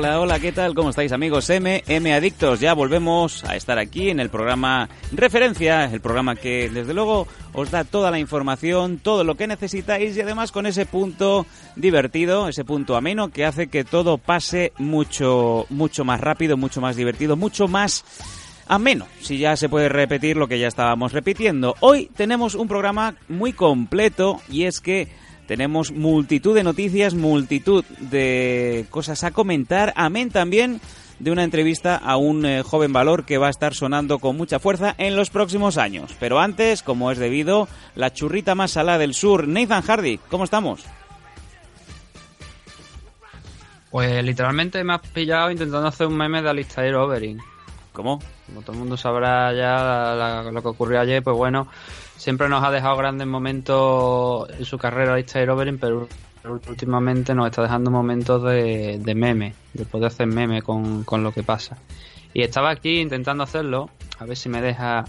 [0.00, 0.74] Hola, hola, ¿qué tal?
[0.74, 1.50] ¿Cómo estáis amigos?
[1.50, 6.94] MM Adictos, ya volvemos a estar aquí en el programa Referencia, el programa que desde
[6.94, 11.44] luego os da toda la información, todo lo que necesitáis y además con ese punto
[11.76, 16.96] divertido, ese punto ameno que hace que todo pase mucho, mucho más rápido, mucho más
[16.96, 18.02] divertido, mucho más
[18.68, 21.74] ameno, si ya se puede repetir lo que ya estábamos repitiendo.
[21.80, 25.08] Hoy tenemos un programa muy completo y es que
[25.50, 30.80] tenemos multitud de noticias, multitud de cosas a comentar, amén también
[31.18, 34.60] de una entrevista a un eh, joven valor que va a estar sonando con mucha
[34.60, 36.14] fuerza en los próximos años.
[36.20, 40.84] Pero antes, como es debido, la churrita más salada del sur, Nathan Hardy, ¿cómo estamos?
[43.90, 47.40] Pues literalmente me has pillado intentando hacer un meme de Alistair Overing.
[47.92, 48.20] ¿Cómo?
[48.46, 51.66] Como todo el mundo sabrá ya la- la- lo que ocurrió ayer, pues bueno,
[52.20, 56.06] siempre nos ha dejado grandes momentos en su carrera Alistair Overing, pero
[56.44, 61.32] últimamente nos está dejando momentos de, de meme, de poder hacer meme con, con lo
[61.32, 61.78] que pasa.
[62.34, 65.06] Y estaba aquí intentando hacerlo, a ver si me deja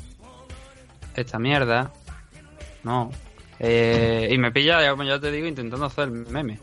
[1.15, 1.91] esta mierda.
[2.83, 3.11] No.
[3.59, 6.59] Eh, y me pilla, como ya te digo, intentando hacer meme.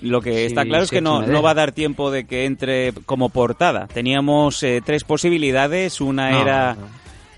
[0.00, 2.24] Lo que Sí, está claro es sí, que no, no va a dar tiempo de
[2.24, 3.88] que entre como portada.
[3.88, 6.00] Teníamos eh, tres posibilidades.
[6.00, 6.86] Una No, era no.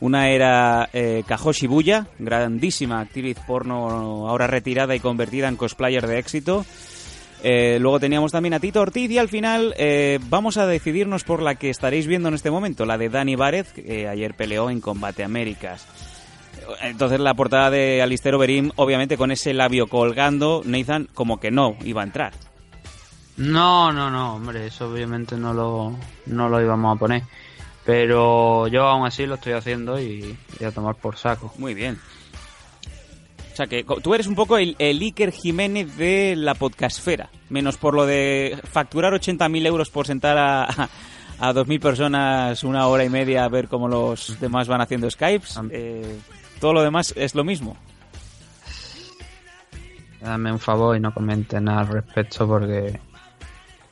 [0.00, 6.18] Una era eh, Kahoshi Buya, grandísima actriz porno ahora retirada y convertida en cosplayer de
[6.18, 6.64] éxito.
[7.42, 11.42] Eh, luego teníamos también a Tito Ortiz y al final eh, vamos a decidirnos por
[11.42, 14.80] la que estaréis viendo en este momento, la de Dani Várez, que ayer peleó en
[14.80, 15.86] Combate Américas.
[16.82, 21.76] Entonces la portada de Alistair Overeem, obviamente con ese labio colgando, Nathan como que no
[21.82, 22.32] iba a entrar.
[23.36, 25.96] No, no, no, hombre, eso obviamente no lo,
[26.26, 27.22] no lo íbamos a poner.
[27.84, 31.52] Pero yo aún así lo estoy haciendo y, y a tomar por saco.
[31.58, 31.98] Muy bien.
[33.52, 37.30] O sea que tú eres un poco el, el Iker Jiménez de la podcastfera.
[37.48, 40.64] Menos por lo de facturar 80.000 euros por sentar a,
[41.40, 45.58] a 2.000 personas una hora y media a ver cómo los demás van haciendo Skypes.
[45.70, 46.18] Eh,
[46.60, 47.76] todo lo demás es lo mismo.
[50.20, 53.00] Dame un favor y no comenten nada al respecto porque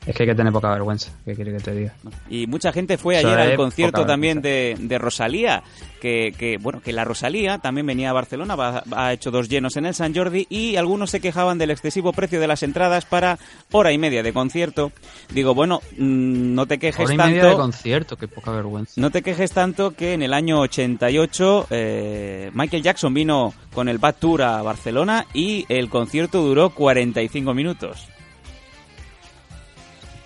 [0.08, 1.12] es que hay que tener poca vergüenza.
[1.24, 1.94] ¿Qué quiere que te diga?
[2.30, 5.62] Y mucha gente fue ayer al concierto también de, de Rosalía,
[6.00, 9.76] que, que, bueno, que la Rosalía también venía a Barcelona, va- ha hecho dos llenos
[9.76, 13.38] en el San Jordi y algunos se quejaban del excesivo precio de las entradas para
[13.70, 14.92] hora y media de concierto.
[15.30, 17.34] Digo, bueno, mm, no te quejes Hora y tanto.
[17.36, 18.92] media de concierto, qué poca vergüenza.
[19.00, 23.98] No te quejes tanto que en el año 88 eh, Michael Jackson vino con el
[23.98, 28.08] Bad Tour a Barcelona y el concierto duró 45 minutos.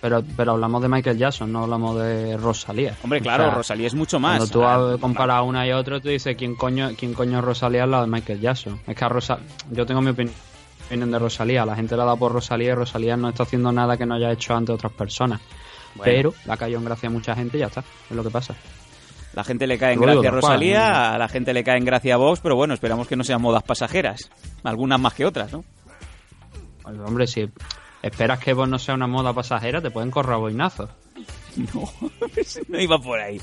[0.03, 2.97] Pero, pero hablamos de Michael Jackson, no hablamos de Rosalía.
[3.05, 4.37] Hombre, O claro, sea, Rosalía es mucho más.
[4.39, 7.85] Cuando tú Ah, comparas una y otra, tú dices, ¿quién coño, quién coño es Rosalía
[7.85, 8.81] al lado de Michael Jackson?
[8.85, 9.39] Es que a Rosa...
[9.71, 10.35] yo tengo mi opinión
[10.91, 11.65] de Rosalía.
[11.65, 14.33] La gente la da por Rosalía y Rosalía no está haciendo nada que no haya
[14.33, 15.41] hecho antes otras personas.
[15.95, 16.03] Bueno.
[16.05, 17.85] Pero la cayó en gracia a mucha gente y ya está.
[18.11, 18.57] Es lo que pasa.
[19.35, 22.15] La gente le cae en gracia a Rosalía, a la gente le cae en gracia
[22.15, 24.31] a Vox, pero bueno, esperamos que no sean modas pasajeras.
[24.65, 25.65] Algunas más que otras, ¿no?
[26.83, 27.49] Pues, hombre, si
[28.03, 30.91] esperas que vos no sea una moda pasajera, te pueden correr boinazos.
[31.75, 31.93] No,
[32.69, 33.39] no iba por ahí.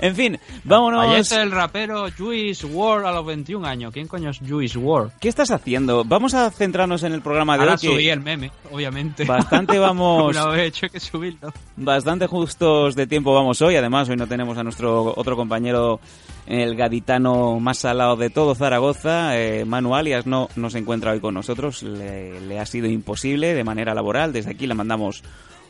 [0.00, 1.06] En fin, vámonos.
[1.06, 3.92] Ayer es el rapero Juice WRLD a los 21 años.
[3.94, 5.12] ¿Quién coño es Juice WRLD?
[5.18, 6.04] ¿Qué estás haciendo?
[6.04, 7.78] Vamos a centrarnos en el programa de Ahora hoy.
[7.80, 9.24] que subí el meme, obviamente.
[9.24, 11.50] Bastante vamos, Una vez hecho que subirlo.
[11.76, 13.76] bastante justos de tiempo vamos hoy.
[13.76, 15.98] Además, hoy no tenemos a nuestro otro compañero,
[16.46, 21.20] el gaditano más salado de todo Zaragoza, eh, Manu Alias, no, no se encuentra hoy
[21.20, 21.82] con nosotros.
[21.82, 24.34] Le, le ha sido imposible de manera laboral.
[24.34, 25.22] Desde aquí le mandamos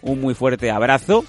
[0.03, 1.25] un muy fuerte abrazo.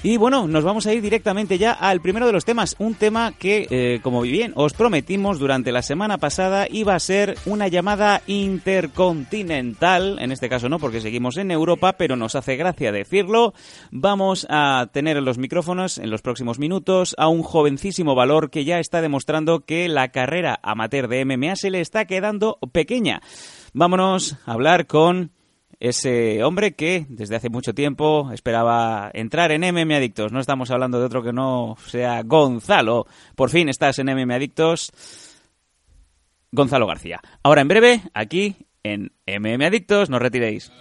[0.00, 2.76] Y bueno, nos vamos a ir directamente ya al primero de los temas.
[2.78, 7.34] Un tema que, eh, como bien os prometimos durante la semana pasada, iba a ser
[7.46, 10.18] una llamada intercontinental.
[10.20, 13.54] En este caso no, porque seguimos en Europa, pero nos hace gracia decirlo.
[13.90, 18.64] Vamos a tener en los micrófonos en los próximos minutos a un jovencísimo valor que
[18.64, 23.20] ya está demostrando que la carrera amateur de MMA se le está quedando pequeña.
[23.72, 25.32] Vámonos a hablar con
[25.80, 30.32] ese hombre que desde hace mucho tiempo esperaba entrar en MM Adictos.
[30.32, 33.06] No estamos hablando de otro que no sea Gonzalo.
[33.36, 34.90] Por fin estás en MM Adictos.
[36.50, 37.20] Gonzalo García.
[37.42, 40.72] Ahora en breve, aquí en MM Adictos, no retiréis.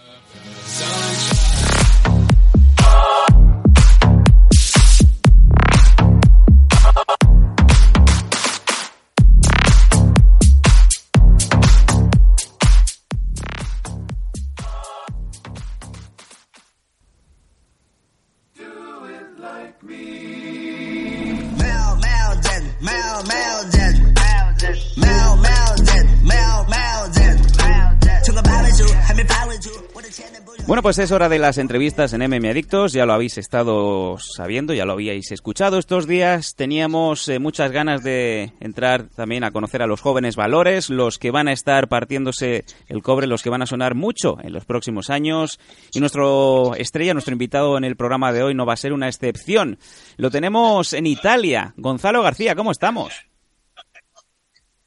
[30.68, 34.74] Bueno, pues es hora de las entrevistas en MM Adictos, ya lo habéis estado sabiendo,
[34.74, 36.56] ya lo habíais escuchado estos días.
[36.56, 41.31] Teníamos eh, muchas ganas de entrar también a conocer a los jóvenes valores, los que
[41.31, 45.10] van a estar partiéndose el cobre, los que van a sonar mucho en los próximos
[45.10, 45.58] años.
[45.94, 49.08] Y nuestro estrella, nuestro invitado en el programa de hoy no va a ser una
[49.08, 49.80] excepción.
[50.18, 51.75] Lo tenemos en Italia.
[51.78, 53.14] Gonzalo García, ¿cómo estamos?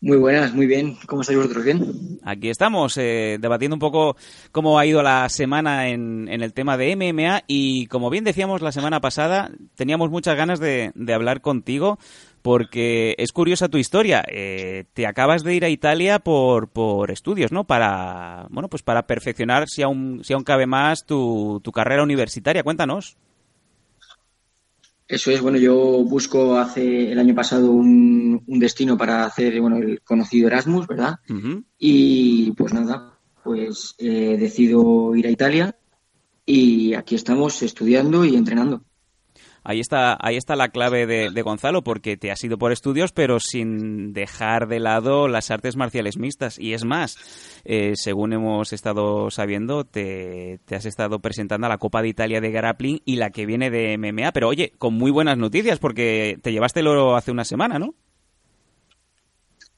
[0.03, 0.97] Muy buenas, muy bien.
[1.07, 1.63] ¿Cómo estáis vosotros?
[1.63, 2.19] ¿Bien?
[2.25, 4.17] Aquí estamos, eh, debatiendo un poco
[4.51, 8.73] cómo ha ido la semana en, el tema de MMA y como bien decíamos la
[8.73, 11.99] semana pasada, teníamos muchas ganas de, de hablar contigo
[12.41, 14.25] porque es curiosa tu historia.
[14.27, 17.65] Eh, te acabas de ir a Italia por, por estudios, ¿no?
[17.65, 22.63] Para, bueno, pues para perfeccionar, si aún, si aún cabe más, tu, tu carrera universitaria.
[22.63, 23.19] Cuéntanos.
[25.11, 25.75] Eso es, bueno, yo
[26.05, 31.17] busco hace el año pasado un, un destino para hacer, bueno, el conocido Erasmus, ¿verdad?
[31.29, 31.65] Uh -huh.
[31.79, 35.77] Y pues nada, pues eh, decido ir a Italia
[36.47, 38.85] y aquí estamos estudiando y entrenando.
[39.63, 43.13] Ahí está, ahí está la clave de, de, Gonzalo, porque te has ido por estudios,
[43.13, 46.59] pero sin dejar de lado las artes marciales mixtas.
[46.59, 47.17] Y es más,
[47.65, 52.41] eh, según hemos estado sabiendo, te, te, has estado presentando a la Copa de Italia
[52.41, 54.33] de Grappling y la que viene de MMA.
[54.33, 57.95] Pero oye, con muy buenas noticias, porque te llevaste el oro hace una semana, ¿no?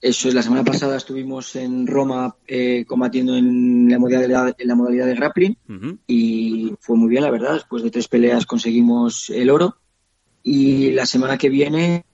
[0.02, 4.74] Eso es, la semana pasada estuvimos en Roma eh, combatiendo en la modalidad, en la
[4.74, 5.98] modalidad de grappling uh -huh.
[6.08, 7.54] y fue muy bien, la verdad.
[7.54, 9.76] Después de tres peleas conseguimos el oro
[10.42, 12.04] y la semana que viene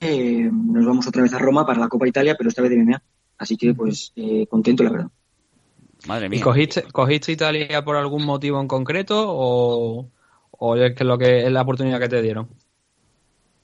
[0.00, 2.78] eh, nos vamos otra vez a Roma para la Copa Italia, pero esta vez de
[2.78, 3.02] MMA.
[3.36, 5.10] Así que, pues, eh, contento, la verdad.
[6.06, 6.38] Madre mía.
[6.38, 10.08] ¿Y cogiste, cogiste Italia por algún motivo en concreto o,
[10.50, 12.48] o es que lo que es la oportunidad que te dieron?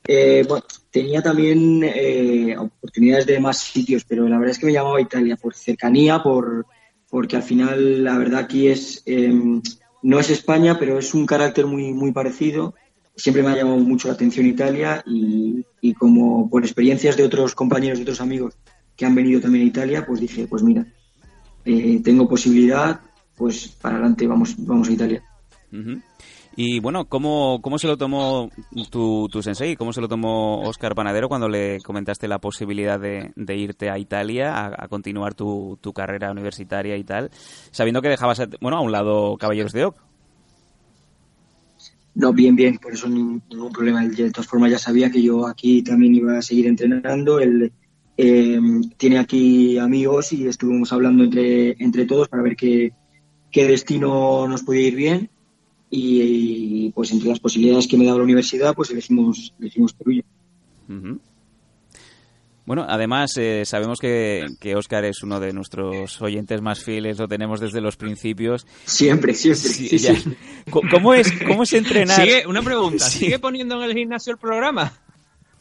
[0.07, 4.73] Eh, bueno, tenía también eh, oportunidades de más sitios, pero la verdad es que me
[4.73, 6.67] llamaba Italia por cercanía, por
[7.09, 9.33] porque al final la verdad aquí es eh,
[10.03, 12.75] no es España, pero es un carácter muy muy parecido.
[13.17, 15.65] Siempre me ha llamado mucho la atención Italia y,
[15.95, 18.55] como por experiencias de otros compañeros, de otros amigos
[18.97, 20.87] que han venido también a Italia, pues dije, pues mira,
[21.65, 23.01] eh, tengo posibilidad,
[23.37, 25.23] pues para adelante vamos vamos a Italia.
[26.57, 28.51] Y bueno, ¿cómo, cómo se lo tomó
[28.91, 29.77] tu, tu sensei?
[29.77, 33.99] ¿Cómo se lo tomó Oscar Panadero cuando le comentaste la posibilidad de, de irte a
[33.99, 37.31] Italia a, continuar tu, tu, carrera universitaria y tal,
[37.71, 39.97] sabiendo que dejabas, bueno, a un lado Caballeros de Oc?
[42.17, 44.05] No, bien, bien, por eso ningún, ningún problema.
[44.05, 47.39] De todas formas, ya sabía que yo aquí también iba a seguir entrenando.
[47.39, 47.73] Él
[48.17, 48.61] eh,
[48.97, 52.93] tiene aquí amigos y estuvimos hablando entre, entre todos para ver qué,
[53.53, 55.31] qué destino nos podía ir bien
[55.91, 60.23] y, y, pues entre las posibilidades que me daba la universidad pues elegimos, elegimos Perú.
[60.89, 61.19] Uh -huh.
[62.71, 67.27] Bueno, además eh, sabemos que, que Oscar es uno de nuestros oyentes más fieles, lo
[67.27, 68.65] tenemos desde los principios.
[68.85, 69.69] Siempre, siempre.
[69.71, 70.37] Sí, sí, sí.
[70.71, 72.21] ¿Cómo, es, ¿Cómo es entrenar?
[72.21, 74.93] ¿Sigue, una pregunta, ¿sigue poniendo en el gimnasio el programa?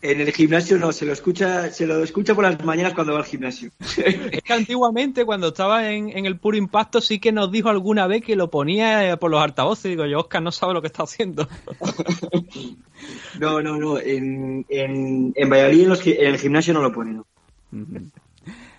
[0.02, 3.20] En el gimnasio no, se lo escucha, se lo escucha por las mañanas cuando va
[3.20, 3.70] al gimnasio.
[3.80, 8.08] es que antiguamente, cuando estaba en, en, el puro impacto, sí que nos dijo alguna
[8.08, 9.92] vez que lo ponía por los altavoces.
[9.92, 11.50] Digo yo, Oscar no sabe lo que está haciendo.
[13.40, 14.00] no, no, no.
[14.00, 17.26] En, en, en Valladolid, en, los, en, el gimnasio no lo pone, no.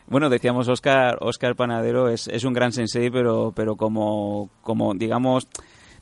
[0.07, 5.47] Bueno, decíamos Oscar, Oscar Panadero es, es un gran sensei, pero, pero como, como digamos,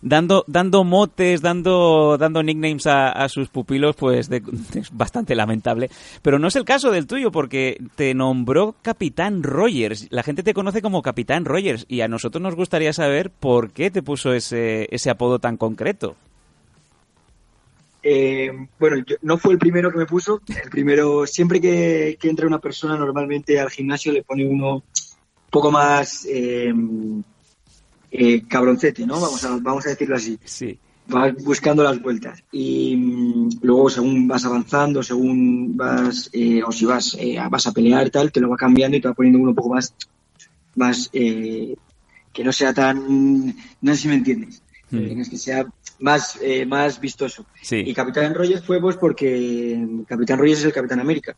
[0.00, 4.30] dando, dando motes, dando, dando nicknames a, a sus pupilos, pues
[4.74, 5.90] es bastante lamentable.
[6.22, 10.06] Pero no es el caso del tuyo, porque te nombró Capitán Rogers.
[10.10, 13.90] La gente te conoce como Capitán Rogers y a nosotros nos gustaría saber por qué
[13.90, 16.16] te puso ese, ese apodo tan concreto.
[18.02, 20.40] Eh, bueno, yo, no fue el primero que me puso.
[20.62, 24.82] El primero, siempre que, que entra una persona normalmente al gimnasio le pone uno un
[25.50, 26.26] poco más...
[26.30, 26.72] Eh,
[28.10, 29.20] eh, cabroncete, ¿no?
[29.20, 30.38] Vamos a, vamos a decirlo así.
[30.44, 30.78] Sí.
[31.08, 32.42] Vas buscando las vueltas.
[32.52, 37.72] Y mmm, luego, según vas avanzando, según vas, eh, o si vas, eh, vas a
[37.72, 39.94] pelear tal, te lo va cambiando y te va poniendo uno un poco más,
[40.76, 41.74] más eh,
[42.32, 43.46] que no sea tan,
[43.80, 44.62] no sé si me entiendes.
[44.90, 45.22] Mm.
[45.30, 45.66] Que sea
[46.00, 47.44] más, eh, más vistoso.
[47.62, 47.82] Sí.
[47.86, 51.34] Y Capitán Rogers fue pues porque Capitán Rogers es el Capitán América.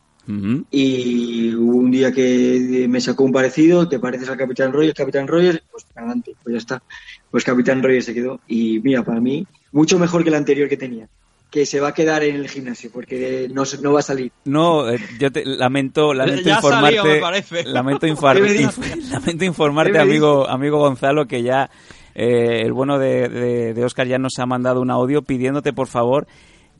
[0.71, 5.27] Y hubo un día que me sacó un parecido, te pareces al Capitán Rogers, Capitán
[5.27, 6.83] Rogers, pues adelante, pues ya está.
[7.29, 8.39] Pues Capitán Rogers se quedó.
[8.47, 11.07] Y mira, para mí, mucho mejor que el anterior que tenía.
[11.49, 14.31] Que se va a quedar en el gimnasio, porque no, se- no va a salir.
[14.45, 17.63] No, eh, yo te lamento, lamento Ya informarte, salido, me parece.
[17.65, 18.05] lamento,
[19.11, 21.69] lamento informarte, ¿Qué me amigo, amigo Gonzalo, que ya
[22.15, 25.87] eh, el bueno de, de, de Oscar ya nos ha mandado un audio pidiéndote por
[25.87, 26.27] favor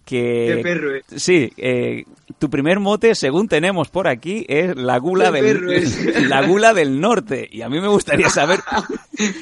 [0.06, 1.04] que Qué perro, eh.
[1.16, 2.06] sí, eh,
[2.40, 6.28] tu primer mote, según tenemos por aquí, es la gula Qué del es.
[6.28, 8.60] la gula del norte y a mí me gustaría saber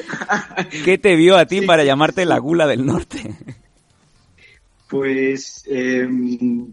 [0.85, 3.35] qué te vio a ti para llamarte la gula del norte.
[4.89, 6.07] Pues eh,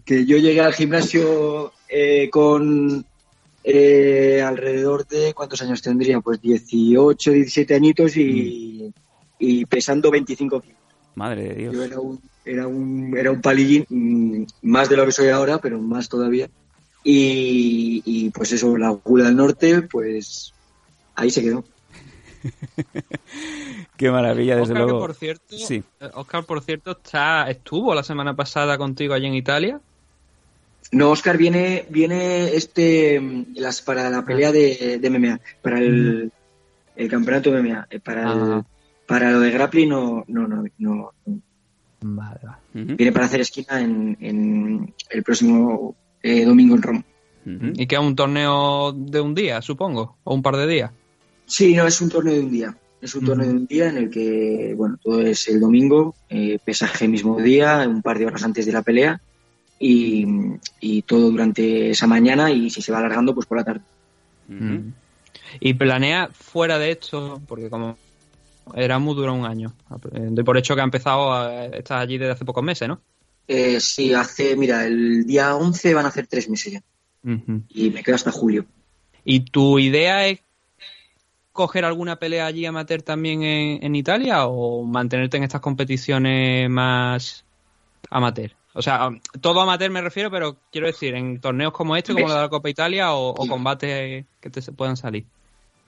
[0.04, 3.04] que yo llegué al gimnasio eh, con
[3.62, 6.20] eh, alrededor de, ¿cuántos años tendría?
[6.20, 8.92] Pues 18, 17 añitos y,
[9.38, 10.76] y pesando 25 kilos.
[11.14, 11.74] Madre de Dios.
[11.74, 15.58] Yo era un, era un, era un palillín, mm, más de lo que soy ahora,
[15.58, 16.48] pero más todavía.
[17.02, 20.52] Y, y, pues eso, la gula del norte, pues
[21.14, 21.64] ahí se quedó.
[23.96, 25.00] Qué maravilla, desde Oscar, que luego.
[25.00, 25.82] por cierto, Sí.
[26.00, 29.80] eh, Oscar, por cierto, está, estuvo la semana pasada contigo allí en Italia.
[30.92, 36.30] No, Oscar viene, viene este mm, las para la pelea de, de MMA, para el,
[36.94, 38.64] el campeonato de MMA, eh, para el-.
[39.06, 41.12] Para lo de grappling no, no, no, no.
[42.00, 42.40] Vale,
[42.72, 47.04] viene para hacer esquina en, en el próximo eh, domingo en Roma.
[47.44, 50.90] Y que es un torneo de un día, supongo, o un par de días.
[51.46, 52.76] Sí, no, es un torneo de un día.
[53.00, 56.58] Es un torneo de un día en el que, bueno, todo es el domingo, eh,
[56.64, 59.20] pesaje mismo día, un par de horas antes de la pelea
[59.78, 60.26] y,
[60.80, 63.82] y todo durante esa mañana y si se va alargando, pues por la tarde.
[65.60, 67.96] Y planea fuera de esto, porque como
[68.75, 69.75] Erasmus dura un año.
[70.12, 73.00] Eh, Doy por hecho que ha empezado, a, estás allí desde hace pocos meses, ¿no?
[73.49, 76.82] Eh, sí, hace, mira, el día 11 van a hacer tres meses ya
[77.70, 78.66] y me quedo hasta julio.
[79.25, 80.40] ¿Y tu idea es
[81.52, 87.44] coger alguna pelea allí amateur también en, en Italia o mantenerte en estas competiciones más
[88.11, 88.52] amateur?
[88.75, 89.08] O sea,
[89.40, 92.49] todo amateur me refiero, pero quiero decir, en torneos como este, como la de la
[92.49, 95.25] Copa Italia o, o combates que te puedan salir.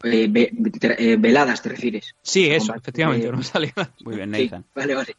[0.04, 0.52] Eh, ve-
[0.98, 2.14] eh, veladas, ¿te refieres?
[2.22, 3.74] Sí, eso, Combate, efectivamente, eh, no salía.
[4.04, 4.64] Muy bien, Sí, Nathan.
[4.74, 5.16] vale, vale.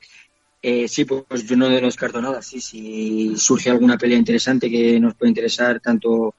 [0.62, 2.42] Eh, sí, pues yo no descarto nada.
[2.42, 6.36] Sí, si surge alguna pelea interesante que nos puede interesar, tanto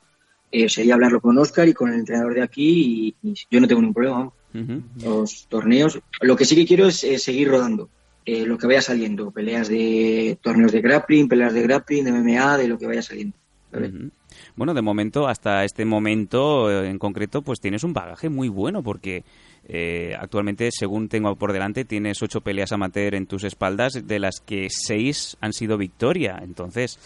[0.52, 3.68] eh, sería hablarlo con Oscar y con el entrenador de aquí y, y yo no
[3.68, 4.32] tengo ningún problema.
[4.54, 4.82] Ujú.
[5.02, 7.88] Los torneos, lo que sí que quiero es eh, seguir rodando.
[8.26, 12.58] Eh, lo que vaya saliendo, peleas de torneos de grappling, peleas de grappling, de MMA,
[12.58, 13.36] de lo que vaya saliendo.
[13.72, 14.10] Ujú.
[14.56, 18.82] Bueno, de momento, hasta este momento eh, en concreto, pues tienes un bagaje muy bueno
[18.82, 19.24] porque
[19.68, 24.40] eh, actualmente, según tengo por delante, tienes ocho peleas amateur en tus espaldas, de las
[24.40, 26.40] que seis han sido victoria.
[26.42, 26.98] Entonces,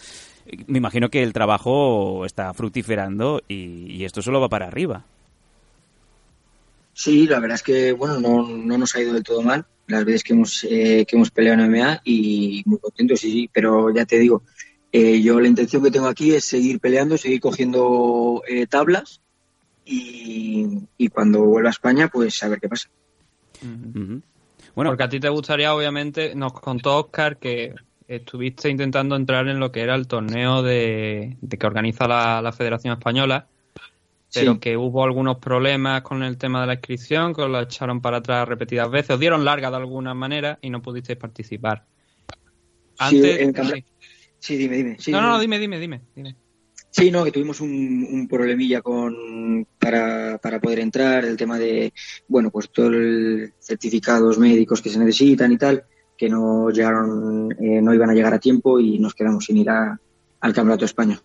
[0.45, 5.05] eh, me imagino que el trabajo está fructiferando y, esto solo va para arriba.
[6.93, 10.05] Sí, la verdad es que bueno, no, no nos ha ido del todo mal las
[10.05, 13.93] veces que hemos, eh, que hemos peleado en MMA y muy contentos, sí, sí, pero
[13.93, 14.43] ya te digo,
[14.97, 19.19] eh, yo la intención que tengo aquí es seguir peleando, seguir cogiendo eh, tablas
[19.85, 22.89] y, y cuando vuelva a España, pues a ver qué pasa.
[24.75, 27.73] Bueno, Porque a ti te gustaría, obviamente, nos contó Oscar que
[28.07, 32.51] estuviste intentando entrar en lo que era el torneo de, de que organiza la, la
[32.51, 33.47] Federación Española,
[34.33, 34.59] pero Sí.
[34.59, 38.17] que hubo algunos problemas con el tema de la inscripción, que os la echaron para
[38.17, 41.85] atrás repetidas veces, os dieron larga de alguna manera y no pudisteis participar.
[42.27, 43.83] Sí, Antes, en cambio- sí.
[44.39, 44.97] Sí, dime, dime.
[44.99, 45.33] sí, no, no, dime.
[45.33, 46.35] no, dime, dime, dime, dime.
[46.91, 51.91] Sí, no, que tuvimos un, un problemilla con para, para poder entrar, el tema de,
[52.27, 55.83] bueno, pues todos los certificados médicos que se necesitan y tal,
[56.15, 59.69] que no llegaron, eh, no iban a llegar a tiempo y nos quedamos sin ir
[59.69, 59.99] a-
[60.39, 61.21] al Campeonato de España.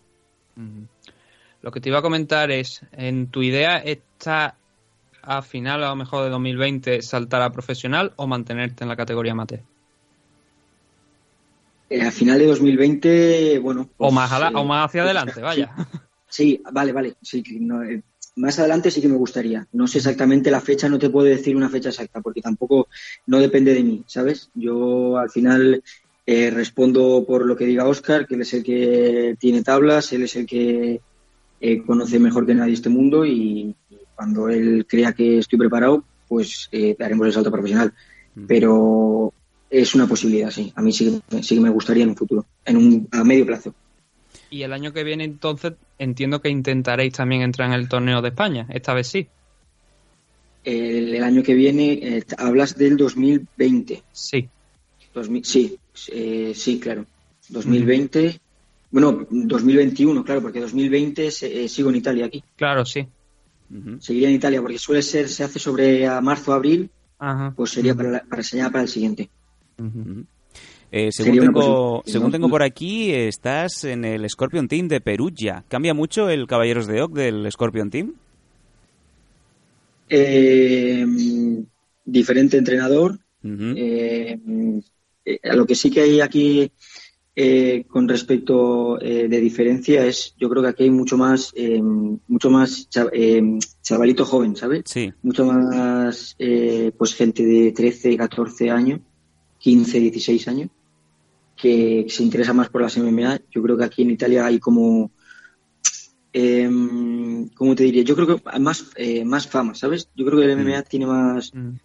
[1.61, 4.57] Lo que te iba a comentar es, ¿en tu idea está
[5.21, 9.31] a final a lo mejor de 2020 saltar a profesional o mantenerte en la categoría
[9.33, 9.61] amateur?
[11.91, 13.81] Eh, a final de 2020, bueno.
[13.81, 15.75] O pues, más, ala- eh, o más hacia adelante, vaya.
[16.29, 17.15] Sí, vale, vale.
[17.21, 18.01] Sí, que no, eh,
[18.37, 19.67] más adelante sí que me gustaría.
[19.73, 22.87] No sé exactamente la fecha, no te puedo decir una fecha exacta, porque tampoco
[23.27, 24.49] no depende de mí, ¿sabes?
[24.53, 25.83] Yo al final
[26.25, 30.23] eh, respondo por lo que diga Oscar, que él es el que tiene tablas, él
[30.23, 31.01] es el que
[31.59, 36.05] eh, conoce mejor que nadie este mundo y, y cuando él crea que estoy preparado,
[36.29, 37.93] pues eh, daremos el salto profesional.
[38.47, 39.33] Pero
[39.71, 40.71] es una posibilidad, sí.
[40.75, 43.45] A mí sí, que- sí que me gustaría en un futuro, en un, a medio
[43.45, 43.73] plazo.
[44.49, 48.29] Y el año que viene, entonces, entiendo que intentaréis también entrar en el torneo de
[48.29, 48.67] España.
[48.69, 49.27] Esta vez sí.
[50.63, 54.03] El, el año que viene, eh, hablas del 2020.
[54.11, 54.47] Sí.
[55.13, 55.77] 2000 sí,
[56.11, 57.05] Eh, sí, claro.
[57.49, 58.39] 2020.
[58.91, 62.43] Bueno, 2021, claro, porque 2020 se- eh, sigo en Italia aquí.
[62.55, 63.05] Claro, sí.
[63.99, 67.53] Seguiría en Italia porque suele ser, se hace sobre a marzo, abril, Ajá.
[67.55, 69.29] pues sería para, la- para enseñar para el siguiente.
[70.91, 75.63] Eh, según tengo, según tengo por aquí, estás en el Scorpion Team de Perugia.
[75.69, 78.13] ¿Cambia mucho el Caballeros de Oc del Scorpion Team?
[80.09, 81.05] Eh,
[82.05, 83.17] diferente entrenador.
[83.43, 84.37] Eh,
[85.25, 86.71] eh, lo que sí que hay aquí
[87.35, 91.53] eh, con respecto eh, de diferencia es, yo creo que aquí hay mucho más,
[92.27, 93.41] mucho más cha- eh,
[93.81, 94.83] chavalito joven, ¿sabes?
[94.85, 95.11] Sí.
[95.23, 98.99] Mucho más, eh, pues gente de 13, 14 años,
[99.61, 100.69] 15, 16 años,
[101.55, 103.41] que se interesa más por las MMA.
[103.51, 105.11] Yo creo que aquí en Italia hay como,
[106.33, 106.69] eh,
[107.55, 108.03] ¿cómo te diría?
[108.03, 110.09] Yo creo que más, eh, más fama, ¿sabes?
[110.15, 111.77] Yo creo que el MMA tiene más, Mm.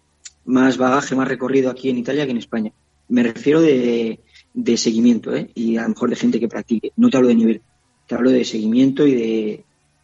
[0.45, 2.71] más bagaje, más recorrido aquí en Italia que en España.
[3.09, 4.19] Me refiero de,
[4.53, 5.51] de seguimiento, ¿eh?
[5.53, 6.91] Y a lo mejor de gente que practique.
[6.97, 7.61] No te hablo de nivel,
[8.07, 9.63] te hablo de seguimiento y de,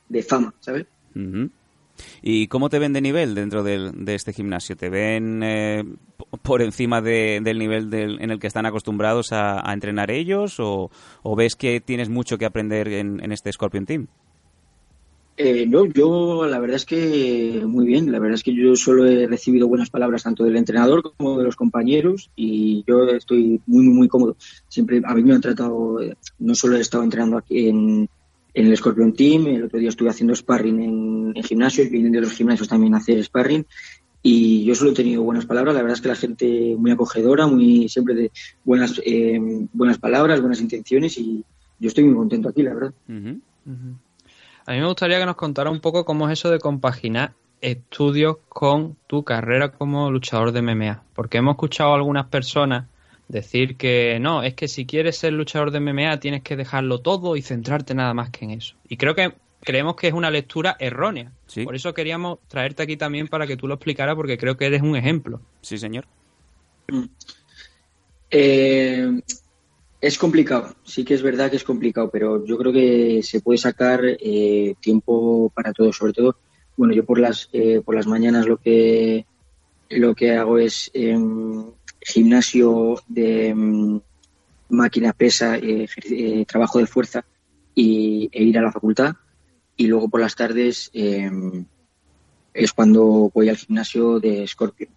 [0.09, 0.85] de fama, ¿sabes?
[2.21, 4.75] ¿Y cómo te ven de nivel dentro de este gimnasio?
[4.75, 5.83] ¿Te ven eh,
[6.41, 10.59] por encima de- del nivel del- en el que están acostumbrados a, a entrenar ellos?
[10.59, 10.89] O,
[11.21, 14.07] o ves que tienes mucho que aprender en, en este Scorpion Team?
[15.35, 18.11] Eh, no, yo la verdad es que muy bien.
[18.11, 21.43] La verdad es que yo solo he recibido buenas palabras tanto del entrenador como de
[21.45, 24.37] los compañeros y yo estoy muy, muy, muy cómodo.
[24.67, 28.07] Siempre a mí me han tratado, eh, no solo he estado entrenando aquí en,
[28.53, 32.11] en el Scorpion Team, el otro día estuve haciendo sparring en, en gimnasio y vienen
[32.11, 33.65] de otros gimnasios también a hacer sparring
[34.25, 35.75] y yo solo he tenido buenas palabras.
[35.75, 38.31] La verdad es que la gente muy acogedora, muy siempre de
[38.63, 39.37] buenas, eh,
[39.73, 41.43] buenas palabras, buenas intenciones y
[41.77, 42.93] yo estoy muy contento aquí, la verdad.
[43.09, 43.41] Ujú.
[43.65, 43.97] Ujú.
[44.65, 48.37] A mí me gustaría que nos contara un poco cómo es eso de compaginar estudios
[48.47, 51.03] con tu carrera como luchador de MMA.
[51.13, 52.85] Porque hemos escuchado a algunas personas
[53.27, 57.35] decir que no, es que si quieres ser luchador de MMA tienes que dejarlo todo
[57.35, 58.75] y centrarte nada más que en eso.
[58.87, 61.31] Y creo que creemos que es una lectura errónea.
[61.47, 61.63] Sí.
[61.63, 64.81] Por eso queríamos traerte aquí también para que tú lo explicaras porque creo que eres
[64.81, 65.41] un ejemplo.
[65.61, 66.05] Sí, señor.
[68.29, 69.21] Eh,
[70.01, 73.57] es complicado, sí que es verdad que es complicado, pero yo creo que se puede
[73.57, 76.35] sacar eh, tiempo para todo, sobre todo,
[76.75, 79.25] bueno, yo por las eh, por las mañanas lo que
[79.89, 81.71] lo que hago es em,
[82.05, 84.01] gimnasio de em,
[84.69, 87.25] máquina pesa, eh, eh, trabajo de fuerza
[87.75, 89.15] y, e ir a la facultad
[89.77, 91.65] y luego por las tardes em,
[92.53, 94.87] es cuando voy al gimnasio de Scorpio.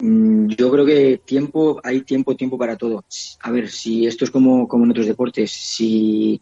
[0.00, 3.04] Mm, Yo creo que tiempo, hay tiempo, tiempo para todo.
[3.40, 6.40] A ver, si esto es como, como en otros deportes, si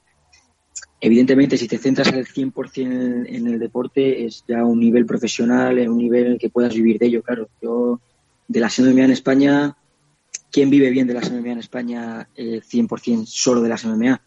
[1.01, 5.79] evidentemente si te centras al 100% en, en el deporte es ya un nivel profesional,
[5.79, 7.49] en un nivel que puedas vivir de ello, claro.
[7.63, 8.01] Yo
[8.49, 9.77] de la MMA en España,
[10.51, 14.21] ¿quién vive bien de la MMA en España eh, 100% solo de la MMA?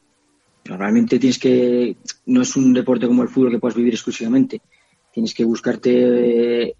[0.65, 4.61] Normalmente tienes que, no es un deporte como el fútbol que puedas vivir exclusivamente.
[5.11, 5.91] Tienes que buscarte
[6.63, 6.75] eh,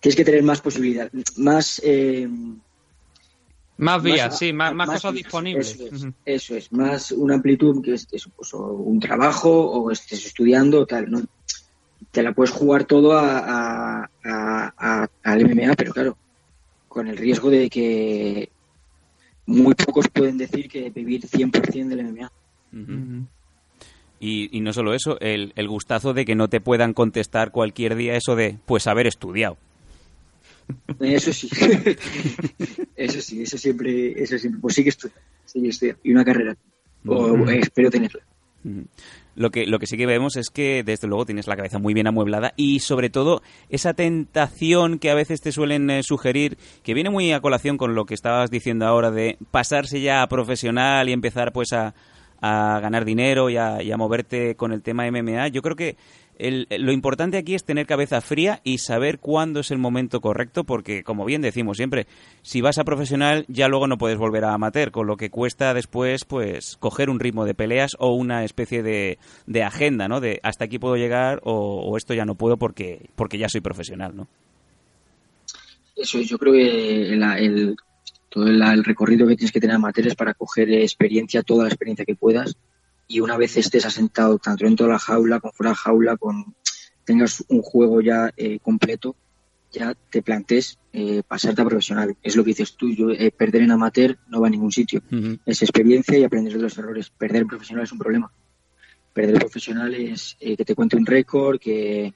[0.00, 2.28] tienes que tener más posibilidad, más eh,
[3.78, 5.24] Más vías, más- sí, más, más cosas vías.
[5.24, 5.74] disponibles.
[5.74, 6.12] Eso es, Ujú.
[6.24, 10.86] eso es, más una amplitud que es pues, o un trabajo o estés estudiando o
[10.86, 11.20] tal, ¿no?
[12.12, 16.16] Te la puedes jugar todo a, a- a- a- al MMA, pero claro,
[16.94, 18.48] con el riesgo de que
[19.46, 22.30] muy pocos pueden decir que vivir 100% del MMA.
[24.20, 27.96] Y, y no solo eso, el, el gustazo de que no te puedan contestar cualquier
[27.96, 29.58] día eso de, pues haber estudiado.
[31.00, 31.50] Eso sí.
[32.96, 34.60] eso sí, eso siempre, eso siempre.
[34.62, 35.96] Pues sí que estudio, sí que estudio.
[36.04, 36.56] Y una carrera.
[37.06, 38.22] O eh, espero tenerla.
[38.64, 38.84] Ujú.
[39.36, 41.94] Lo que, lo que sí que vemos es que desde luego tienes la cabeza muy
[41.94, 46.94] bien amueblada y sobre todo esa tentación que a veces te suelen eh, sugerir, que
[46.94, 51.08] viene muy a colación con lo que estabas diciendo ahora de pasarse ya a profesional
[51.08, 51.94] y empezar pues a,
[52.40, 55.48] a ganar dinero y a, y a moverte con el tema MMA.
[55.48, 55.96] Yo creo que
[56.38, 60.64] el- lo importante aquí es tener cabeza fría y saber cuándo es el momento correcto,
[60.64, 62.06] porque como bien decimos siempre,
[62.42, 65.74] si vas a profesional ya luego no puedes volver a amateur, con lo que cuesta
[65.74, 70.20] después pues coger un ritmo de peleas o una especie de, de agenda, ¿no?
[70.20, 74.16] De hasta aquí puedo llegar o, esto ya no puedo porque, porque ya soy profesional,
[74.16, 74.28] ¿no?
[75.96, 77.76] Eso es, yo creo que el,
[78.28, 81.68] todo el, el recorrido que tienes que tener amateur es para coger experiencia, toda la
[81.68, 82.56] experiencia que puedas,
[83.06, 86.16] y una vez estés asentado tanto dentro de la jaula como fuera de la jaula,
[86.16, 86.54] con
[87.04, 89.14] tengas un juego ya eh, completo,
[89.74, 92.16] ya te plantees eh, pasarte a profesional.
[92.22, 95.02] Es lo que dices tú, yo, eh, perder en amateur no va a ningún sitio.
[95.44, 97.10] Es experiencia y aprender de los errores.
[97.10, 98.32] Perder en profesional es un problema.
[99.12, 102.14] Perder en profesional es eh, que te cuente un récord, que,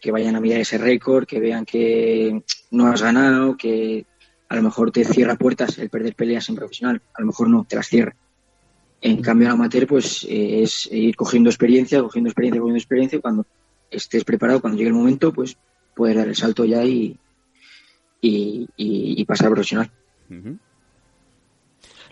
[0.00, 4.06] que vayan a mirar ese récord, que vean que no has ganado, que
[4.48, 7.64] a lo mejor te cierra puertas el perder peleas en profesional, a lo mejor no,
[7.68, 8.16] te las cierra.
[9.06, 13.20] En cambio, en amateur, pues eh, es ir cogiendo experiencia, cogiendo experiencia, cogiendo experiencia, y
[13.20, 13.44] cuando
[13.90, 15.58] estés preparado, cuando llegue el momento, pues
[15.94, 17.14] puedes dar el salto ya y,
[18.22, 19.90] y, y- y pasar a profesional.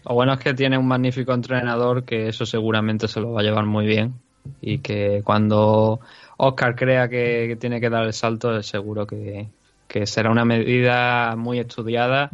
[0.06, 3.44] Lo bueno es que tiene un magnífico entrenador que eso seguramente se lo va a
[3.44, 4.12] llevar muy bien
[4.60, 6.00] y que cuando
[6.36, 9.48] Oscar crea que, que tiene que dar el salto, es seguro que,
[9.88, 12.30] que será una medida muy estudiada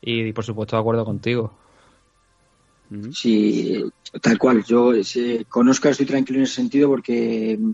[0.00, 1.52] y, por supuesto de acuerdo contigo.
[3.12, 3.84] Sí,
[4.22, 4.64] tal cual.
[4.64, 7.70] Yo eh, con Oscar estoy tranquilo en ese sentido porque mm,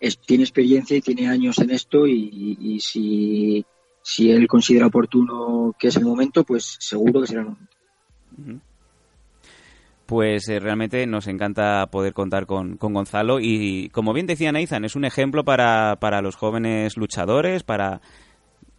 [0.00, 3.64] es- tiene experiencia y tiene años en esto y, y si,
[4.02, 7.76] si él considera oportuno que es el momento, pues seguro que será el momento.
[10.06, 14.84] Pues eh, realmente nos encanta poder contar con, con Gonzalo y como bien decía Nathan,
[14.84, 18.02] es un ejemplo para, para los jóvenes luchadores, para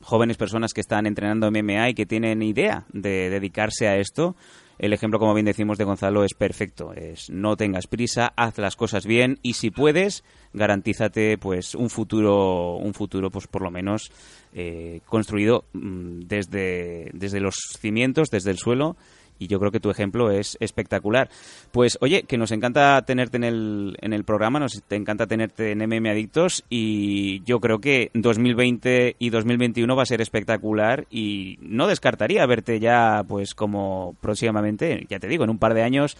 [0.01, 4.35] jóvenes personas que están entrenando MMA y que tienen idea de dedicarse a esto.
[4.77, 6.93] El ejemplo, como bien decimos, de Gonzalo es perfecto.
[6.93, 12.75] Es no tengas prisa, haz las cosas bien y si puedes, garantízate pues un futuro,
[12.75, 14.11] un futuro pues por lo menos
[14.53, 18.97] eh, construido mm, desde, desde los cimientos, desde el suelo
[19.39, 21.29] y yo creo que tu ejemplo es espectacular.
[21.71, 25.79] Pues oye, que nos encanta tenerte en el, en el programa, nos encanta tenerte en
[25.79, 31.87] MM Adictos y yo creo que 2020 y 2021 va a ser espectacular y no
[31.87, 36.17] descartaría verte ya pues como próximamente, ya te digo, en un par de años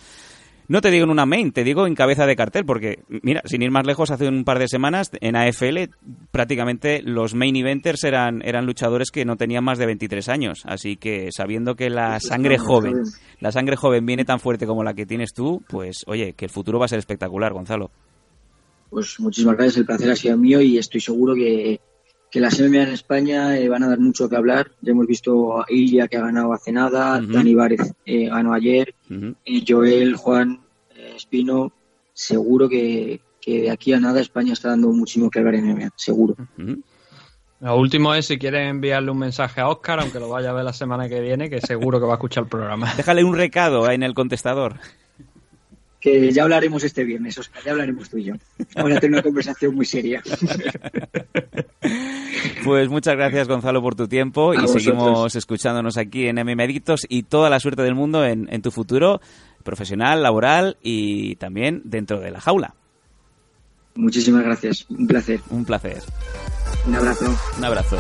[0.67, 3.61] no te digo en una main, te digo en cabeza de cartel, porque, mira, sin
[3.61, 5.89] ir más lejos, hace un par de semanas en AFL
[6.31, 10.63] prácticamente los main eventers eran, eran luchadores que no tenían más de 23 años.
[10.65, 13.03] Así que sabiendo que la sangre joven,
[13.39, 16.51] la sangre joven viene tan fuerte como la que tienes tú, pues oye, que el
[16.51, 17.91] futuro va a ser espectacular, Gonzalo.
[18.89, 21.79] Pues muchísimas gracias, el placer ha sido mío y estoy seguro que,
[22.35, 24.69] que las MMA en España eh, van a dar mucho que hablar.
[24.81, 27.21] Ya hemos visto a Ilia que ha ganado hace nada.
[27.21, 30.59] Dani Várez eh, ganó ayer, eh, Joel, Juan,
[30.97, 31.71] eh, Espino.
[32.13, 35.91] Seguro que, que de aquí a nada España está dando muchísimo que hablar en MMA,
[35.95, 36.35] seguro.
[36.57, 36.83] Ujú.
[37.61, 40.65] Lo último es si quieren enviarle un mensaje a Oscar, aunque lo vaya a ver
[40.65, 42.93] la semana que viene, que seguro que va a escuchar el programa.
[42.97, 44.75] Déjale un recado en el contestador.
[46.05, 48.35] Que ya hablaremos este viernes, Oscar, ya hablaremos tú y yo.
[48.75, 50.21] Vamos a tener una conversación muy seria.
[52.63, 54.83] Pues muchas gracias, Gonzalo, por tu tiempo y vosotros.
[54.83, 58.71] seguimos escuchándonos aquí en MM Adictos y toda la suerte del mundo en, en tu
[58.71, 59.21] futuro
[59.63, 62.75] profesional, laboral y también dentro de la jaula.
[63.95, 65.39] Muchísimas gracias, un placer.
[65.49, 66.01] Un placer.
[66.87, 67.35] Un abrazo.
[67.57, 67.97] Un abrazo.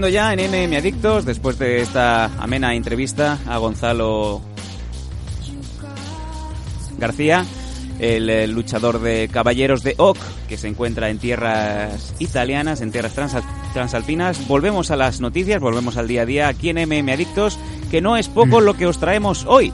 [0.00, 4.40] Volviendo ya en MM Adictos, después de esta amena entrevista a Gonzalo
[6.96, 7.44] García,
[7.98, 10.16] el, eh, luchador de caballeros de OC,
[10.48, 14.48] que se encuentra en tierras italianas, en tierras transal- transalpinas.
[14.48, 17.58] Volvemos a las noticias, volvemos al día a día aquí en MM Adictos,
[17.90, 19.70] que no es poco lo que os traemos hoy.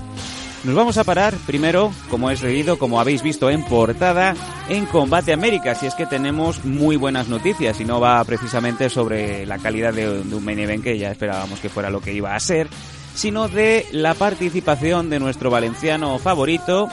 [0.66, 4.34] Nos vamos a parar primero, como es debido, como habéis visto en portada,
[4.68, 9.46] en Combate América, si es que tenemos muy buenas noticias y no va precisamente sobre
[9.46, 12.40] la calidad de, un main event que ya esperábamos que fuera lo que iba a
[12.40, 12.66] ser,
[13.14, 16.88] sino de la participación de nuestro valenciano favorito,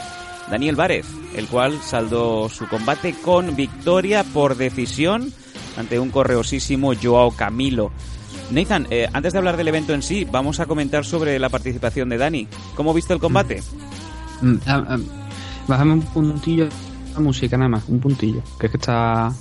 [0.52, 5.34] Daniel Várez, el cual saldó su combate con victoria por decisión
[5.78, 7.92] ante un correosísimo Joao Camilo.
[8.52, 12.10] Nathan, eh, antes de hablar del evento en sí, vamos a comentar sobre la participación
[12.10, 12.48] de Dani.
[12.76, 13.62] ¿Cómo viste el combate?
[14.42, 14.98] Mm, ah,
[15.68, 16.68] Bájame un puntillo
[17.14, 19.32] la música nada más, un puntillo, que es que está,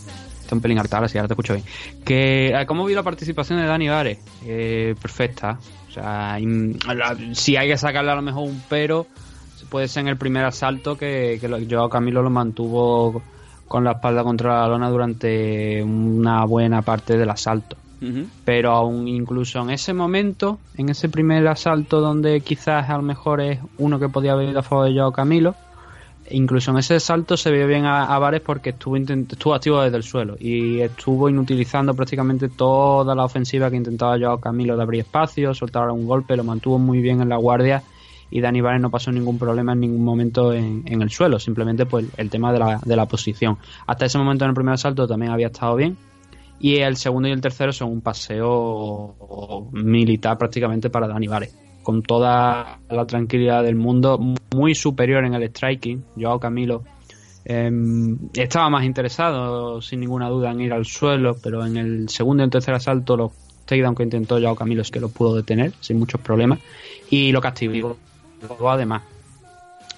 [0.40, 1.64] está un pelín harta, ahora sí, ahora te escucho bien.
[2.04, 4.18] Que, ¿Cómo vi la participación de Dani Vares?
[4.44, 5.58] Eh, perfecta.
[5.88, 9.06] O sea, la- si hay que sacarle a lo mejor un pero,
[9.70, 13.22] puede ser en el primer asalto que, que Joao Camilo lo mantuvo
[13.66, 17.76] con la espalda contra la lona durante una buena parte del asalto
[18.44, 23.40] Pero aún incluso en ese momento, en ese primer asalto donde quizás a lo mejor
[23.40, 25.54] es uno que podía haber ido a favor de Joao Camilo,
[26.30, 29.96] incluso en ese salto se vio bien a, a Vares porque estuvo, estuvo activo desde
[29.96, 35.00] el suelo y estuvo inutilizando prácticamente toda la ofensiva que intentaba Joao Camilo de abrir
[35.02, 37.82] espacio, soltar un golpe, lo mantuvo muy bien en la guardia
[38.30, 41.84] y Dani Vares no pasó ningún problema en ningún momento en, en el suelo, simplemente
[41.84, 43.58] pues el tema de la, de la posición.
[43.86, 45.98] Hasta ese momento en el primer asalto también había estado bien,
[46.62, 51.26] y el segundo y el tercero son un paseo militar prácticamente para Dani
[51.82, 54.16] con toda la tranquilidad del mundo,
[54.54, 56.04] muy superior en el striking.
[56.16, 56.84] Joao Camilo
[57.44, 57.68] eh,
[58.34, 62.44] estaba más interesado, sin ninguna duda, en ir al suelo, pero en el segundo y
[62.44, 63.32] el tercer asalto los
[63.64, 66.60] takedown que intentó Joao Camilo es que lo pudo detener sin muchos problemas
[67.10, 67.98] y lo castigó
[68.68, 69.02] además.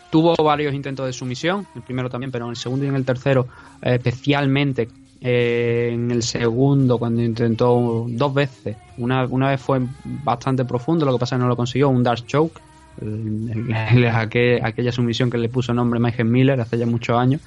[0.08, 3.04] Tuvo varios intentos de sumisión, el primero también, pero en el segundo y en el
[3.04, 3.48] tercero,
[3.82, 4.88] eh, especialmente
[5.24, 9.80] eh, en el segundo, cuando intentó dos veces, una, una vez fue
[10.22, 12.60] bastante profundo, lo que pasa es que no lo consiguió, un Dark Choke,
[13.00, 13.50] el-
[13.90, 17.40] el- aquel- aquella sumisión que le puso nombre Michael Miller hace ya muchos años.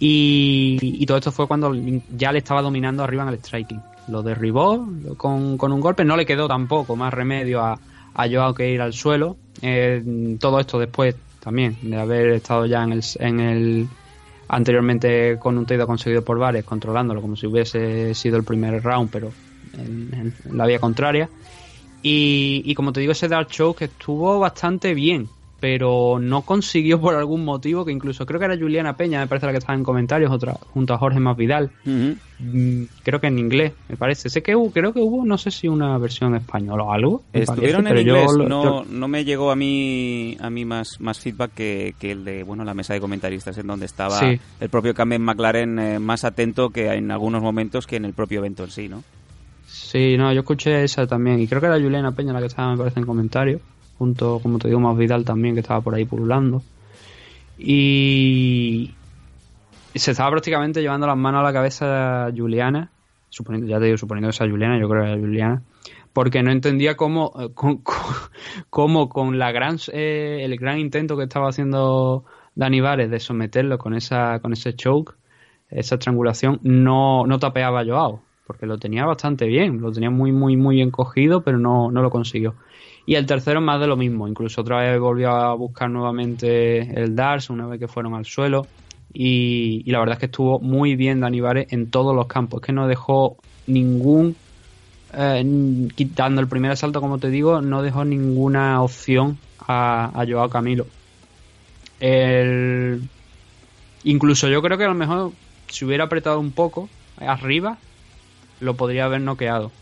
[0.00, 1.74] Y, y todo esto fue cuando
[2.16, 3.80] ya le estaba dominando arriba en el striking.
[4.08, 7.78] Lo derribó con, con un golpe, no le quedó tampoco más remedio a,
[8.14, 9.36] a Joao que ir al suelo.
[9.60, 13.88] Eh, todo esto después también de haber estado ya en el, en el
[14.48, 19.10] anteriormente con un takedown conseguido por Vares, controlándolo como si hubiese sido el primer round,
[19.10, 19.30] pero
[19.74, 21.28] en, en la vía contraria.
[22.02, 25.28] Y, y como te digo, ese Dark Choke estuvo bastante bien,
[25.60, 29.46] pero no consiguió por algún motivo, que incluso creo que era Juliana Peña, me parece
[29.46, 31.70] la que estaba en comentarios, otra, junto a Jorge Más Vidal.
[31.84, 34.28] Mm, creo que en inglés, me parece.
[34.30, 37.22] Sé que hubo, creo que hubo, no sé si una versión en español o algo.
[37.32, 41.00] Estuvieron parece, en yo inglés, no, yo- no me llegó a mí a mí más,
[41.00, 44.38] más feedback que, que el de bueno la mesa de comentaristas en donde estaba Sí.
[44.60, 48.38] el propio Cameron McLaren eh, más atento que en algunos momentos que en el propio
[48.38, 49.02] evento en sí, ¿no?
[49.66, 51.40] Sí, no, yo escuché esa también.
[51.40, 53.60] Y creo que era Juliana Peña la que estaba, me parece, en comentarios.
[53.98, 56.62] Junto, como te digo, más Vidal también, que estaba por ahí pululando.
[57.58, 58.94] Y
[59.94, 62.92] se estaba prácticamente llevando las manos a la cabeza Juliana.
[63.30, 65.62] Suponiendo, ya te digo, suponiendo que sea Juliana, yo creo que era Juliana.
[66.12, 67.82] Porque no entendía cómo, eh, con-
[68.70, 73.76] cómo con la gran, eh, el gran intento que estaba haciendo Dani Vares de someterlo
[73.78, 75.14] con esa, con ese choke,
[75.70, 80.32] esa estrangulación, no, no tapeaba a Joao, porque lo tenía bastante bien, lo tenía muy,
[80.32, 82.54] muy, muy bien cogido, pero no, no lo consiguió.
[83.08, 87.16] Y el tercero más de lo mismo, incluso otra vez volvió a buscar nuevamente el
[87.16, 88.66] Dars, una vez que fueron al suelo,
[89.14, 92.66] y, la verdad es que estuvo muy bien Dani Vares en todos los campos, es
[92.66, 94.36] que no dejó ningún,
[95.14, 100.50] eh, quitando el primer asalto, como te digo, no dejó ninguna opción a, a Joao
[100.50, 100.86] Camilo.
[102.00, 103.08] El,
[104.04, 105.32] incluso yo creo que a lo mejor
[105.68, 107.78] si hubiera apretado un poco arriba,
[108.60, 109.72] lo podría haber noqueado.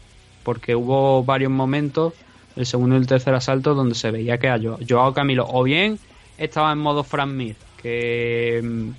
[0.45, 2.13] Porque hubo varios momentos,
[2.57, 5.63] el segundo y el tercer asalto, donde se veía que a Jo- Joao Camilo o
[5.63, 5.99] bien
[6.39, 8.91] estaba en modo Fran Mir, que mm,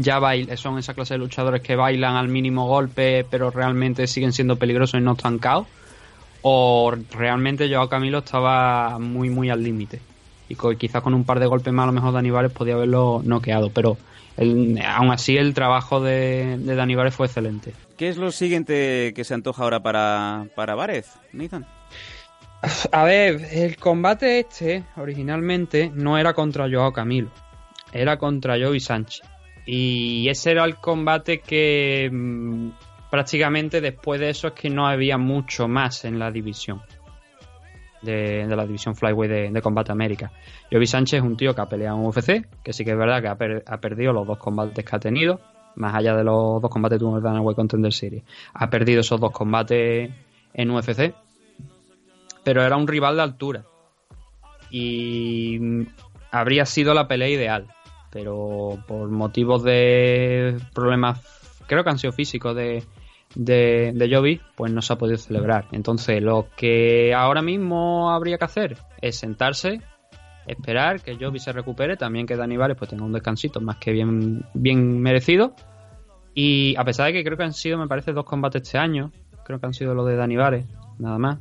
[0.00, 4.32] ya bail- son esa clase de luchadores que bailan al mínimo golpe, pero realmente siguen
[4.32, 5.66] siendo peligrosos y no estancados,
[6.42, 10.00] o realmente Joao Camilo estaba muy, muy al límite.
[10.48, 13.70] Y quizás con un par de golpes más, a lo mejor Dani podía haberlo noqueado,
[13.70, 13.96] pero
[14.36, 16.76] el- aún así el trabajo de, de
[17.10, 17.72] fue excelente.
[17.96, 21.66] ¿Qué es lo siguiente que se antoja ahora para, para Varez, Nathan?
[22.92, 27.30] A ver, el combate este originalmente no era contra Joao Camilo,
[27.92, 29.22] era contra Joey Sánchez.
[29.66, 32.70] Y ese era el combate que mm,
[33.10, 36.80] prácticamente después de eso es que no había mucho más en la división.
[38.02, 40.30] De, la división Flyway de, Combate América.
[40.70, 43.20] Joey Sánchez es un tío que ha peleado en UFC, que sí que es verdad
[43.20, 45.40] que ha, per- ha perdido los dos combates que ha tenido,
[45.74, 48.22] más allá de los dos combates que en el Contender Series.
[48.54, 50.10] Ha perdido esos dos combates
[50.54, 51.14] en UFC,
[52.46, 53.64] pero era un rival de altura.
[54.70, 55.58] Y
[56.30, 57.66] habría sido la pelea ideal.
[58.12, 61.20] Pero por motivos de problemas,
[61.66, 62.84] creo que han sido físicos de,
[63.34, 65.66] de, de pues no se ha podido celebrar.
[65.72, 69.80] Entonces, lo que ahora mismo habría que hacer es sentarse,
[70.46, 73.90] esperar que Jovi se recupere, también que Dani Vares pues tenga un descansito más que
[73.90, 75.56] bien, bien merecido.
[76.32, 79.10] Y a pesar de que creo que han sido, me parece, dos combates este año,
[79.44, 81.38] creo que han sido los de Dani nada más.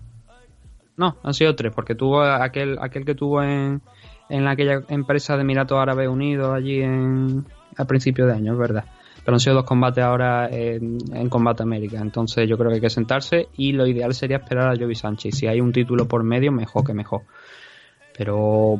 [0.97, 3.81] No, han sido tres, porque tuvo aquel, aquel que tuvo en,
[4.29, 7.45] en aquella empresa de Emiratos Árabes Unidos allí en,
[7.77, 8.85] a principio de año, es verdad.
[9.23, 11.99] Pero han sido dos combates ahora en, en Combate América.
[11.99, 15.35] Entonces yo creo que hay que sentarse y lo ideal sería esperar a Jovi Sánchez.
[15.35, 17.23] Si hay un título por medio, mejor que mejor.
[18.15, 18.79] Pero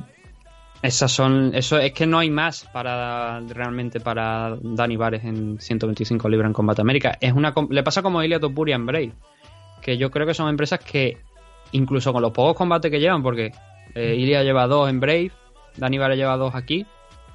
[0.84, 6.30] esas son, eso es que no hay más para realmente para Dani Vares en 125
[6.30, 7.18] libras en Combate América.
[7.20, 9.14] Es una, le pasa como a Ilia Topuria Brave,
[9.82, 11.18] que yo creo que son empresas que
[11.76, 13.52] incluso con los pocos combates que llevan, porque
[13.94, 15.32] eh, Ilia lleva dos en Brave,
[15.78, 16.86] Dani Vares lleva dos aquí,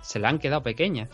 [0.01, 1.09] se le han quedado pequeñas.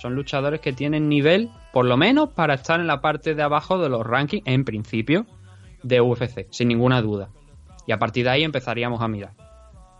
[0.00, 3.78] Son luchadores que tienen nivel, por lo menos, para estar en la parte de abajo
[3.78, 5.26] de los rankings, en principio,
[5.82, 7.28] de UFC, sin ninguna duda.
[7.86, 9.32] Y a partir de ahí empezaríamos a mirar.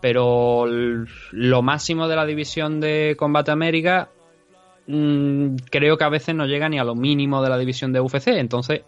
[0.01, 4.09] pero lo máximo de la división de Combate América
[4.87, 8.01] mm, creo que a veces no llega ni a lo mínimo de la división de
[8.01, 8.81] UFC, entonces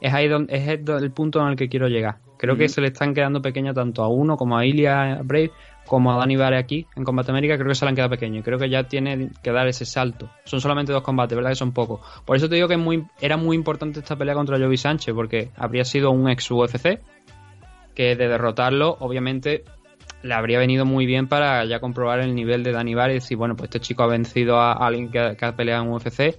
[0.00, 2.16] es ahí donde es el, punto en el que quiero llegar.
[2.36, 5.50] Creo que se le están quedando pequeñas tanto a uno como a Ilya Brave
[5.86, 8.44] como a Dani Vare aquí en Combate América, creo que se le han quedado pequeños
[8.44, 10.30] creo que ya tiene que dar ese salto.
[10.44, 11.50] Son solamente dos combates, ¿verdad?
[11.50, 12.00] Que son pocos.
[12.24, 15.14] Por eso te digo que es muy, era muy importante esta pelea contra Joey Sánchez,
[15.14, 17.00] porque habría sido un ex UFC
[17.94, 19.64] que de derrotarlo, obviamente,
[20.22, 23.36] le habría venido muy bien para ya comprobar el nivel de Dani Vare y decir,
[23.36, 26.36] bueno, pues este chico ha vencido a alguien que, que ha peleado en UFC.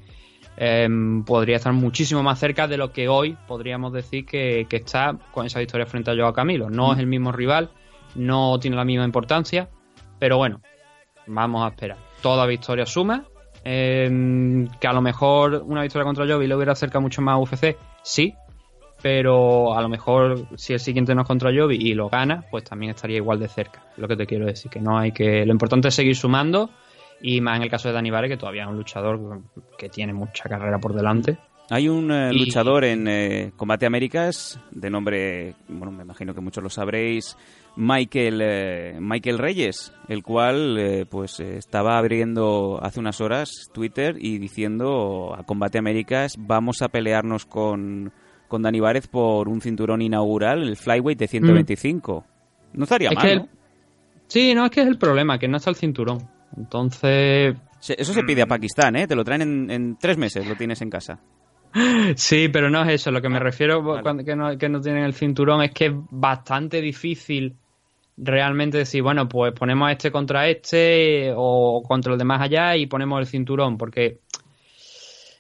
[0.57, 5.17] Em, podría estar muchísimo más cerca de lo que hoy podríamos decir que, que está
[5.31, 6.69] con esa victoria frente a Joao Camilo.
[6.69, 7.69] No es el mismo rival,
[8.15, 9.69] no tiene la misma importancia,
[10.19, 10.61] pero bueno,
[11.27, 11.97] vamos a esperar.
[12.21, 13.25] Toda victoria suma.
[13.67, 17.37] em, que a lo mejor una victoria contra Jovi le hubiera acercado mucho más a
[17.39, 18.35] UFC, sí,
[19.01, 22.63] pero a lo mejor si el siguiente no es contra Jovi y lo gana, pues
[22.63, 23.83] también estaría igual de cerca.
[23.97, 25.45] Lo que te quiero decir, que no hay que.
[25.45, 26.69] Lo importante es seguir sumando.
[27.21, 29.41] Y más en el caso de Dani Vare, que todavía es un luchador
[29.77, 31.37] que tiene mucha carrera por delante.
[31.71, 36.41] Hay un eh, Y- luchador en eh, Combate Américas de nombre, bueno, me imagino que
[36.41, 37.35] muchos lo sabréis,
[37.75, 45.33] Michael eh, Michael Reyes, el cual pues estaba abriendo hace unas horas Twitter y diciendo
[45.35, 48.13] a Combate Américas vamos a pelearnos con,
[48.47, 52.25] con Dani Várez por un cinturón inaugural, el flyweight de 125.
[52.73, 53.13] No estaría Mm.
[53.13, 53.49] Es mal.
[54.27, 56.19] Sí, no, es que es el problema, que no está el cinturón.
[56.57, 59.07] Entonces, Eso se pide a Pakistán, ¿eh?
[59.07, 61.19] Te lo traen en, en tres meses, lo tienes en casa.
[62.15, 63.11] Sí, pero no es eso.
[63.11, 64.01] Lo que me refiero vale.
[64.01, 67.55] cuando que no, que no tienen el cinturón es que es bastante difícil
[68.17, 72.77] realmente decir, bueno, pues ponemos a este contra este o contra el de más allá
[72.77, 74.19] y ponemos el cinturón, porque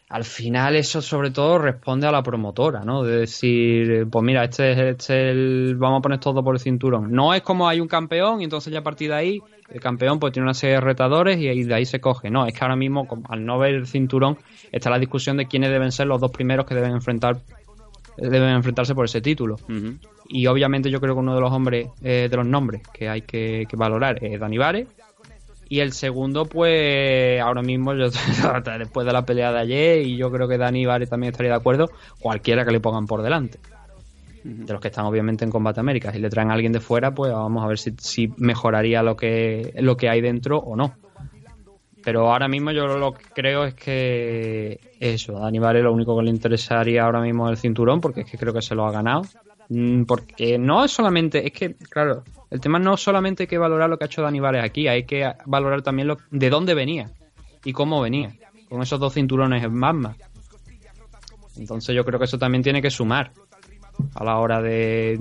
[0.09, 3.03] al final eso sobre todo responde a la promotora, ¿no?
[3.03, 7.11] De decir, pues mira, este es este el, vamos a poner todo por el cinturón.
[7.11, 10.19] No es como hay un campeón y entonces ya a partir de ahí el campeón
[10.19, 12.29] pues tiene una serie de retadores y ahí- de ahí se coge.
[12.29, 14.37] No, es que ahora mismo al no ver el cinturón
[14.71, 17.37] está la discusión de quiénes deben ser los dos primeros que deben enfrentar
[18.17, 19.57] deben enfrentarse por ese título.
[20.29, 23.23] Y obviamente yo creo que uno de los hombres, eh, de los nombres que hay
[23.23, 24.87] que, que valorar es Dani Vare.
[25.67, 28.09] Y el segundo, pues ahora mismo, yo,
[28.79, 31.57] después de la pelea de ayer, y yo creo que Dani Vare también estaría de
[31.57, 33.59] acuerdo, cualquiera que le pongan por delante.
[34.43, 36.11] De los que están obviamente en Combate América.
[36.11, 39.17] Si le traen a alguien de fuera, pues vamos a ver si, si mejoraría lo
[39.17, 40.93] que, lo que hay dentro o no.
[42.03, 46.15] Pero ahora mismo yo lo que creo es que eso, a Dani Vare lo único
[46.15, 48.85] que le interesaría ahora mismo es el cinturón, porque es que creo que se lo
[48.85, 49.23] ha ganado.
[49.69, 53.89] Mm, Porque no es solamente, es que, claro, el tema no solamente hay que valorar
[53.89, 57.11] lo que ha hecho Dani aquí, hay que valorar también lo, de dónde venía
[57.63, 58.33] y cómo venía,
[58.69, 60.15] con esos dos cinturones en Magma.
[61.57, 63.31] Entonces yo creo que eso también tiene que sumar
[64.13, 65.13] a la hora de,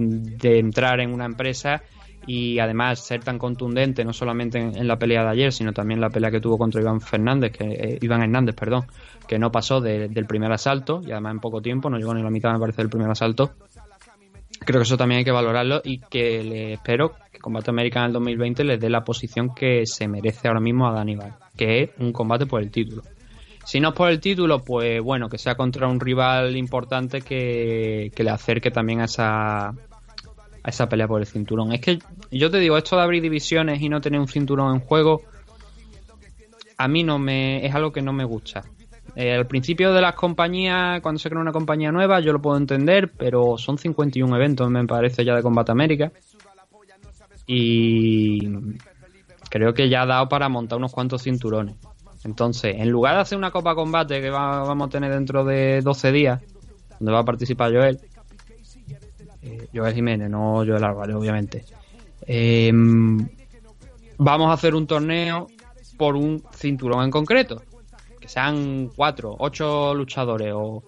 [0.43, 1.83] entrar en una empresa
[2.27, 6.09] y además ser tan contundente no solamente en, la pelea de ayer sino también la
[6.09, 8.87] pelea que tuvo contra Iván Fernández que eh, Iván Hernández perdón
[9.29, 12.23] que no pasó de- del primer asalto y además en poco tiempo no llegó ni
[12.23, 13.53] la mitad me parece del primer asalto
[14.59, 18.07] creo que eso también hay que valorarlo y que le espero que Combate América en
[18.07, 21.83] el 2020 le dé la posición que se merece ahora mismo a Dani Val, que
[21.83, 23.03] es un combate por el título
[23.65, 28.13] si no es por el título, pues bueno, que sea contra un rival importante que,
[28.15, 29.75] que le acerque también a esa, a
[30.67, 31.73] esa pelea por el cinturón.
[31.73, 31.99] Es que
[32.31, 35.23] yo te digo, esto de abrir divisiones y no tener un cinturón en juego,
[36.77, 38.63] a mí no me es algo que no me gusta.
[39.17, 42.57] Eh, al principio de las compañías, cuando se crea una compañía nueva, yo lo puedo
[42.57, 46.11] entender, pero son 51 eventos, me parece, ya de Combate América.
[47.47, 48.49] Y
[49.51, 51.77] creo que ya ha dado para montar unos cuantos cinturones.
[52.25, 55.81] Entonces, en lugar de hacer una Copa Combate que va- vamos a tener dentro de
[55.83, 56.41] 12 días,
[56.99, 58.01] donde va a participar Joel,
[59.43, 61.65] eh, Joel Jiménez, no Joel Álvarez, obviamente,
[62.27, 62.73] eh,
[64.17, 65.47] vamos a hacer un torneo
[65.99, 67.63] por un cinturón en concreto.
[68.25, 70.83] Que sean cuatro, ocho luchadores o,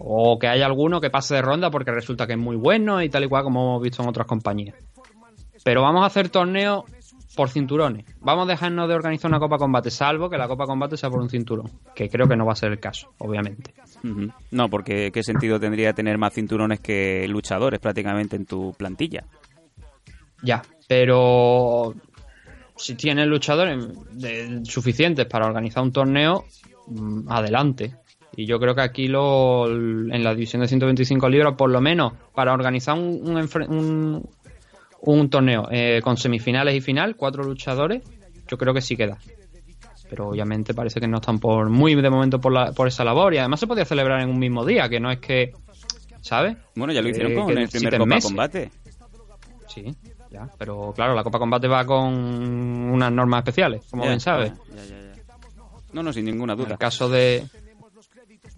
[0.00, 3.08] o que haya alguno que pase de ronda porque resulta que es muy bueno y
[3.08, 4.74] tal y cual como hemos visto en otras compañías.
[5.62, 6.82] Pero vamos a hacer torneos
[7.36, 8.06] por cinturones.
[8.22, 11.20] Vamos a dejarnos de organizar una Copa Combate, salvo que la Copa Combate sea por
[11.20, 11.70] un cinturón.
[11.94, 13.72] Que creo que no va a ser el caso, obviamente.
[14.50, 19.22] No, porque ¿qué sentido tendría tener más cinturones que luchadores prácticamente en tu plantilla?
[20.42, 21.94] Ya, pero
[22.76, 26.46] si tienes luchadores de- suficientes para organizar un torneo,
[27.28, 27.94] adelante.
[28.36, 32.12] Y yo creo que aquí lo, en la división de 125 libras, por lo menos,
[32.34, 34.28] para organizar un, un, un-
[35.02, 38.02] un torneo eh, con semifinales y final, cuatro luchadores,
[38.48, 39.18] yo creo que sí queda.
[40.08, 43.32] Pero obviamente parece que no están por muy de momento por, la, por esa labor.
[43.34, 45.52] Y además se podía celebrar en un mismo día, que no es que.
[46.20, 46.56] ¿Sabes?
[46.74, 48.24] Bueno, ya lo hicieron Eh, con que el primer Copa meses.
[48.24, 48.70] Combate.
[49.68, 49.94] Sí.
[50.30, 54.52] Ya, pero claro, la Copa Combate va con unas normas especiales, como Ya, bien sabes.
[54.68, 54.99] ya, ya, ya.
[55.92, 56.72] No, no, sin ninguna En duda.
[56.72, 57.44] el caso de.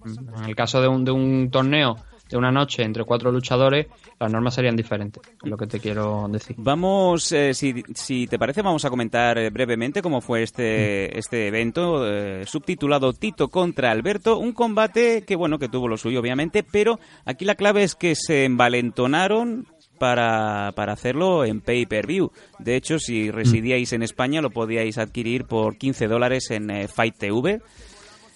[0.04, 1.96] En el caso de un, de un torneo
[2.28, 6.26] de una noche entre cuatro luchadores, las normas serían diferentes, es lo que te quiero
[6.30, 6.56] decir.
[6.58, 10.44] Vamos, eh, si, si te parece, vamos a comentar eh, brevemente cómo fue Mm.
[10.44, 14.38] este, este evento eh, subtitulado Tito contra Alberto.
[14.38, 18.14] Un combate que, bueno, que tuvo lo suyo, obviamente, pero aquí la clave es que
[18.14, 19.66] se envalentonaron
[20.02, 22.32] para, para hacerlo en pay-per-view.
[22.58, 27.16] De hecho, si residíais en España, lo podíais adquirir por 15 dólares en eh, Fight
[27.16, 27.60] TV.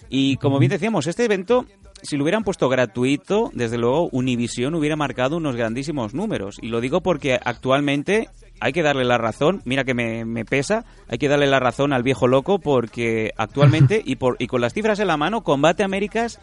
[0.07, 1.65] Y como bien decíamos, este evento,
[2.03, 6.55] si lo hubieran puesto gratuito, desde luego Univision hubiera marcado unos grandísimos números.
[6.61, 8.29] Y lo digo porque actualmente
[8.61, 11.91] hay que darle la razón, mira que me, me pesa, hay que darle la razón
[11.91, 15.83] al viejo loco porque actualmente, y, por, y con las cifras en la mano, Combate
[15.83, 16.39] Américas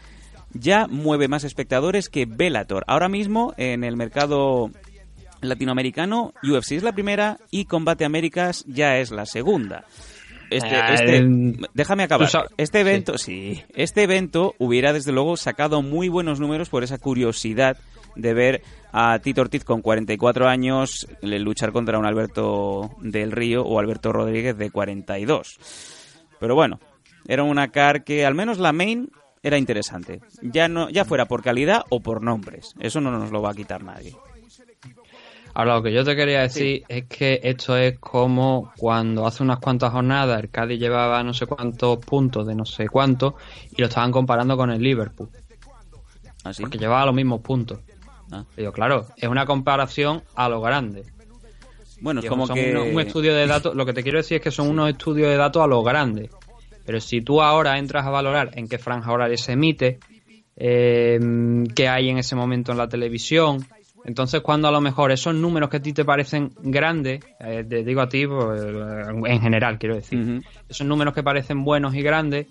[0.53, 2.85] ya mueve más espectadores que Bellator.
[2.87, 4.70] Ahora mismo en el mercado
[5.49, 9.84] latinoamericano, UFC es la primera y Combate Américas ya es la segunda.
[10.51, 11.26] Este, Ah, este-
[11.72, 12.28] déjame acabar.
[12.57, 13.62] Este evento, sí.
[13.74, 17.76] este evento hubiera desde luego sacado muy buenos números por esa curiosidad
[18.14, 23.80] de ver a Tito Ortiz con 44 años luchar contra un Alberto del Río o
[23.80, 25.59] Alberto Rodríguez de 42.
[26.38, 26.78] Pero bueno,
[27.26, 29.11] era una car que al menos la main
[29.42, 30.20] era interesante.
[30.42, 32.74] Ya no ya fuera por calidad o por nombres.
[32.78, 34.14] Eso no nos lo va a quitar nadie.
[35.55, 39.61] Ahora, lo que yo te quería decir es que esto es como cuando hace unas
[39.61, 43.35] cuantas jornadas el Cádiz llevaba no sé cuántos puntos de no sé cuántos
[43.71, 45.29] y lo estaban comparando con el Liverpool,
[46.43, 46.61] Así.
[46.61, 47.79] porque llevaba los mismos puntos.
[48.33, 48.45] Ah.
[48.57, 51.05] Digo, claro, es una comparación a lo grande.
[52.01, 54.43] Bueno, es como son que un estudio de datos, lo que te quiero decir es
[54.43, 56.31] que son unos estudios de datos a lo grande.
[56.85, 60.01] Pero si tú ahora entras a valorar en qué franja horaria se emite,
[60.57, 61.19] eh,
[61.75, 63.65] qué hay en ese momento en la televisión,
[64.05, 67.85] entonces cuando a lo mejor esos números que a ti te parecen grandes, eh, te
[67.85, 72.47] digo a ti pues, en general quiero decir, esos números que parecen buenos y grandes,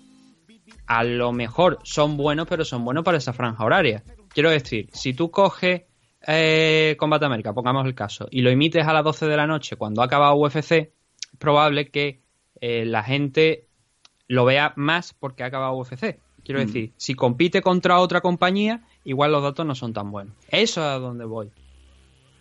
[0.86, 4.02] a lo mejor son buenos, pero son buenos para esa franja horaria.
[4.28, 5.82] Quiero decir, si tú coges
[6.26, 9.76] eh, Combate América, pongamos el caso, y lo emites a las 12 de la noche
[9.76, 10.90] cuando ha acabado UFC, es
[11.38, 12.20] probable que
[12.60, 13.68] eh, la gente
[14.26, 16.18] lo vea más porque ha acabado UFC.
[16.44, 20.34] Quiero decir, si compite contra otra compañía, igual los datos no son tan buenos.
[20.48, 21.48] Eso es a donde voy.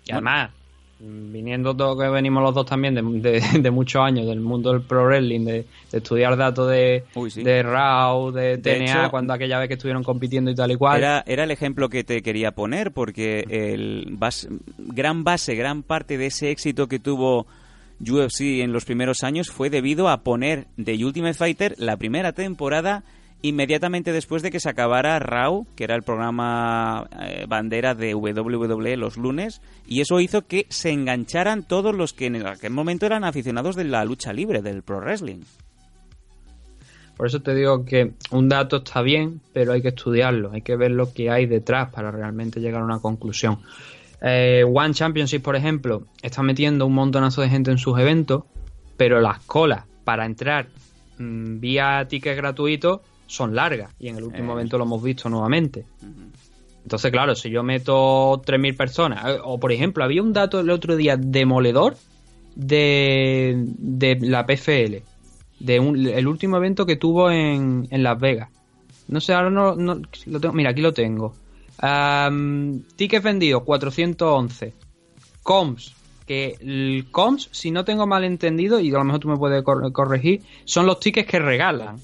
[0.06, 0.52] Y además,
[1.00, 3.02] mm, viniendo todo que venimos los dos también de,
[3.42, 5.54] de- de muchos años del mundo del pro wrestling, de,
[5.92, 7.44] de estudiar datos de, Uy, sí.
[7.44, 10.98] de RAW, de, TNA, hecho, cuando aquella vez que estuvieron compitiendo y tal y cual.
[10.98, 14.48] Era, era el ejemplo que te quería poner, porque el bas-
[14.78, 17.48] gran base, gran parte de ese éxito que tuvo
[18.02, 23.04] UFC en los primeros años fue debido a poner de Ultimate Fighter la primera temporada
[23.44, 28.98] inmediatamente después de que se acabara Raw, que era el programa eh, bandera de WWE
[28.98, 33.26] los lunes, y eso hizo que se engancharan todos los que en aquel momento eran
[33.26, 35.42] aficionados de la lucha libre, del pro wrestling.
[37.18, 40.78] Por eso te digo que un dato está bien, pero hay que estudiarlo, hay que
[40.78, 43.60] ver lo que hay detrás para realmente llegar a una conclusión.
[44.22, 48.46] Eh, One Championship, por ejemplo, está metiendo un montonazo de gente en sus eventos,
[48.96, 50.68] pero las colas para entrar
[51.18, 53.02] mm, vía ticket gratuito
[53.34, 54.56] son largas y en el último Eh.
[54.56, 55.86] evento lo hemos visto nuevamente.
[56.84, 60.70] Entonces, claro, si yo meto 3.000 personas, eh, o por ejemplo, había un dato el
[60.70, 61.96] otro día demoledor
[62.56, 65.02] de, de la PFL,
[65.60, 68.50] de un- el último evento que tuvo en, en Las Vegas.
[69.08, 71.34] No sé, ahora no, no- lo tengo, mira, aquí lo tengo.
[71.80, 74.74] Am, tickets vendidos, 411.
[75.42, 75.94] Coms,
[76.28, 79.64] que el Coms, si no tengo mal entendido, y a lo mejor tú me puedes
[79.64, 81.98] cor- corregir, son los tickets que regalan.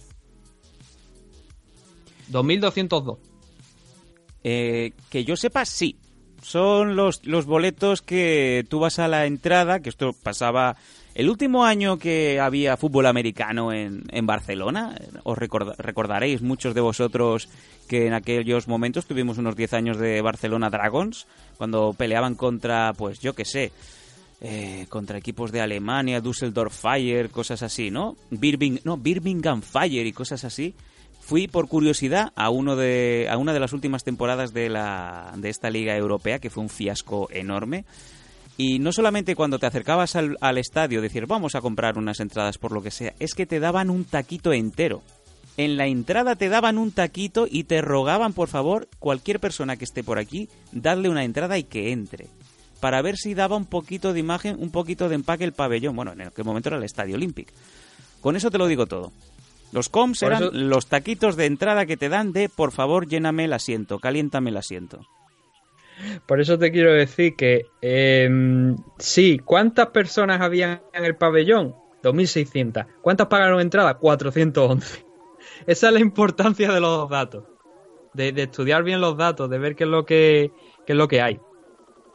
[2.30, 3.17] 2202.
[4.43, 5.97] Eh, que yo sepa, sí.
[6.41, 10.77] Son los, los boletos que tú vas a la entrada, que esto pasaba
[11.13, 14.95] el último año que había fútbol americano en, en Barcelona.
[15.23, 17.49] Os recorda- recordaréis muchos de vosotros
[17.89, 21.27] que en aquellos momentos tuvimos unos 10 años de Barcelona Dragons,
[21.57, 23.73] cuando peleaban contra, pues yo qué sé,
[24.39, 28.15] eh, contra equipos de Alemania, Düsseldorf Fire, cosas así, ¿no?
[28.32, 30.73] Birming, no, Birmingham Fire y cosas así.
[31.30, 35.49] Fui por curiosidad a uno de a una de las últimas temporadas de la de
[35.49, 37.86] esta liga europea que fue un fiasco enorme.
[38.57, 42.57] Y no solamente cuando te acercabas al, al estadio decir vamos a comprar unas entradas
[42.57, 45.03] por lo que sea, es que te daban un taquito entero.
[45.55, 49.86] En la entrada te daban un taquito y te rogaban por favor cualquier persona que
[49.86, 52.25] esté por aquí darle una entrada y que entre
[52.80, 55.95] para ver si daba un poquito de imagen, un poquito de empaque el pabellón.
[55.95, 57.53] Bueno, en aquel momento era el Estadio Olímpico.
[58.19, 59.11] Con eso te lo digo todo.
[59.72, 63.45] Los coms eran eso- los taquitos de entrada que te dan de por favor lléname
[63.45, 65.01] el asiento, caliéntame el asiento.
[66.26, 71.76] Por eso te quiero decir que em, sí, ¿cuántas personas había en el pabellón?
[72.01, 72.86] 2.600.
[73.01, 73.95] ¿Cuántas pagaron entrada?
[73.95, 75.05] 411.
[75.67, 77.43] Esa es la importancia de los datos.
[78.13, 80.51] De, de estudiar bien los datos, de ver qué es lo que,
[80.88, 81.39] qué es lo que hay.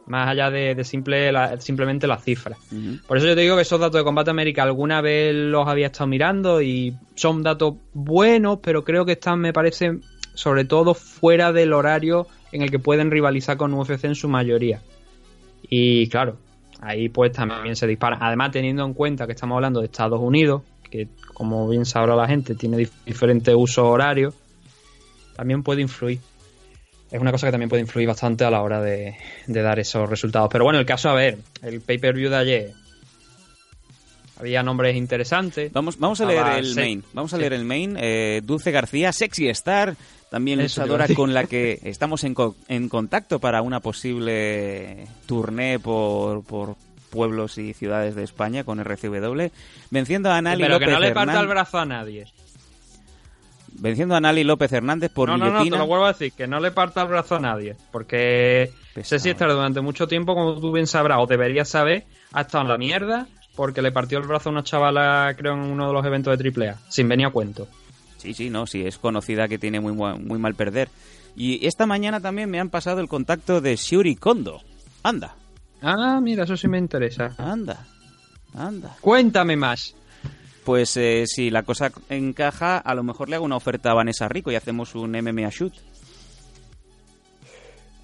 [0.06, 2.58] Más allá de, de simple, la- simplemente las cifras.
[3.06, 5.86] Por eso yo te digo que esos datos de Combate América alguna vez los había
[5.86, 9.98] estado mirando y son datos buenos, pero creo que están, me parece,
[10.34, 14.80] sobre todo fuera del horario en el que pueden rivalizar con UFC en su mayoría.
[15.70, 16.36] Y claro,
[16.80, 18.18] ahí pues también se dispara.
[18.20, 22.28] Además, teniendo en cuenta que estamos hablando de Estados Unidos, que como bien sabrá la
[22.28, 24.34] gente, tiene dif- diferentes usos horarios,
[25.34, 26.20] también puede influir.
[27.10, 30.08] Es una cosa que también puede influir bastante a la hora de, de dar esos
[30.08, 30.48] resultados.
[30.50, 32.72] Pero bueno, el caso, a ver, el pay-per-view de ayer.
[34.38, 35.72] Había nombres interesantes.
[35.72, 37.04] Vamos, vamos a leer el main.
[37.12, 37.96] Vamos a leer el main.
[38.00, 39.94] Eh, Dulce García, Sexy Star,
[40.28, 45.78] también Eso luchadora con la que estamos en, co- en contacto para una posible tournée
[45.78, 46.74] por, por
[47.10, 49.50] pueblos y ciudades de España con RCW,
[49.90, 52.26] venciendo a Anali Pero que no le parta el brazo a nadie.
[53.74, 56.46] Venciendo a Anali López Hernández por no, no, no, te lo vuelvo a decir, que
[56.46, 57.76] no le parta el brazo a nadie.
[57.92, 59.18] Porque Pesado.
[59.20, 62.68] Ceci Star durante mucho tiempo, como tú bien sabrás, o deberías saber, ha estado en
[62.70, 66.04] la mierda porque le partió el brazo a una chavala, creo, en uno de los
[66.04, 67.68] eventos de AAA, sin venir a cuento.
[68.18, 70.88] Sí, sí, no, sí, es conocida que tiene muy, mu- muy mal perder.
[71.36, 74.60] Y esta mañana también me han pasado el contacto de Shuri Kondo.
[75.02, 75.34] Anda,
[75.82, 77.34] Ah, mira, eso sí me interesa.
[77.36, 77.84] anda,
[78.56, 78.96] anda.
[79.02, 79.94] Cuéntame más.
[80.64, 84.28] Pues eh, si la cosa encaja, a lo mejor le hago una oferta a Vanessa
[84.28, 85.72] Rico y hacemos un MMA shoot.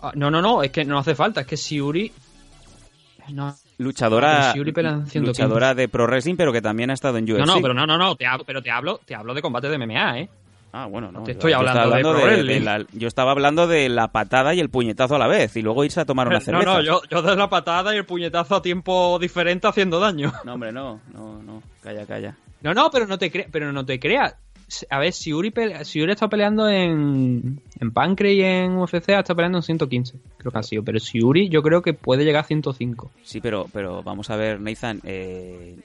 [0.03, 2.11] Ah, no, no, no, es que no hace falta, es que Siuri...
[3.29, 5.21] No, Luchadora, 115.
[5.21, 7.39] luchadora de pro wrestling, pero que también ha estado en UFC.
[7.39, 9.69] no, no, pero no, no, no, te hablo, pero te hablo, te hablo de combate
[9.69, 10.29] de MMA, ¿eh?
[10.73, 11.23] Ah, bueno, no.
[11.23, 12.61] te yo- estoy yo hablando de pro wrestling.
[12.63, 15.85] la- yo estaba hablando de la patada y el puñetazo a la vez y luego
[15.85, 16.65] irse a tomar una No, cerveza.
[16.75, 20.33] no, yo, yo de la patada y el puñetazo a tiempo diferente haciendo daño.
[20.45, 21.63] No, hombre, no, no, no.
[21.83, 22.37] Calla, calla.
[22.63, 24.35] No, no, pero no te creas, pero no te creas.
[24.89, 29.09] A ver, si Uri, pele- si Uri está peleando en, en Pancrase y en UFC,
[29.11, 30.85] ha estado peleando en 115, creo que ha sido.
[30.85, 33.11] Pero si Uri, yo creo que puede llegar a 105.
[33.25, 35.77] Sí, pero, pero vamos a ver, Nathan, eh,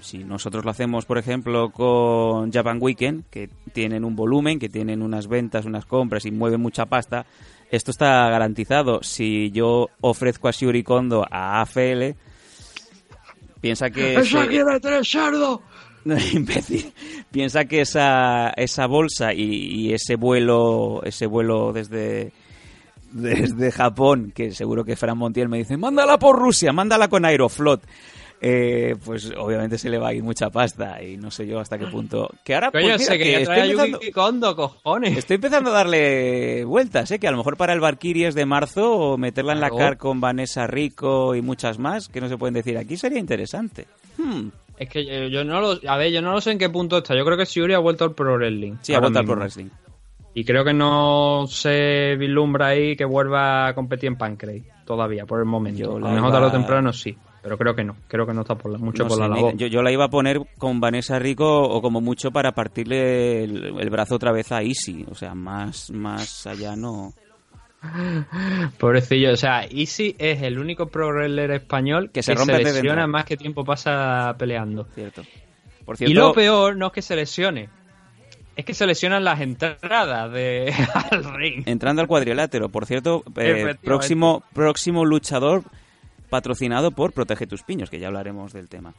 [0.00, 5.02] si nosotros lo hacemos, por ejemplo, con Japan Weekend, que tienen un volumen, que tienen
[5.02, 7.26] unas ventas, unas compras y mueven mucha pasta,
[7.70, 9.04] esto está garantizado.
[9.04, 12.16] Si yo ofrezco a Shuri Kondo a AFL,
[13.60, 14.14] piensa que...
[14.26, 15.62] ese- meter cerdo!
[16.04, 16.92] No, imbécil.
[17.30, 22.32] Piensa que esa, esa bolsa y, y ese vuelo, ese vuelo desde,
[23.12, 27.82] desde Japón, que seguro que Fran Montiel me dice, mándala por Rusia, mándala con Aeroflot.
[28.44, 31.78] Eh, pues obviamente se le va a ir mucha pasta y no sé yo hasta
[31.78, 32.28] qué punto.
[32.42, 35.16] Que ahora pues Coño, mira, que estoy, empezando, Kondo, cojones.
[35.16, 37.20] estoy empezando a darle vueltas, ¿eh?
[37.20, 40.20] que a lo mejor para el Valkyries de marzo o meterla en la car con
[40.20, 43.86] Vanessa Rico y muchas más que no se pueden decir aquí sería interesante.
[44.18, 44.48] Hmm.
[44.82, 45.78] Es que yo, yo no lo...
[45.88, 47.14] A ver, yo no lo sé en qué punto está.
[47.16, 48.74] Yo creo que Siuri ha vuelto al Pro Wrestling.
[48.82, 49.34] Sí, ha vuelto al mismo.
[49.34, 49.68] Pro Wrestling.
[50.34, 55.40] Y creo que no se vislumbra ahí que vuelva a competir en Pancrase todavía, por
[55.40, 55.78] el momento.
[55.80, 57.96] Yo a lo mejor iba- tarde o temprano sí, pero creo que no.
[58.08, 59.56] Creo que no está por la- mucho No por sé, la labor.
[59.58, 63.78] yo, yo la iba a poner con Vanessa Rico o como mucho para partirle el,
[63.78, 65.04] el brazo otra vez a Easy.
[65.10, 67.12] O sea, más, más allá no.
[68.78, 73.24] Pobrecillo, o sea, Easy es el único pro wrestler español Que se rompe lesiona más
[73.24, 74.86] que tiempo pasa peleando.
[74.94, 75.22] Cierto.
[75.84, 77.68] Por Y lo peor no es que se lesione,
[78.54, 80.72] es que se lesionan las entradas de
[81.10, 81.62] al ring.
[81.66, 85.64] entrando al cuadrilátero, por cierto, eh, próximo, próximo luchador
[86.32, 88.94] patrocinado por Protege tus piños, que ya hablaremos del tema.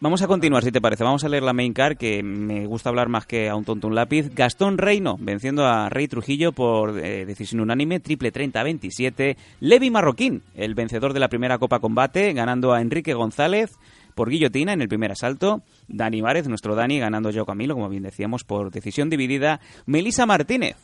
[0.00, 1.04] Vamos a continuar, si te parece.
[1.04, 3.86] Vamos a leer la main card, que me gusta hablar más que a un tonto
[3.86, 4.34] un lápiz.
[4.34, 9.36] Gastón Reino, venciendo a Rey Trujillo por eh, decisión unánime, triple 30-27.
[9.60, 13.78] Levi Marroquín, el vencedor de la primera Copa Combate, ganando a Enrique González
[14.16, 15.62] por guillotina en el primer asalto.
[15.86, 19.60] Dani Várez, nuestro Dani, ganando yo Camilo, como bien decíamos, por decisión dividida.
[19.86, 20.76] Melisa Martínez,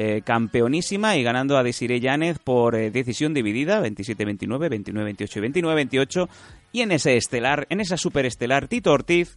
[0.00, 6.28] eh, campeonísima y ganando a Desiree Yánez por eh, decisión dividida, 27-29, 29-28 y 29-28.
[6.70, 9.36] Y en ese estelar, en esa superestelar, Tito Ortiz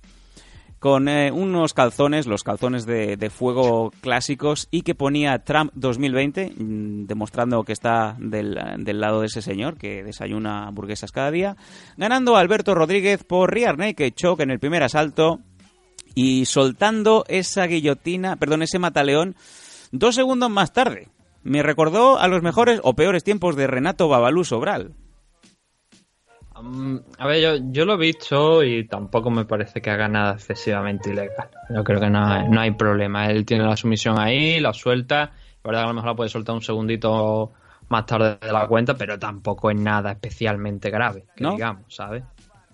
[0.78, 7.08] con eh, unos calzones, los calzones de, fuego clásicos y que ponía Trump 2020, mm,
[7.08, 11.58] demostrando que está del, del lado de ese señor que desayuna hamburguesas cada día,
[11.98, 15.40] ganando a Alberto Rodríguez por Rear Naked Choke en el primer asalto
[16.14, 19.36] y soltando esa guillotina, perdón, ese mataleón
[19.92, 21.10] dos segundos más tarde.
[21.44, 24.94] Me recordó a los mejores o peores tiempos de Renato Babalú Sobral.
[26.62, 30.34] Mm, a ver, yo, yo lo he visto y tampoco me parece que haga nada
[30.34, 31.50] excesivamente ilegal.
[31.70, 33.30] Yo creo que no hay, no hay problema.
[33.32, 35.32] Él tiene la sumisión ahí, la suelta.
[35.64, 37.52] La verdad que a lo mejor la puede soltar un segundito
[37.90, 41.52] más tarde de la cuenta, pero tampoco es nada especialmente grave, que ¿No?
[41.52, 42.24] digamos, ¿sabes?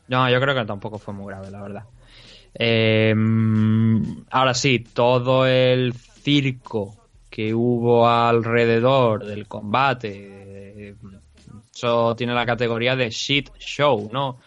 [0.09, 1.83] No, yo creo que tampoco fue muy grave, la verdad.
[2.53, 3.13] Eh,
[4.31, 7.06] ahora sí, todo el circo
[7.37, 10.95] que hubo alrededor del combate,
[11.71, 14.39] eso tiene la categoría de shit show, ¿no?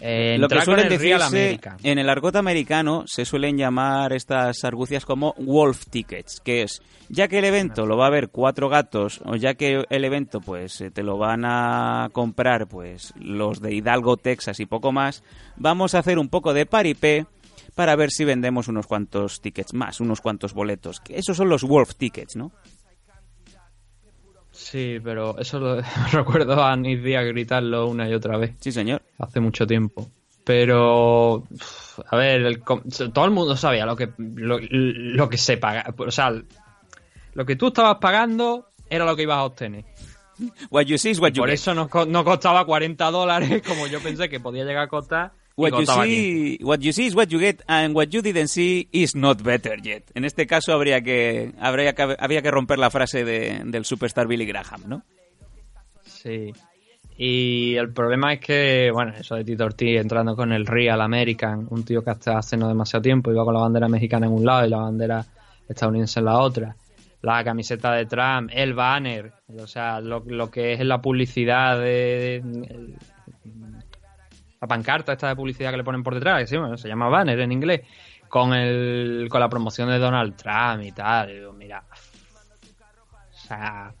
[0.00, 5.34] Eh, Lo que suelen decirse en el argot americano se suelen llamar estas argucias como
[5.36, 6.80] wolf tickets, que es
[7.10, 10.40] ya que el evento lo va a ver cuatro gatos o ya que el evento
[10.40, 15.22] pues eh, te lo van a comprar pues los de Hidalgo, Texas y poco más,
[15.56, 17.26] vamos a hacer un poco de paripé
[17.74, 21.00] para ver si vendemos unos cuantos tickets más, unos cuantos boletos.
[21.08, 22.52] Esos son los wolf tickets, ¿no?
[24.50, 25.80] Sí, pero eso lo
[26.12, 28.54] recuerdo a Nick Díaz gritarlo una y otra vez.
[28.60, 29.02] Sí, señor.
[29.18, 30.08] hace mucho tiempo.
[30.44, 31.44] Pero,
[32.10, 32.62] a ver, el
[33.12, 35.94] todo el mundo sabía lo que, lo, lo que se paga.
[35.98, 36.32] O sea,
[37.34, 39.84] lo que tú estabas pagando era lo que ibas a obtener.
[40.70, 41.54] What you see is what you Por get.
[41.54, 45.32] eso no, no costaba 40 dólares como yo pensé que podía llegar a costar.
[45.60, 46.06] What you, costaba 15.
[46.06, 49.42] see, what you see is what you get, and what you didn't see is not
[49.42, 50.04] better yet.
[50.14, 54.26] En este caso habría que, habría que, había que romper la frase de- del superstar
[54.28, 55.02] Billy Graham, ¿no?
[56.04, 56.52] Sí.
[57.16, 61.66] Y el problema es que, bueno, eso de Tito Ortiz entrando con el Real American,
[61.70, 64.44] un tío que hasta hace no demasiado tiempo iba con la bandera mexicana en un
[64.46, 65.24] lado y la bandera
[65.68, 66.76] estadounidense en la otra.
[67.22, 72.36] La camiseta de Trump, el banner, o sea, lo, lo que es la publicidad de.
[72.36, 72.94] el-
[74.60, 77.08] la pancarta esta de publicidad que le ponen por detrás, que sí, bueno, se llama
[77.08, 77.82] banner en inglés,
[78.28, 81.30] con el con la promoción de Donald Trump y tal.
[81.30, 81.84] Y digo, mira,
[83.32, 83.92] o sea,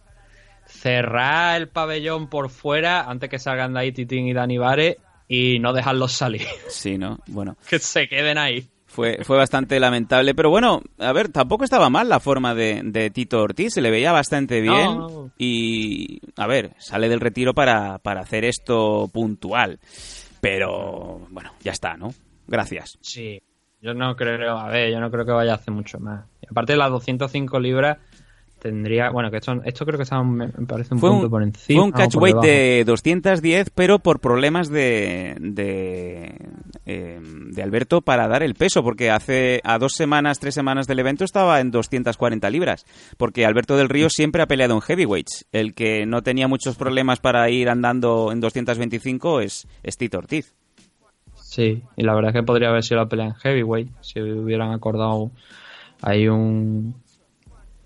[0.66, 4.98] cerrar el pabellón por fuera antes que salgan de ahí Titín y Dani Vare
[5.28, 6.46] y no dejarlos salir.
[6.68, 7.18] Sí, ¿no?
[7.26, 8.66] Bueno, que se queden ahí.
[8.86, 13.10] fue, fue bastante lamentable, pero bueno, a ver, tampoco estaba mal la forma de, de
[13.10, 15.30] Tito Ortiz, se le veía bastante bien No.
[15.38, 19.78] y, a ver, sale del retiro para, para hacer esto puntual.
[20.40, 22.12] Pero, bueno, ya está, ¿no?
[22.46, 22.98] Gracias.
[23.00, 23.40] Sí.
[23.80, 26.24] Yo no creo, a ver, yo no creo que vaya a hacer mucho más.
[26.42, 27.98] Y aparte de las 205 libras
[28.58, 31.30] tendría, bueno, que esto, esto creo que está, me me parece un Fue punto un,
[31.30, 31.78] por encima.
[31.80, 32.46] fue un catchweight debajo.
[32.48, 36.34] de 210, pero por problemas de, de,
[36.90, 41.00] eh, de Alberto para dar el peso, porque hace a dos semanas, tres semanas del
[41.00, 42.86] evento estaba en 240 libras,
[43.18, 45.46] porque Alberto del Río siempre ha peleado en heavyweights.
[45.52, 50.54] El que no tenía muchos problemas para ir andando en 225 es, es Tito Ortiz.
[51.34, 54.72] Sí, y la verdad es que podría haber sido la pelea en heavyweight si hubieran
[54.72, 55.30] acordado
[56.00, 56.94] ahí un,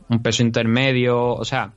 [0.08, 1.34] un peso intermedio.
[1.34, 1.72] O sea,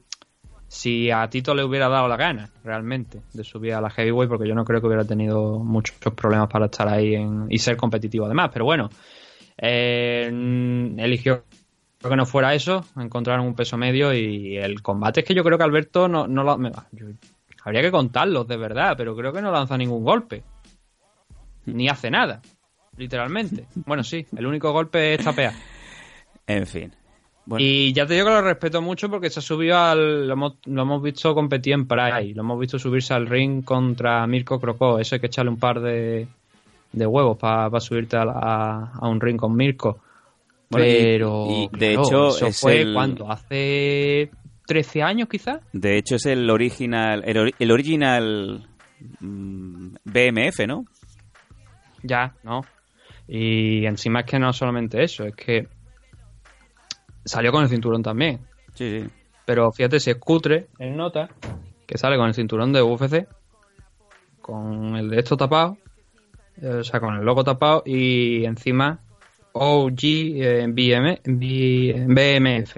[0.67, 4.47] si a Tito le hubiera dado la gana realmente de subir a la heavyweight, porque
[4.47, 8.25] yo no creo que hubiera tenido muchos problemas para estar ahí en- y ser competitivo
[8.25, 8.49] además.
[8.51, 8.89] Pero bueno,
[9.57, 10.27] eh,
[10.97, 11.43] eligió
[12.01, 15.57] que no fuera eso, encontraron un peso medio y el combate es que yo creo
[15.57, 16.57] que Alberto no, no lo...
[16.57, 17.07] me- yo-
[17.63, 20.43] habría que contarlos de verdad, pero creo que no lanza ningún golpe
[21.65, 22.41] ni hace nada,
[22.97, 23.65] literalmente.
[23.87, 25.53] Bueno, sí, el único golpe es tapear.
[26.47, 26.93] En fin.
[27.47, 30.27] Bueno, Y ya te digo que lo respeto mucho porque se ha subido al.
[30.27, 32.33] Lo hemos, lo hemos visto competir en Pride.
[32.33, 34.97] Lo hemos visto subirse al ring contra Mirko Crocó.
[34.99, 36.27] Eso hay que echarle un par de,
[36.91, 39.99] de huevos para subirte a, la- a- un ring con Mirko.
[40.69, 41.45] Bueno, Pero.
[41.47, 44.31] y de claro, hecho eso es fue el- cuando hace
[44.65, 45.59] 13 años quizás.
[45.73, 48.67] de hecho es el original, el, el original
[49.19, 50.85] mm, BMF, ¿no?
[52.01, 52.61] Ya, ¿no?
[53.27, 55.67] Y encima es que no solamente eso, es que
[57.25, 58.39] salió con el cinturón también.
[58.73, 59.09] Sí, sí.
[59.45, 61.29] Pero fíjate si es cutre, el nota,
[61.85, 63.27] que sale con el cinturón de UFC,
[64.41, 65.77] con el de esto tapado,
[66.61, 68.99] eh, o sea, con el logo tapado y encima
[69.53, 72.77] OG eh, BM, B- BMF.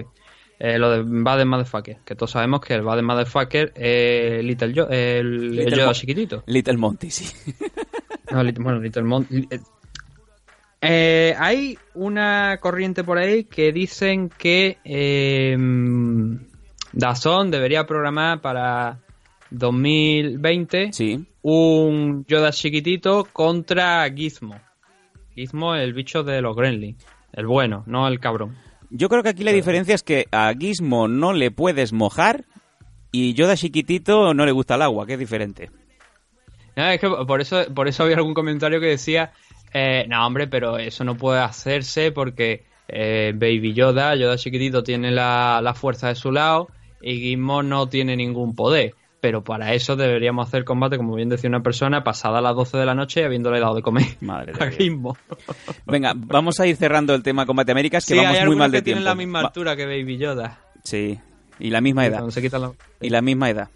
[0.60, 4.88] Eh, lo de Baden Motherfucker, que todos sabemos que el Baden Motherfucker es Little Yo,
[4.88, 6.42] el, Little el Yoda chiquitito.
[6.46, 7.52] Little Monty, sí.
[8.32, 9.26] No, Lit- bueno, Little Mon-
[10.80, 15.56] eh, hay una corriente por ahí que dicen que eh,
[16.92, 18.98] Dazón debería programar para
[19.50, 21.24] 2020 Sí.
[21.42, 24.60] un Yoda chiquitito contra Gizmo.
[25.34, 27.04] Gizmo, el bicho de los Gremlins.
[27.32, 28.56] El bueno, no el cabrón.
[28.90, 32.44] Yo creo que aquí la diferencia es que a Gizmo no le puedes mojar
[33.12, 35.70] y Yoda chiquitito no le gusta el agua, que es diferente.
[36.76, 39.32] No, es que por eso, por eso había algún comentario que decía,
[39.72, 45.10] eh, no hombre, pero eso no puede hacerse porque eh, Baby Yoda, Yoda chiquitito tiene
[45.10, 46.68] la, la fuerza de su lado
[47.00, 48.94] y Gizmo no tiene ningún poder.
[49.20, 52.86] Pero para eso deberíamos hacer combate, como bien decía una persona, pasada las 12 de
[52.86, 54.70] la noche habiéndole dado de comer Madre a.
[54.70, 55.16] Gizmo.
[55.86, 58.70] Venga, vamos a ir cerrando el tema Combate Américas, que Sí, hay vamos muy mal
[58.70, 59.10] de que tienen tiempo.
[59.10, 60.60] la misma altura que Baby Yoda.
[60.84, 61.18] Sí,
[61.58, 62.28] Y la misma edad.
[62.28, 62.48] Se
[63.00, 63.68] Y la misma edad.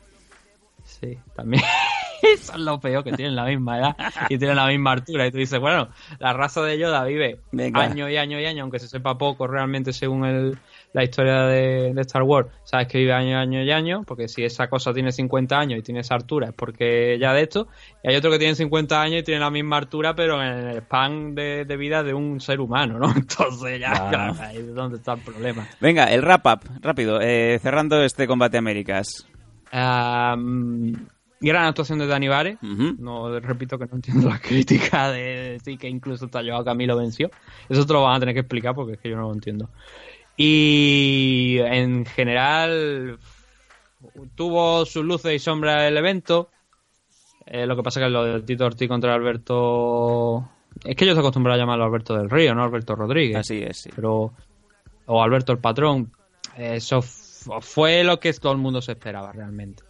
[0.84, 1.62] Sí, también.
[2.34, 3.96] Eso es lo peor, que tienen la misma edad
[4.28, 5.26] y tienen la misma altura.
[5.26, 7.80] Y tú dices, bueno, la raza de Yoda vive Venga.
[7.82, 10.58] años y años y años, aunque se sepa poco realmente según el,
[10.92, 12.48] la historia de, de Star Wars.
[12.64, 15.78] Sabes que vive años y años y años, porque si esa cosa tiene 50 años
[15.78, 17.68] y tiene esa altura es porque ya de esto.
[18.04, 20.78] Y hay otro que tiene 50 años y tiene la misma altura, pero en el
[20.82, 23.12] span de, de vida de un ser humano, ¿no?
[23.16, 24.34] Entonces ya, Claro.
[24.40, 25.66] ahí es donde está el problema.
[25.80, 29.26] Venga, el wrap-up, rápido, eh, cerrando este combate Américas.
[29.70, 31.06] Am,
[31.42, 32.58] gran actuación de Dani Vare.
[32.62, 32.96] Ujú.
[32.98, 37.30] No repito que no entiendo la crítica de decir que incluso Tayo Camilo venció.
[37.68, 39.68] Eso te lo van a tener que explicar porque es que yo no lo entiendo.
[40.36, 43.18] Y en general
[44.34, 46.48] tuvo sus luces y sombras el evento.
[47.46, 50.48] Eh, lo que pasa que lo de Tito Ortiz contra Alberto.
[50.84, 53.82] Es que yo estoy acostumbrado a llamarlo Alberto del Río, no Alberto Rodríguez Así es,
[53.82, 53.90] sí.
[53.94, 54.32] pero
[55.04, 56.10] o Alberto el patrón
[56.56, 59.82] eso fue lo que todo el mundo se esperaba realmente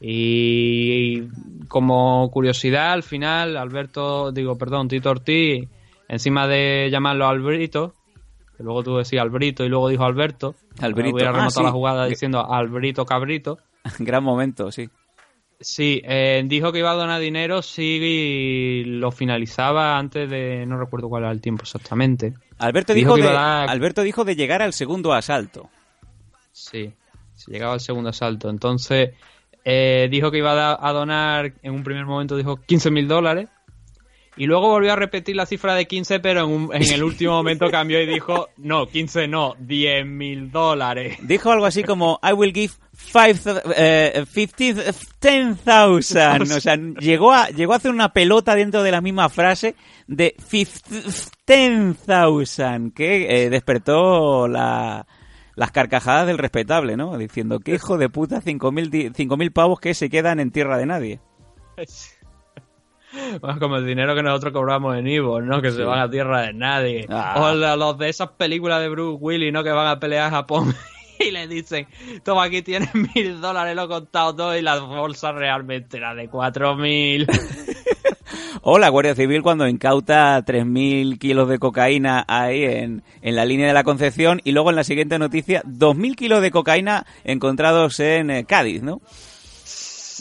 [0.00, 1.22] y
[1.68, 5.68] como curiosidad al final Alberto digo perdón Tito Ortiz
[6.08, 7.94] encima de llamarlo Albrito
[8.56, 11.14] que luego que decir Albrito y luego dijo Alberto Albrito.
[11.14, 11.62] hubiera Ah, rematado sí.
[11.64, 13.58] la jugada diciendo Albrito Cabrito
[13.98, 14.90] Gran momento, sí.
[15.58, 20.64] Sí, eh, dijo que iba a donar dinero si lo finalizaba antes de...
[20.66, 22.34] No recuerdo cuál era el tiempo exactamente.
[22.58, 25.68] Alberto Dijo dijo, de, dar- Alberto dijo de llegar al segundo asalto.
[26.52, 26.92] Sí,
[27.34, 28.48] se llegaba al segundo asalto.
[28.50, 29.10] Entonces,
[29.64, 33.48] eh, dijo que iba a, donar, en un primer momento dijo 15 mil dólares.
[34.36, 37.32] Y luego volvió a repetir la cifra de 15, pero en, un- en el último
[37.32, 41.18] momento cambió y dijo, no, 15 no, 10 mil dólares.
[41.22, 43.34] Dijo algo así como, I will give five,
[43.76, 45.58] eh, 15, 10,000.
[46.48, 49.74] O sea, llegó a, llegó a hacer una pelota dentro de la misma frase
[50.06, 50.34] de
[51.46, 55.06] 10,000, que eh, despertó la,
[55.56, 57.16] las carcajadas del respetable, ¿no?
[57.18, 60.86] Diciendo, qué hijo de puta, 5.000 di- 5.000 pavos que se quedan en tierra de
[60.86, 61.20] nadie.
[63.40, 65.60] Bueno, como el dinero que nosotros cobramos en Ivo, ¿no?
[65.60, 67.06] Que se van a tierra de nadie.
[67.08, 67.34] Ah.
[67.40, 69.64] O los de esas películas de Bruce Willis, ¿no?
[69.64, 70.72] Que van a pelear a Japón
[71.18, 71.88] y le dicen,
[72.24, 76.28] toma, aquí tienes mil dólares, lo he contado todo y la bolsa realmente era de
[76.28, 77.26] cuatro mil.
[78.62, 83.66] O la Guardia Civil cuando incauta 3.000 kilos de cocaína ahí en, en la línea
[83.66, 88.30] de la Concepción y luego en la siguiente noticia 2.000 kilos de cocaína encontrados en
[88.30, 89.00] eh, Cádiz, ¿no?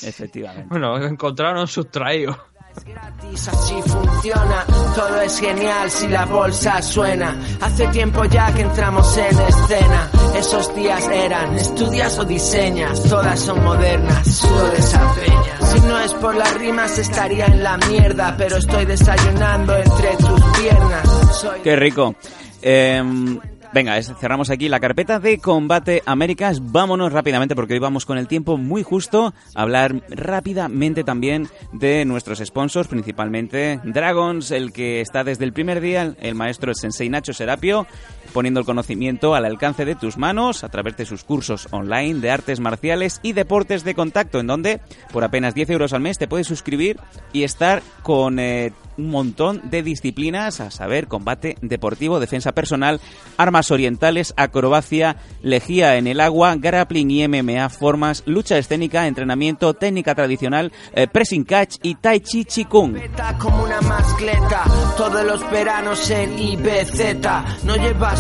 [0.03, 0.67] Efectivamente.
[0.69, 2.37] bueno, encontraron sustraído.
[2.85, 4.65] Gratis, así funciona.
[4.95, 7.35] Todo es genial si la bolsa suena.
[7.61, 10.09] Hace tiempo ya que entramos en escena.
[10.35, 13.03] Esos días eran, estudias o diseñas.
[13.03, 15.71] Todas son modernas, sudo de esa peña.
[15.71, 18.35] Si no es por las rimas estaría en la mierda.
[18.37, 21.37] Pero estoy desayunando entre tus piernas.
[21.39, 22.15] Soy Qué rico.
[22.61, 23.39] Em,
[23.73, 26.71] venga, cerramos aquí la carpeta de Combate Américas.
[26.71, 32.05] Vámonos rápidamente porque hoy vamos con el tiempo muy justo a hablar rápidamente también de
[32.05, 37.33] nuestros sponsors, principalmente Dragons, el que está desde el primer día, el maestro Sensei Nacho
[37.33, 37.87] Serapio,
[38.33, 42.31] poniendo el conocimiento al alcance de tus manos a través de sus cursos online de
[42.31, 46.27] artes marciales y deportes de contacto, en donde por apenas 10 euros al mes te
[46.27, 46.99] puedes suscribir
[47.33, 52.99] y estar con eh, un montón de disciplinas, a saber, combate deportivo, defensa personal,
[53.37, 60.15] armas orientales, acrobacia, lejía en el agua, grappling y MMA, formas, lucha escénica, entrenamiento, técnica
[60.15, 62.97] tradicional, eh, pressing catch y tai chi chi kung.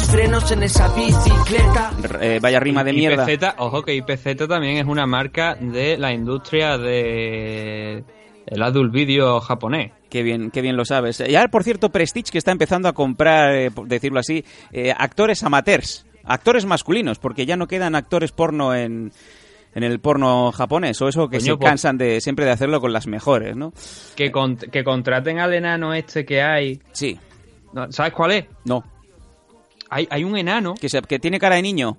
[0.07, 1.91] Frenos en esa bicicleta.
[2.21, 3.29] Eh, vaya rima de mierda.
[3.31, 8.03] IPZ, ojo que IPZ también es una marca de la industria de
[8.45, 9.91] el adult video japonés.
[10.09, 11.19] Qué bien, qué bien lo sabes.
[11.27, 14.91] Y ahora, por cierto, Prestige que está empezando a comprar, eh, por decirlo así, eh,
[14.97, 19.11] actores amateurs, actores masculinos, porque ya no quedan actores porno en,
[19.75, 22.81] en el porno japonés, o eso que Coño, se pues- cansan de siempre de hacerlo
[22.81, 23.71] con las mejores, ¿no?
[24.15, 26.81] Que, con- que contraten al enano este que hay.
[26.91, 27.19] Sí,
[27.91, 28.45] ¿Sabes cuál es?
[28.65, 28.83] no,
[29.89, 30.75] Hay, hay un enano.
[30.75, 31.97] que, se- que tiene cara de niño.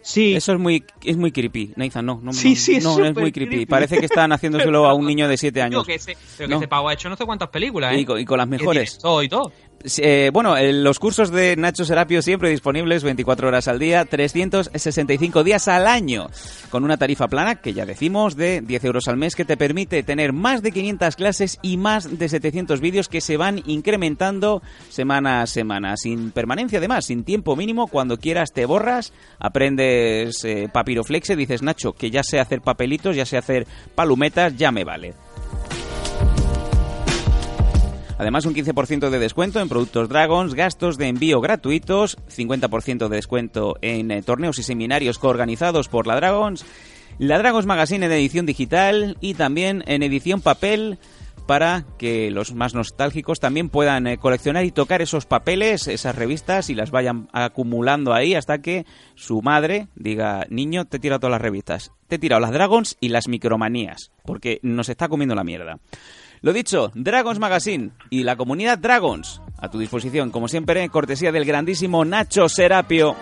[0.00, 0.34] Sí.
[0.34, 1.72] Eso es muy, es muy creepy.
[1.76, 3.50] Nathan, no, no, Sí, no, sí, es no, es muy creepy.
[3.50, 3.66] creepy.
[3.66, 5.86] Parece que están haciéndoselo a un niño de 7 Digo años.
[5.86, 6.56] que ese, pero No.
[6.58, 8.00] que ese pavo ha hecho no sé cuántas películas, ¿eh?
[8.00, 8.90] Y con- y con las Y mejores.
[8.92, 9.52] director y todo.
[9.98, 15.44] Eh, bueno, eh, los cursos de Nacho Serapio siempre disponibles 24 horas al día, 365
[15.44, 16.28] días al año,
[16.70, 20.02] con una tarifa plana que ya decimos de 10 euros al mes que te permite
[20.02, 25.42] tener más de 500 clases y más de 700 vídeos que se van incrementando semana
[25.42, 31.36] a semana, sin permanencia además, sin tiempo mínimo, cuando quieras te borras, aprendes eh, papiroflexe,
[31.36, 35.14] dices Nacho que ya sé hacer papelitos, ya sé hacer palumetas, ya me vale.
[38.18, 43.76] Además, un 15% de descuento en productos Dragons, gastos de envío gratuitos, 50% de descuento
[43.80, 46.66] en eh, torneos y seminarios coorganizados por la Dragons,
[47.18, 50.98] la Dragons Magazine en edición digital y también en edición papel
[51.46, 56.70] para que los más nostálgicos también puedan eh, coleccionar y tocar esos papeles, esas revistas
[56.70, 61.32] y las vayan acumulando ahí hasta que su madre diga, niño, te he tirado todas
[61.32, 65.44] las revistas, te he tirado las Dragons y las micromanías, porque nos está comiendo la
[65.44, 65.78] mierda.
[66.40, 71.44] Lo dicho, Dragons Magazine y la comunidad Dragons a tu disposición, como siempre, cortesía del
[71.44, 73.16] grandísimo Nacho Serapio.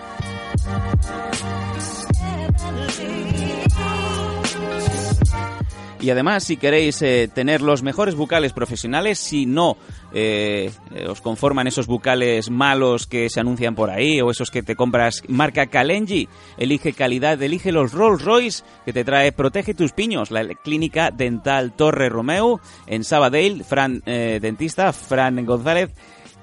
[5.99, 9.77] Y además, si queréis eh, tener los mejores bucales profesionales, si no
[10.13, 14.61] eh, eh, os conforman esos bucales malos que se anuncian por ahí o esos que
[14.61, 19.91] te compras marca Kalenji, elige calidad, elige los Rolls Royce que te trae Protege tus
[19.91, 25.91] piños, la clínica dental Torre Romeo en Sabadell, Fran dentista, Fran González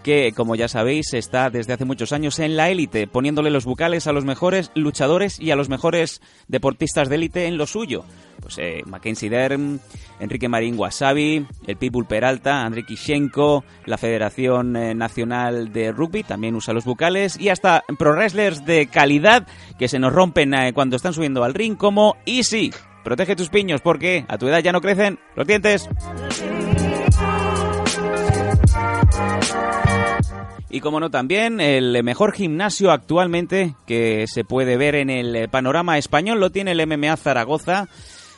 [0.04, 4.06] que, como ya sabéis, está desde hace muchos años en la élite, poniéndole los bucales
[4.06, 8.04] a los mejores luchadores y a los mejores deportistas de élite en lo suyo.
[8.40, 9.80] Pues eh, Mackenzie Derm,
[10.20, 16.54] Enrique Marín Wasabi, el Pitbull Peralta, Andrei Kishenko, la Federación eh, Nacional de Rugby también
[16.54, 19.46] usa los bucales y hasta pro wrestlers de calidad
[19.78, 22.70] que se nos rompen eh, cuando están subiendo al ring como Easy.
[23.02, 25.88] Protege tus piños porque a tu edad ya no crecen los dientes.
[30.74, 35.98] Y como no también, el mejor gimnasio actualmente que se puede ver en el panorama
[35.98, 37.86] español lo tiene el MMA Zaragoza.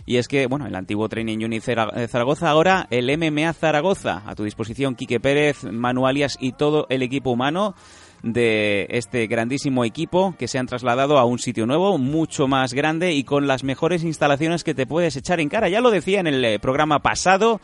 [0.04, 4.22] Y es que, bueno, el antiguo Training Unit Zaragoza, ahora el MMA Zaragoza.
[4.26, 7.74] A tu disposición, Quique Pérez, Manualias y todo el equipo humano
[8.22, 13.12] de este grandísimo equipo que se han trasladado a un sitio nuevo, mucho más grande
[13.12, 15.70] y con las mejores instalaciones que te puedes echar en cara.
[15.70, 17.62] Ya lo decía en el eh, programa pasado.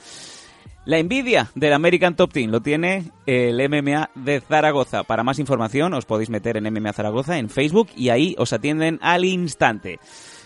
[0.85, 5.05] La envidia del American Top Team lo tiene el MMA de Zaragoza.
[5.05, 8.99] Para más información os podéis meter en MMA Zaragoza en Facebook y ahí os atienden
[9.01, 10.01] al instante.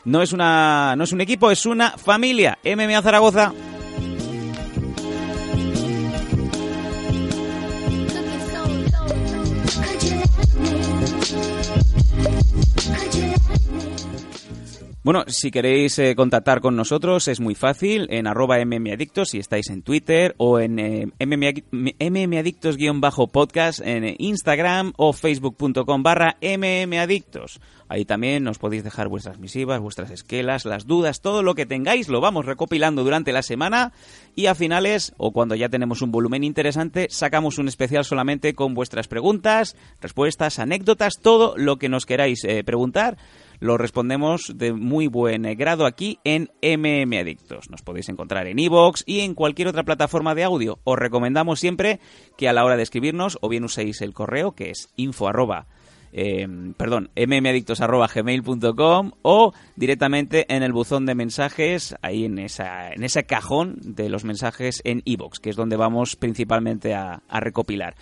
[0.04, 2.58] No es una no es un equipo, es una familia.
[2.64, 3.54] MMA Zaragoza.
[15.06, 19.70] Bueno, si queréis eh, contactar con nosotros es muy fácil en arroba mmadictos si estáis
[19.70, 27.60] en Twitter o en eh, mmadictos-podcast en Instagram o facebook.com barra mmadictos.
[27.88, 32.08] Ahí también os podéis dejar vuestras misivas, vuestras esquelas, las dudas, todo lo que tengáis
[32.08, 33.92] lo vamos recopilando durante la semana
[34.34, 38.74] y a finales o cuando ya tenemos un volumen interesante sacamos un especial solamente con
[38.74, 43.16] vuestras preguntas, respuestas, anécdotas, todo lo que nos queráis eh, preguntar
[43.60, 47.70] lo respondemos de muy buen grado aquí en MM Adictos.
[47.70, 50.78] Nos podéis encontrar en iVoox y en cualquier otra plataforma de audio.
[50.84, 52.00] Os recomendamos siempre
[52.36, 55.66] que a la hora de escribirnos o bien uséis el correo que es info arroba
[56.18, 63.24] eh, perdón, mmadictos.gmail.com o directamente en el buzón de mensajes, ahí en, esa, en ese
[63.24, 67.96] cajón de los mensajes en iVoox, que es donde vamos principalmente a, recopilar.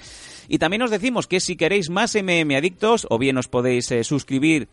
[0.48, 4.04] Y también os decimos que si queréis más MM Adictos, o bien os podéis eh,
[4.04, 4.68] suscribir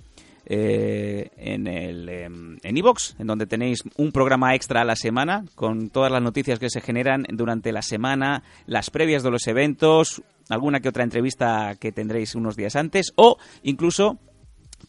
[0.45, 5.45] eh, en el em, en iVox, en donde tenéis un programa extra a la semana
[5.55, 10.21] con todas las noticias que se generan durante la semana, las previas de los eventos,
[10.49, 14.17] alguna que otra entrevista que tendréis unos días antes o incluso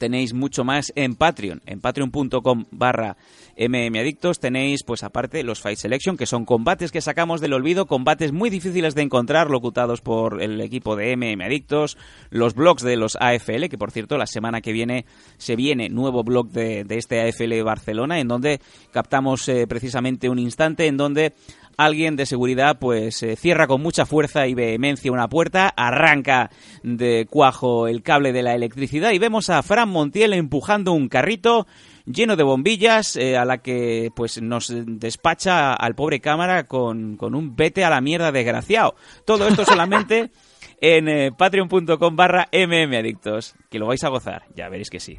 [0.02, 3.16] tenéis mucho más en Patreon, en patreon.com barra
[3.56, 8.32] mmadictos tenéis pues aparte los Fight Selection, que son combates que sacamos del olvido, combates
[8.32, 11.96] muy difíciles de encontrar, locutados por el equipo de mmadictos,
[12.30, 15.04] los blogs de los AFL, que por cierto la semana que viene
[15.36, 20.88] se viene nuevo blog de, este AFL Barcelona, en donde captamos eh, precisamente un instante
[20.88, 21.32] en donde
[21.76, 26.50] alguien de seguridad pues eh, cierra con mucha fuerza y vehemencia una puerta, arranca
[26.82, 31.66] de cuajo el cable de la electricidad y vemos a Fran Montiel empujando un carrito
[32.06, 37.56] lleno de bombillas eh, a la que pues nos despacha al pobre cámara con, un
[37.56, 38.94] vete a la mierda desgraciado.
[39.24, 40.30] Todo esto solamente
[40.80, 45.18] en eh, patreon.com barra mmadictos, que lo vais a gozar, ya veréis que sí.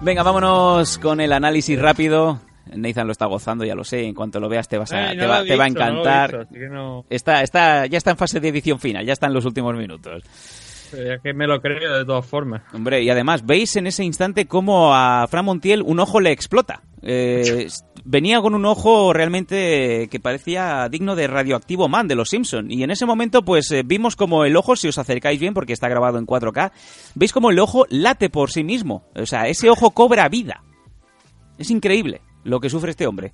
[0.00, 2.40] Venga, vámonos con el análisis rápido.
[2.72, 4.04] Nathan lo está gozando, ya lo sé.
[4.04, 6.46] En cuanto lo veas te, vas a, te, va, a encantar.
[7.10, 10.22] está, está, ya está en fase de edición final, ya está en los últimos minutos.
[10.92, 12.62] Es que me lo creo de todas formas.
[12.72, 16.82] Hombre, y además, veis en ese instante cómo a Fran Montiel un ojo le explota.
[17.02, 17.68] Eh,
[18.04, 22.82] venía con un ojo realmente que parecía digno de Radioactivo Man de los Simpson y
[22.82, 25.88] en ese momento pues eh, vimos como el ojo, si os acercáis bien porque está
[25.88, 26.72] grabado en 4K,
[27.14, 30.64] veis como el ojo late por sí mismo, o sea, ese ojo cobra vida.
[31.56, 33.32] Es increíble lo que sufre este hombre.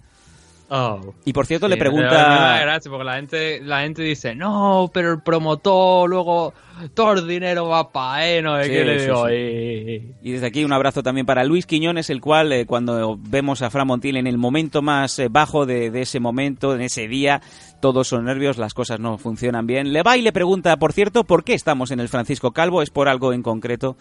[0.71, 1.15] Oh.
[1.27, 2.59] Y por cierto, le Sí, pregunta...
[2.63, 6.55] gracia porque la gente, la gente dice, no, pero el promotor, luego
[6.95, 9.29] todo el dinero va para él, no sé Sí, qué le digo.
[9.29, 10.13] sí.
[10.23, 13.69] Y desde aquí un abrazo también para Luis Quiñones, el cual eh, cuando vemos a
[13.71, 17.43] Fran Montiel en el momento más eh, bajo de, de ese momento, en ese día,
[17.81, 19.93] todos son nervios, las cosas no funcionan bien.
[19.93, 22.81] Le va y le pregunta, por cierto, ¿por qué estamos en el Francisco Calvo?
[22.81, 23.97] ¿Es por algo en concreto?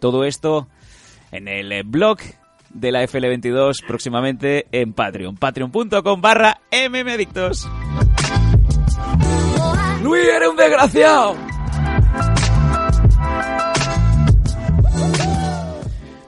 [0.00, 0.68] Todo esto
[1.32, 2.18] en el eh, blog
[2.74, 5.36] de la FL22 próximamente en Patreon.
[5.36, 6.60] Patreon.com barra
[6.90, 7.68] mmadictos.
[10.02, 11.36] Luis, eres un desgraciado.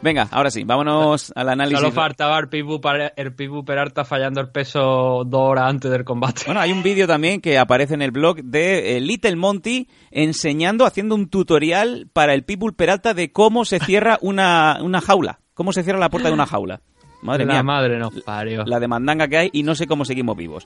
[0.02, 1.80] Venga, ahora sí, vámonos al análisis.
[1.80, 6.04] Solo faltaba el Pitbull, Par- el Pitbull Peralta fallando el peso dos horas antes del
[6.04, 6.42] combate.
[6.46, 10.86] Bueno, hay un vídeo también que aparece en el blog de eh, Little Monty enseñando,
[10.86, 15.40] haciendo un tutorial para el Pitbull Peralta de cómo se cierra una, una jaula.
[15.56, 16.80] Cómo se cierra la puerta de una jaula.
[17.22, 17.62] Madre la mía.
[17.64, 18.62] madre nos parió.
[18.64, 20.64] La de mandanga que hay y no sé cómo seguimos vivos.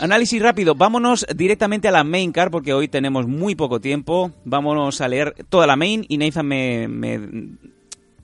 [0.00, 0.74] Análisis rápido.
[0.74, 4.30] Vámonos directamente a la main car porque hoy tenemos muy poco tiempo.
[4.44, 7.56] Vámonos a leer toda la main y Nathan me, me-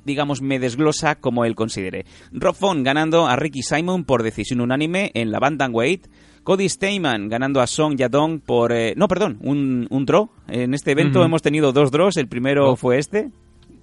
[0.04, 2.06] digamos, me desglosa como él considere.
[2.32, 6.06] Rob Font ganando a Ricky Simon por decisión unánime en la Bantamweight.
[6.42, 8.72] Cody Steyman ganando a Song Yadong por...
[8.72, 10.30] eh, no, perdón, un, un draw.
[10.48, 12.16] En este evento hemos tenido dos draws.
[12.16, 12.76] El primero Oh.
[12.76, 13.30] fue este,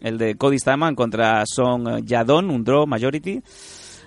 [0.01, 3.41] el de Cody Steyman contra Song Yadong, un draw majority.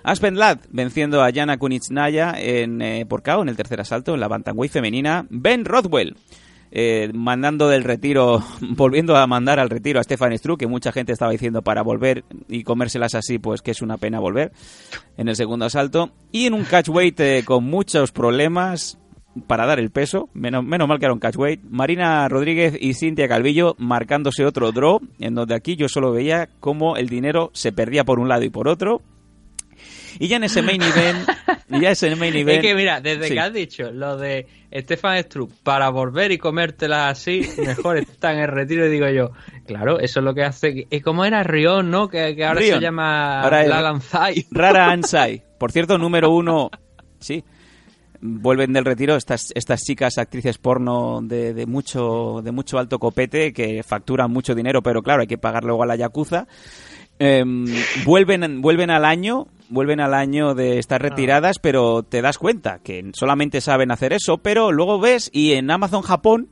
[0.03, 4.19] Aspen Ladd venciendo a Jana Kunitsnaya en, eh, por KO en el tercer asalto en
[4.19, 5.25] la Bantamweight femenina.
[5.29, 6.15] Ben Rothwell
[6.75, 11.13] eh, mandando del retiro, volviendo a mandar al retiro a Stefan Struck, que mucha gente
[11.13, 14.51] estaba diciendo para volver y comérselas así, pues que es una pena volver
[15.15, 16.11] en el segundo asalto.
[16.31, 18.97] Y en un catchweight eh, con muchos problemas
[19.47, 23.27] para dar el peso, menos, menos mal que era un catchweight, Marina Rodríguez y Cintia
[23.27, 28.03] Calvillo marcándose otro draw, en donde aquí yo solo veía cómo el dinero se perdía
[28.03, 29.01] por un lado y por otro.
[30.19, 31.27] Y ya en ese main event,
[31.71, 32.57] y ya ese main event...
[32.63, 33.33] Es que mira, desde Sí.
[33.33, 38.39] que has dicho lo de Stefan Struck para volver y comértela así, mejor está en
[38.41, 39.31] el retiro, y digo yo,
[39.65, 40.85] claro, eso es lo que hace.
[40.91, 42.07] Es como era Rion, ¿no?
[42.09, 42.75] Que, que ahora Rion.
[42.77, 44.45] se llama Ahora La Lanzai.
[44.51, 45.43] Rara Ansai.
[45.57, 46.69] Por cierto, número uno.
[47.19, 47.43] Sí.
[48.25, 53.51] Vuelven del retiro estas, estas chicas actrices porno de, de mucho de mucho alto copete
[53.51, 56.47] que facturan mucho dinero, pero claro, hay que pagar luego a la yakuza.
[57.19, 57.65] Em,
[58.05, 63.11] vuelven, vuelven al año, vuelven al año de estar retiradas, pero te das cuenta que
[63.13, 66.47] solamente saben hacer eso, pero luego ves y en Amazon Japón,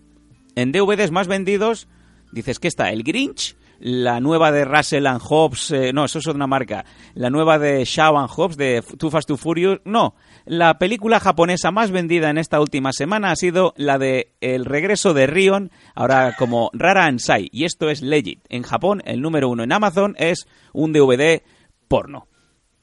[0.55, 1.87] en DVDs más vendidos,
[2.33, 6.27] dices que está el Grinch, la nueva de Russell and Hobbs, eh, no, eso es
[6.27, 10.13] una marca, la nueva de Shaw and Hobbs de Too Fast to Furious, no,
[10.45, 15.15] la película japonesa más vendida en esta última semana ha sido la de El regreso
[15.15, 18.39] de Rion, ahora como Rara Ansai, y esto es legit.
[18.49, 21.41] En Japón, el número uno en Amazon es un DVD
[21.87, 22.27] porno.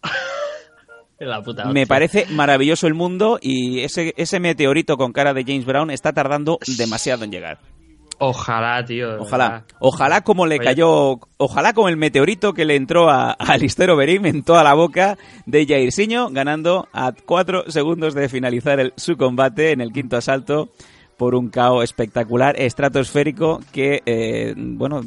[1.21, 5.65] La puta Me parece maravilloso el mundo y ese, ese meteorito con cara de James
[5.65, 7.59] Brown está tardando demasiado en llegar.
[8.21, 9.21] Ojalá, tío.
[9.21, 9.49] Ojalá.
[9.49, 9.65] verdad.
[9.79, 10.65] Ojalá como le Oye.
[10.65, 14.75] cayó, ojalá como el meteorito que le entró a, a Alister Overeem en toda la
[14.75, 15.17] boca
[15.47, 20.69] de Jairzinho, ganando a cuatro segundos de finalizar el- su combate en el quinto asalto
[21.17, 25.01] por un KO espectacular, estratosférico, que, eh, bueno,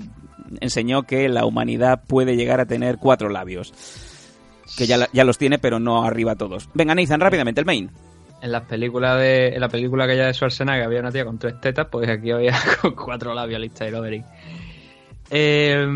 [0.59, 3.73] enseñó que la humanidad puede llegar a tener cuatro labios.
[4.77, 6.69] Que ya, ya los tiene, pero no arriba todos.
[6.73, 7.91] Venga, Nathan, rápidamente, el main.
[8.41, 11.61] En las películas de, en la película aquella de Schwarzenegger había una tía con tres
[11.61, 14.25] tetas, pues aquí había con cuatro labios lista de Lovering.
[15.29, 15.87] Eh,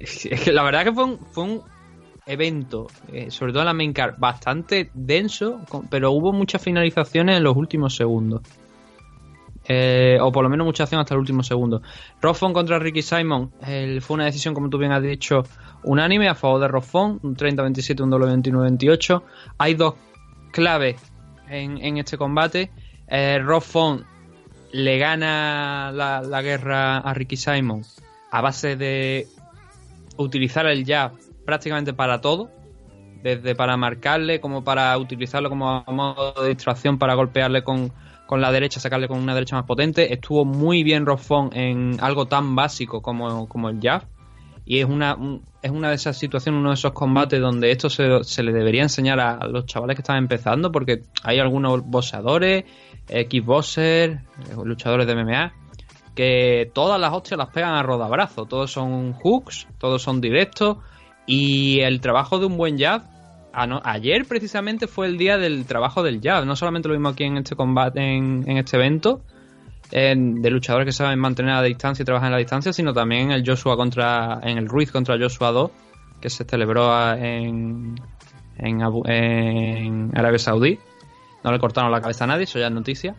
[0.00, 1.62] es que la verdad que fue un, fue un
[2.26, 7.42] evento, eh, sobre todo en la main card, bastante denso, pero hubo muchas finalizaciones en
[7.42, 8.42] los últimos segundos.
[9.66, 11.80] Eh, o por lo menos mucha acción hasta el último segundo.
[12.20, 13.50] Roffon contra Ricky Simon
[14.00, 15.42] fue una decisión, como tú bien has dicho,
[15.84, 19.22] unánime a favor de Roffon, un 30-27, un doble 29-28.
[19.56, 19.94] Hay dos
[20.54, 20.96] claves
[21.48, 22.70] en, este combate.
[23.08, 23.40] Eh,
[24.72, 27.82] le gana la, guerra a Ricky Simon
[28.30, 29.26] a base de
[30.16, 31.12] utilizar el jab
[31.44, 32.50] prácticamente para todo,
[33.22, 37.92] desde para marcarle como para utilizarlo como modo de distracción para golpearle con,
[38.26, 40.12] con la derecha, sacarle con una derecha más potente.
[40.12, 44.02] Estuvo muy bien Roffon en algo tan básico como, como el jab.
[44.66, 47.90] Y es una, un- es una de esas situaciones, uno de esos combates donde esto
[47.90, 52.64] se, se le debería enseñar a los chavales que están empezando, porque hay algunos boxeadores,
[53.28, 54.20] kickboxers, eh,
[54.64, 55.52] luchadores de MMA,
[56.14, 58.46] que todas las hostias las pegan a rodabrazo.
[58.46, 60.78] Todos son hooks, todos son directos.
[61.26, 63.02] Y el trabajo de un buen jab,
[63.52, 66.44] ayer precisamente fue el día del trabajo del jab.
[66.44, 69.22] No solamente lo mismo aquí en este combate, en este evento,
[69.90, 72.92] en- de luchadores que saben mantener a la distancia y trabajar en la distancia, sino
[72.92, 75.70] también el Joshua contra, en el Ruiz contra Joshua 2,
[76.20, 77.94] que se celebró en,
[78.58, 80.78] en, Arabia Saudí.
[81.42, 83.14] No le cortaron la cabeza a nadie, eso ya es noticia.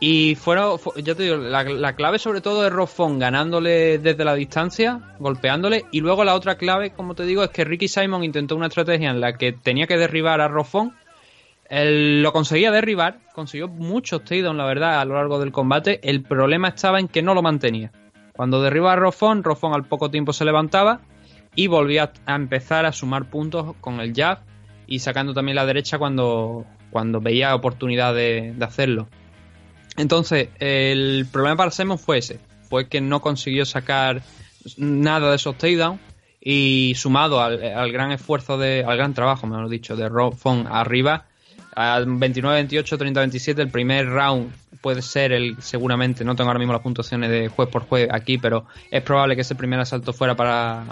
[0.00, 4.24] Y fueron, fu- ya te digo, la, la clave sobre todo es Roffon ganándole desde
[4.24, 5.84] la distancia, golpeándole.
[5.92, 9.10] Y luego la otra clave, como te digo, es que Ricky Simon intentó una estrategia
[9.10, 10.92] en la que tenía que derribar a Roffon.
[11.74, 16.00] Lo conseguía derribar, consiguió muchos takedowns, la verdad, a lo largo del combate.
[16.06, 17.90] El problema estaba en que no lo mantenía.
[18.34, 21.00] Cuando derriba a Roffon, Roffon al poco tiempo se levantaba
[21.54, 24.40] y volvía a empezar a sumar puntos con el jab
[24.86, 29.08] y sacando también la derecha cuando, cuando veía oportunidad de, de hacerlo.
[29.96, 32.38] Entonces, el problema para Simon fue ese.
[32.68, 34.20] Fue que no consiguió sacar
[34.76, 36.00] nada de esos takedowns
[36.38, 40.66] y sumado al, al gran esfuerzo de, al gran trabajo, mejor dicho, de Rob Fong
[40.68, 41.26] arriba,
[41.74, 47.30] 29-28, 30-27, el primer round puede ser el, seguramente, no tengo ahora mismo las puntuaciones
[47.30, 50.84] de juez por juez aquí, pero es probable que ese primer asalto fuera para,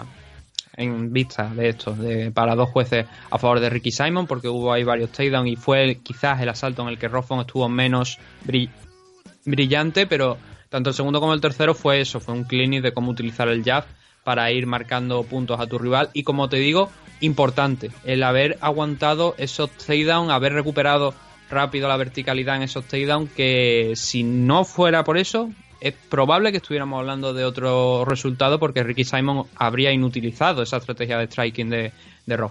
[0.77, 4.71] en vista de esto, de, para dos jueces a favor de Ricky Simon, porque hubo
[4.71, 8.69] ahí varios takedowns y fue quizás el asalto en el que Roffon estuvo menos brill-
[9.45, 10.37] brillante, pero
[10.69, 13.63] tanto el segundo como el tercero fue eso, fue un clinic de cómo utilizar el
[13.63, 13.83] jab
[14.23, 16.09] para ir marcando puntos a tu rival.
[16.13, 16.89] Y como te digo,
[17.21, 21.13] importante, el haber aguantado esos takedowns, haber recuperado
[21.49, 25.49] rápido la verticalidad en esos takedowns que si no fuera por eso
[25.81, 31.17] es probable que estuviéramos hablando de otro resultado porque Ricky Simon habría inutilizado esa estrategia
[31.17, 31.91] de striking de,
[32.27, 32.49] de.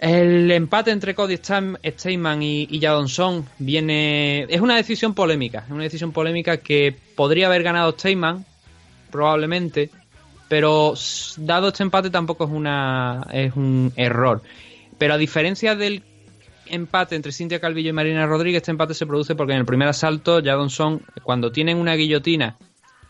[0.00, 4.46] El empate entre Cody Stateman y, y Jadonson viene.
[4.50, 5.60] Es una decisión polémica.
[5.64, 8.44] Es una decisión polémica que podría haber ganado Stateman,
[9.10, 9.90] probablemente.
[10.48, 10.94] Pero
[11.38, 13.26] dado este empate tampoco es una.
[13.32, 14.42] es un error.
[14.98, 16.02] Pero a diferencia del
[16.66, 19.88] empate entre Cintia Calvillo y Marina Rodríguez, este empate se produce porque en el primer
[19.88, 22.56] asalto, Jadonson, cuando tienen una guillotina,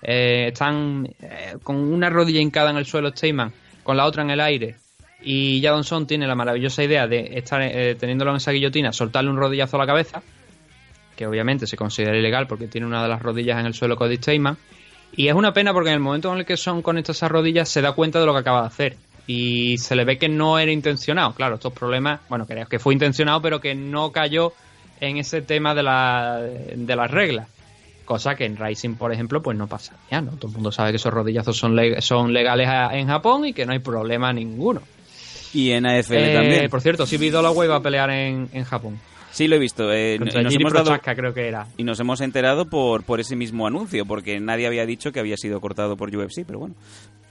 [0.03, 4.30] eh, están eh, con una rodilla hincada en el suelo Stateman, con la otra en
[4.30, 4.76] el aire,
[5.22, 9.37] y Jadonson tiene la maravillosa idea de estar eh, teniéndolo en esa guillotina, soltarle un
[9.37, 10.22] rodillazo a la cabeza,
[11.16, 14.16] que obviamente se considera ilegal porque tiene una de las rodillas en el suelo Cody
[14.16, 14.57] Stateman.
[15.14, 17.68] Y es una pena porque en el momento en el que Son conecta esas rodillas
[17.68, 18.96] se da cuenta de lo que acaba de hacer.
[19.26, 21.32] Y se le ve que no era intencionado.
[21.34, 24.52] Claro, estos problemas, bueno, creo que fue intencionado, pero que no cayó
[25.00, 27.48] en ese tema de, la, de las reglas.
[28.04, 29.94] Cosa que en Rising, por ejemplo, pues no pasa.
[30.12, 30.32] Ya, ¿no?
[30.32, 33.66] Todo el mundo sabe que esos rodillazos son, leg- son legales en Japón y que
[33.66, 34.80] no hay problema ninguno.
[35.52, 36.70] Y en AFL Eh, también.
[36.70, 39.00] Por cierto, Sibi Dollaway va a pelear en, en Japón.
[39.37, 39.93] Sí, lo he visto.
[39.93, 41.66] eh, Contra y, nos hemos dado- creo que era.
[41.76, 45.37] y nos hemos enterado por, por ese mismo anuncio, porque nadie había dicho que había
[45.37, 46.74] sido cortado por UFC, pero bueno.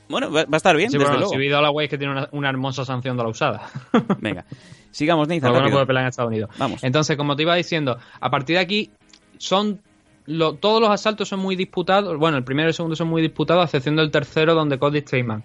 [0.07, 1.33] Bueno, va, va a estar bien, Sí, desde bueno, luego.
[1.33, 3.67] Sibi Dollaway es que tiene una, una hermosa sanción de la usada.
[4.21, 4.45] Venga,
[4.91, 5.71] sigamos, Nathan, rápido.
[5.71, 6.51] puede pelear en Estados Unidos.
[6.59, 6.83] Vamos.
[6.83, 8.91] Entonces, como te iba diciendo, a partir de aquí
[9.39, 9.79] son
[10.27, 12.15] lo- todos los asaltos son muy disputados.
[12.19, 14.99] Bueno, el primero y el segundo son muy disputados, a excepción del tercero, donde Cody
[14.99, 15.43] Stateman,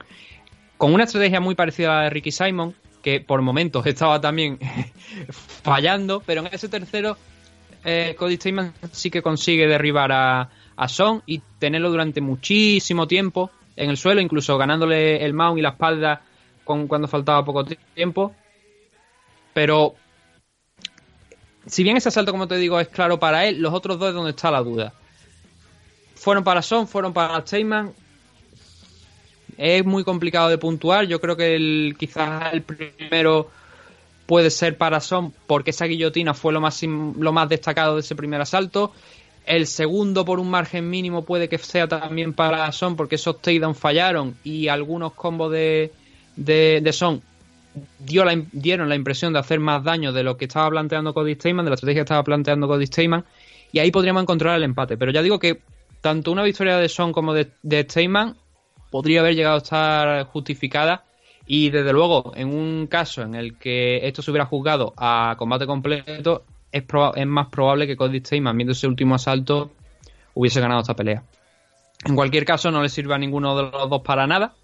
[0.76, 4.58] con una estrategia muy parecida a la de Ricky Simon, que por momentos estaba también
[5.62, 7.16] fallando, pero en ese tercero
[7.84, 13.50] eh, Cody Stateman sí que consigue derribar a, a Son y tenerlo durante muchísimo tiempo
[13.76, 16.22] en el suelo, incluso ganándole el mount y la espalda
[16.64, 18.34] con, cuando faltaba poco tiempo.
[19.54, 19.94] Pero
[21.66, 24.14] si bien ese asalto, como te digo, es claro para él, los otros dos es
[24.14, 24.92] donde está la duda.
[26.14, 27.92] Fueron para Son, fueron para Steinman.
[29.56, 31.06] Es muy complicado de puntuar.
[31.06, 33.50] Yo creo que el, quizás el primero
[34.26, 38.14] puede ser para Son porque esa guillotina fue lo más, lo más destacado de ese
[38.14, 38.92] primer asalto.
[39.46, 43.78] El segundo, por un margen mínimo, puede que sea también para Son porque esos takedowns
[43.78, 45.92] fallaron y algunos combos de,
[46.36, 47.22] de, de Son
[47.98, 51.64] dio dieron la impresión de hacer más daño de lo que estaba planteando Cody Stateman,
[51.64, 53.24] de la estrategia que estaba planteando Cody Stateman,
[53.72, 54.96] y ahí podríamos encontrar el empate.
[54.96, 55.60] Pero ya digo que
[56.00, 58.36] tanto una victoria de Son como de, de Stateman
[58.90, 61.04] podría haber llegado a estar justificada.
[61.46, 65.66] Y desde luego, en un caso en el que esto se hubiera juzgado a combate
[65.66, 66.84] completo, es,
[67.26, 69.72] más probable que Cody Stateman, viendo ese último asalto,
[70.34, 71.24] hubiese ganado esta pelea.
[72.04, 74.54] En cualquier caso, no le sirve a ninguno de los dos para nada,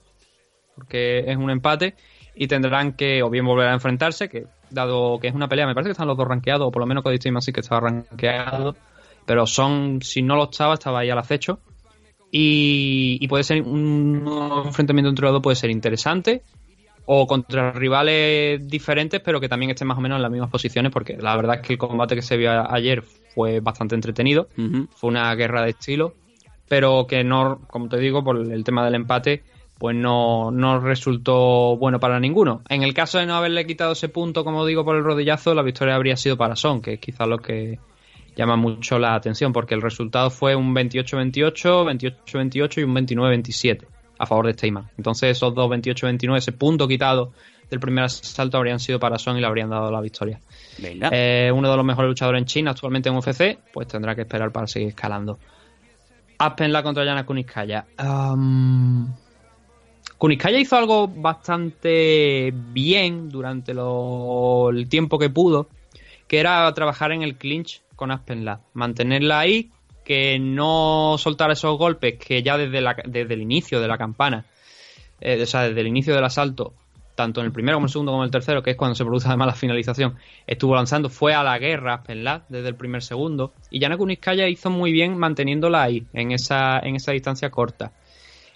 [0.74, 1.94] porque es un empate
[2.34, 5.74] y tendrán que o bien volver a enfrentarse, que dado que es una pelea, me
[5.74, 7.80] parece que están los dos rankeados, o por lo menos Cody Stateman sí que estaba
[7.80, 8.76] rankeado,
[9.24, 11.58] pero son, si no lo estaba, estaba ahí al acecho.
[12.38, 14.22] Y, y puede ser un
[14.66, 16.42] enfrentamiento entre los dos, puede ser interesante,
[17.06, 20.92] o contra rivales diferentes, pero que también estén más o menos en las mismas posiciones,
[20.92, 23.02] porque la verdad es que el combate que se vio ayer
[23.34, 24.48] fue bastante entretenido,
[24.96, 26.12] fue una guerra de estilo,
[26.68, 29.42] pero que no, como te digo, por el tema del empate,
[29.78, 32.60] pues no, no resultó bueno para ninguno.
[32.68, 35.62] En el caso de no haberle quitado ese punto, como digo, por el rodillazo, la
[35.62, 37.78] victoria habría sido para Son, que es quizás lo que
[38.36, 43.86] llama mucho la atención, porque el resultado fue un 28-28, 28-28 y un 29-27
[44.18, 44.88] a favor de Steyman.
[44.96, 47.32] Entonces esos dos 28-29, ese punto quitado
[47.70, 50.40] del primer asalto habrían sido para Son y le habrían dado la victoria.
[51.12, 54.52] Eh, uno de los mejores luchadores en China actualmente en UFC, pues tendrá que esperar
[54.52, 55.38] para seguir escalando.
[56.38, 57.86] Aspenla contra Yana Kuniskaya.
[58.02, 59.08] Um,
[60.18, 65.68] Kuniskaya hizo algo bastante bien durante lo- el tiempo que pudo,
[66.28, 69.70] que era trabajar en el clinch con Aspenla, mantenerla ahí,
[70.04, 74.44] que no soltara esos golpes que ya desde, la- desde el inicio de la campana,
[75.20, 76.74] eh, o sea, desde el inicio del asalto,
[77.14, 79.04] tanto en el primero como en el segundo como el tercero, que es cuando se
[79.04, 80.16] produce además la finalización,
[80.46, 84.70] estuvo lanzando, fue a la guerra Aspenla desde el primer segundo, y Yana Kuniskaya hizo
[84.70, 87.92] muy bien manteniéndola ahí, en esa, en esa distancia corta.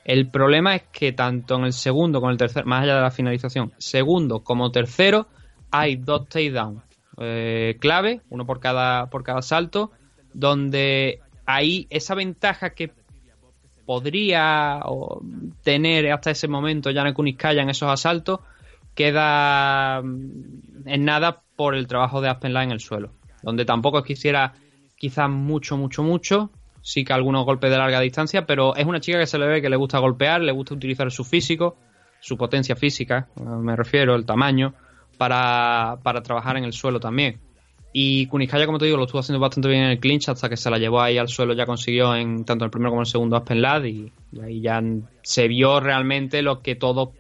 [0.05, 3.01] El problema es que tanto en el segundo como en el tercero, más allá de
[3.03, 5.27] la finalización, segundo como tercero,
[5.71, 6.83] hay dos takedowns
[7.21, 9.93] eh, clave, uno por cada, por cada salto,
[10.33, 12.93] donde ahí esa ventaja que
[13.85, 14.81] podría
[15.63, 18.41] tener hasta ese momento Yana Kuniskaya en esos asaltos
[18.95, 24.55] queda mm, en nada por el trabajo de Aspenla en el suelo, donde tampoco hiciera
[24.97, 26.51] quizás mucho, mucho, mucho,
[26.83, 29.63] sí que algunos golpes de larga distancia, pero es una chica que se le ve
[29.63, 31.77] que le gusta golpear, le gusta utilizar su físico,
[32.21, 34.75] su potencia física, eh, me refiero, el tamaño,
[35.21, 37.39] para, para trabajar en el suelo también.
[37.93, 40.57] Y Kuniskaya, como te digo, lo estuvo haciendo bastante bien en el clinch hasta que
[40.57, 43.07] se la llevó ahí al suelo, ya consiguió en tanto en el primero como en
[43.07, 44.11] el segundo Aspen Lad y,
[44.43, 44.83] ahí ya
[45.23, 47.11] se vio realmente lo que todos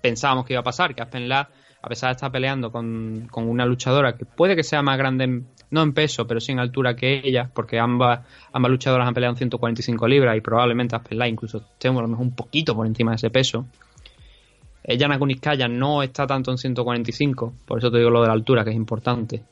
[0.00, 1.48] pensábamos que iba a pasar, que Aspen Lad,
[1.82, 5.24] a pesar de estar peleando con, con una luchadora que puede que sea más grande,
[5.24, 8.20] en- no en peso, pero sí en altura que ella, porque ambas,
[8.52, 12.06] ambas luchadoras han peleado en 145 libras y probablemente Aspen Lad incluso esté a lo
[12.06, 13.66] mejor un poquito por encima de ese peso.
[14.86, 18.64] Yana Kuniskaya no está tanto en 145, por eso te digo lo de la altura,
[18.64, 19.42] que es importante,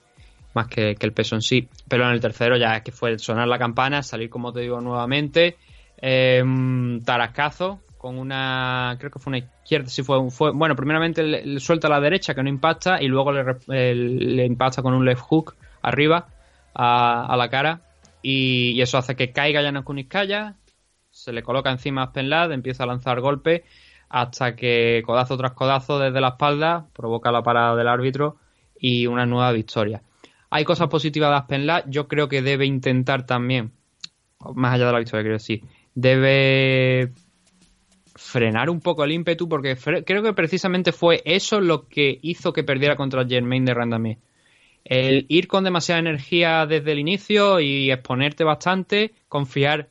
[0.54, 1.68] más que, el peso en sí.
[1.88, 4.80] Pero en el tercero ya es que fue sonar la campana, salir, como te digo,
[4.80, 5.56] nuevamente,
[5.96, 6.44] eh,
[7.04, 11.86] tarascazo con una, creo que fue una izquierda, sí fue, fue bueno, primeramente le, suelta
[11.86, 16.26] a la derecha que no impacta y luego le, impacta con un left hook arriba
[16.74, 17.80] a, la cara
[18.20, 20.56] y, y eso hace que caiga Yana Kuniskaya,
[21.10, 23.62] se le coloca encima a Spenlad, empieza a lanzar golpes
[24.12, 28.36] hasta que codazo tras codazo desde la espalda provoca la parada del árbitro
[28.78, 30.02] y una nueva victoria.
[30.50, 33.72] Hay cosas positivas de Aspenlad, yo creo que debe intentar también,
[34.54, 35.62] más allá de la victoria quiero decir,
[35.94, 37.12] debe
[38.14, 42.64] frenar un poco el ímpetu porque creo que precisamente fue eso lo que hizo que
[42.64, 44.18] perdiera contra Germain de Randamie.
[44.84, 49.88] El ir con demasiada energía desde el inicio y exponerte bastante, confiar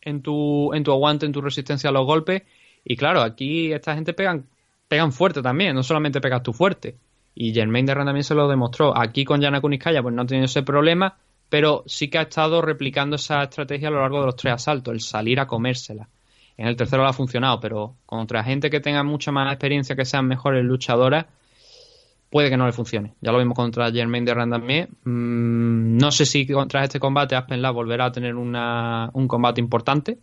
[0.00, 2.42] en tu, en tu aguante, en tu resistencia a los golpes.
[2.84, 4.46] Y claro, aquí esta gente pegan,
[4.88, 6.96] pegan fuerte también, no solamente pegas tú fuerte.
[7.34, 8.96] Y Germain de también se lo demostró.
[8.96, 11.16] Aquí con Yana Kuniskaya pues no ha tenido ese problema,
[11.48, 14.92] pero sí que ha estado replicando esa estrategia a lo largo de los tres asaltos,
[14.92, 16.08] el salir a comérsela.
[16.56, 20.04] En el tercero le ha funcionado, pero contra gente que tenga mucha más experiencia, que
[20.04, 21.26] sean mejores luchadoras,
[22.30, 23.14] puede que no le funcione.
[23.20, 24.88] Ya lo vimos contra Germain de Randamier.
[25.04, 30.18] Mm, no sé si contra este combate Aspen volverá a tener una, un combate importante.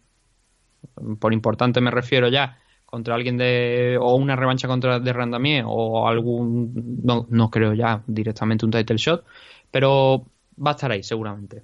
[1.19, 6.07] Por importante me refiero ya contra alguien de o una revancha contra de Randamier o
[6.07, 9.25] algún no, no creo ya directamente un title shot,
[9.71, 10.25] pero
[10.65, 11.63] va a estar ahí seguramente.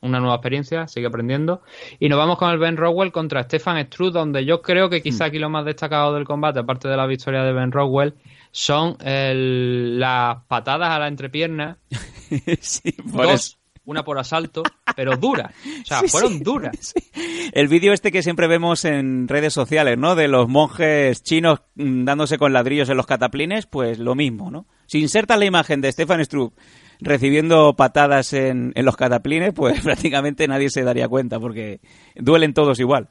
[0.00, 1.62] Una nueva experiencia, sigue aprendiendo.
[1.98, 5.26] Y nos vamos con el Ben Rowell contra Stefan Struth, donde yo creo que quizá
[5.26, 8.12] aquí lo más destacado del combate, aparte de la victoria de Ben Rowell,
[8.50, 11.78] son el- las patadas a la entrepierna.
[12.60, 13.56] sí, por dos, eso.
[13.86, 14.62] Una por asalto,
[14.96, 15.52] pero duras.
[15.82, 16.76] O sea, Sí, fueron duras.
[16.80, 17.50] sí.
[17.52, 20.14] El vídeo este que siempre vemos en redes sociales, ¿no?
[20.14, 24.66] De los monjes chinos mm, dándose con ladrillos en los cataplines, pues lo mismo, ¿no?
[24.86, 26.52] Si insertas la imagen de Stefan Struve
[27.00, 31.80] recibiendo patadas en, en los cataplines, pues prácticamente nadie se daría cuenta porque
[32.14, 33.08] duelen todos igual.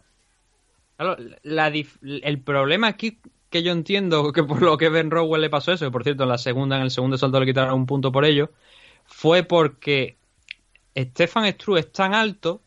[0.98, 3.20] Claro, la dif- el problema aquí
[3.50, 6.24] que yo entiendo que por lo que Ben Rowell le pasó eso, que por cierto
[6.24, 8.52] en la segunda, en el segundo salto le quitaron un punto por ello,
[9.06, 10.18] fue porque
[10.96, 12.62] Stefan Struve es tan alto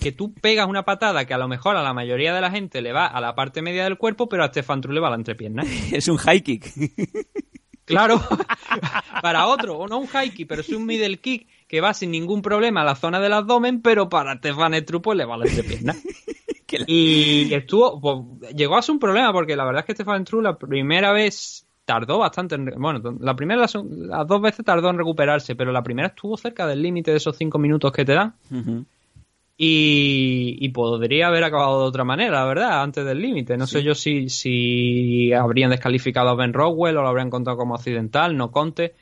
[0.00, 2.80] que tú pegas una patada que a lo mejor a la mayoría de la gente
[2.80, 5.10] le va a la parte media del cuerpo, pero a Stefan Struve le va a
[5.10, 5.64] la entrepierna.
[5.92, 6.72] Es un high kick.
[7.84, 8.20] Claro,
[9.22, 12.10] para otro, o no un high kick, pero es un middle kick que va sin
[12.10, 15.38] ningún problema a la zona del abdomen, pero para Stefan Struve pues le va a
[15.38, 15.96] la entrepierna.
[16.86, 20.42] Y estuvo, pues, llegó a ser un problema porque la verdad es que Stefan True
[20.42, 24.98] la primera vez tardó bastante en, bueno, la primera, las, las dos veces tardó en
[24.98, 28.34] recuperarse, pero la primera estuvo cerca del límite de esos cinco minutos que te dan.
[29.56, 33.56] Y, podría haber acabado de otra manera, la verdad, antes del límite.
[33.56, 37.74] No sé yo si, si habrían descalificado a Ben Rockwell o lo habrían contado como
[37.74, 38.94] accidental, no conte,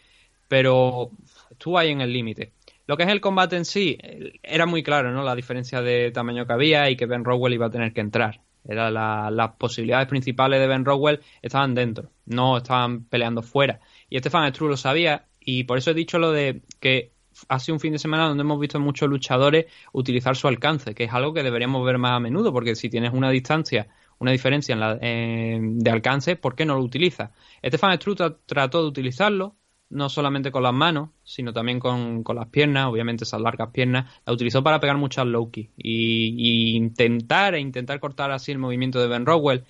[0.47, 1.11] pero
[1.51, 2.53] estuvo ahí en el límite.
[2.87, 3.99] Lo que es el combate en sí,
[4.45, 5.25] era muy claro, ¿no?
[5.25, 8.45] La diferencia de tamaño que había y que Ben Rockwell iba a tener que entrar.
[8.68, 13.80] Era las posibilidades principales de Ben Rockwell estaban dentro, no estaban peleando fuera.
[14.09, 17.12] Y Stefan Struve lo sabía y por eso he dicho lo de que
[17.48, 21.05] ha sido un fin de semana donde hemos visto muchos luchadores utilizar su alcance, que
[21.05, 23.88] es algo que deberíamos ver más a menudo, porque si tienes una distancia,
[24.18, 27.30] una diferencia en la, de alcance, ¿por qué no lo utilizas?
[27.64, 29.56] Stefan Struth trató de utilizarlo,
[29.91, 34.33] no solamente con las manos, sino también con, las piernas, obviamente esas largas piernas, la
[34.33, 39.09] utilizó para pegar muchas low y, y, intentar e intentar cortar así el movimiento de
[39.09, 39.65] Ben Rowell.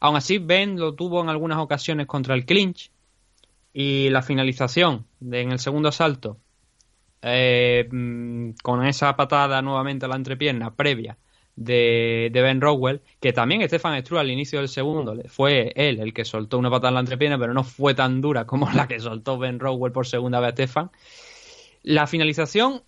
[0.00, 2.90] Aún así, Ben lo tuvo en algunas ocasiones contra el clinch
[3.72, 6.36] y la finalización en el segundo asalto
[7.22, 11.16] eh, mm, con esa patada nuevamente a la entrepierna previa
[11.56, 16.24] de, Ben Rowell, que también Stefan Struve al inicio del segundo fue él el que
[16.24, 19.38] soltó una patada en la entrepierna, pero no fue tan dura como la que soltó
[19.38, 20.90] Ben Rowell por segunda vez a Stefan.
[21.82, 22.82] La finalización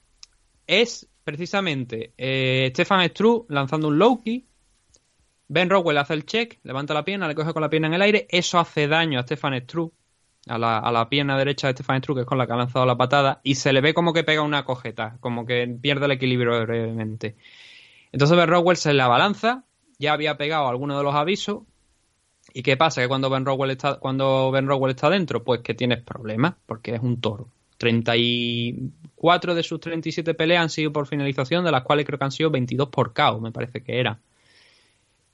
[0.66, 4.46] es precisamente eh, Stefan Struve lanzando un low key.
[5.48, 8.02] Ben Rowell hace el check, levanta la pierna, le coge con la pierna en el
[8.02, 8.26] aire.
[8.30, 9.92] Eso hace daño a Stefan Struve
[10.46, 12.56] a la, a la pierna derecha de Stefan Struve, que es con la que ha
[12.56, 16.06] lanzado la patada, y se le ve como que pega una cojeta, como que pierde
[16.06, 17.36] el equilibrio brevemente.
[18.14, 19.64] Entonces Ben Rowell se la balanza,
[19.98, 21.64] ya había pegado alguno de los avisos,
[22.52, 23.02] ¿y qué pasa?
[23.02, 27.00] Que cuando Ben Rowell está, cuando Ben está dentro, pues que tienes problemas, porque es
[27.02, 27.48] un toro.
[27.78, 32.30] 34 de sus 37 peleas han sido por finalización, de las cuales creo que han
[32.30, 34.20] sido 22 por KO, me parece que era.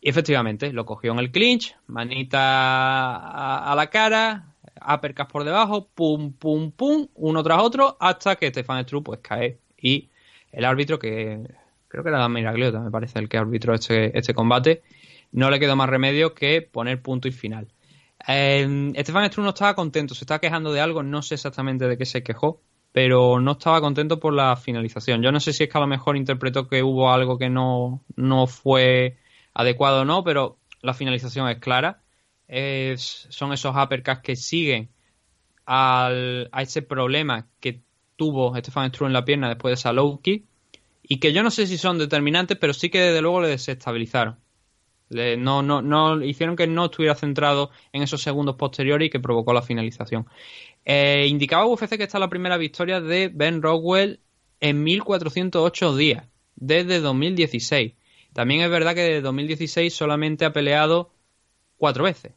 [0.01, 6.33] Y efectivamente, lo cogió en el clinch, manita a la cara, uppercuts por debajo, pum,
[6.33, 9.59] pum, pum, uno tras otro, hasta que Stefan Struve pues cae.
[9.77, 10.09] Y
[10.51, 11.60] el árbitro, que
[11.91, 14.83] creo que era Miragliota, me parece, el que arbitró este, este combate,
[15.33, 17.69] no le quedó más remedio que poner punto y final.
[18.27, 21.99] Eh, Stefan Struve no estaba contento, se estaba quejando de algo, no sé exactamente de
[21.99, 22.61] qué se quejó,
[22.93, 25.23] pero no estaba contento por la finalización.
[25.23, 28.03] Yo no sé si es que a lo mejor interpretó que hubo algo que no,
[28.17, 29.19] no fue
[29.55, 32.01] adecuado o no, pero la finalización es clara
[32.97, 34.91] son esos uppercuts que siguen
[35.67, 37.83] al, a ese problema que
[38.17, 40.45] tuvo Stefan Struve en la pierna después de esa low kick
[41.13, 44.37] y que yo no sé si son determinantes, pero sí que desde luego le desestabilizaron.
[45.11, 49.53] no, no, no hicieron que no estuviera centrado en esos segundos posteriores y que provocó
[49.53, 50.29] la finalización.
[50.85, 54.21] Eh, indicaba UFC que esta es la primera victoria de Ben Rockwell
[54.61, 57.95] en 1408 días, desde 2016.
[58.33, 61.11] También es verdad que desde 2016 solamente ha peleado
[61.77, 62.35] cuatro veces.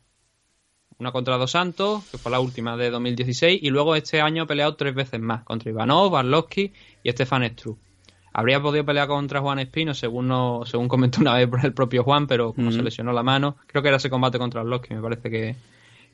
[0.97, 4.47] Una contra Dos Santos, que fue la última de 2016, y luego este año ha
[4.47, 6.73] peleado tres veces más, contra Ivanov, Barlowski
[7.03, 7.92] y Stefan Struve.
[8.34, 12.03] Habría podido pelear contra Juan Espino, según no, según comentó una vez por el propio
[12.03, 15.01] Juan, pero como se lesionó la mano, creo que era ese combate contra Barlowski, me
[15.01, 15.55] parece que,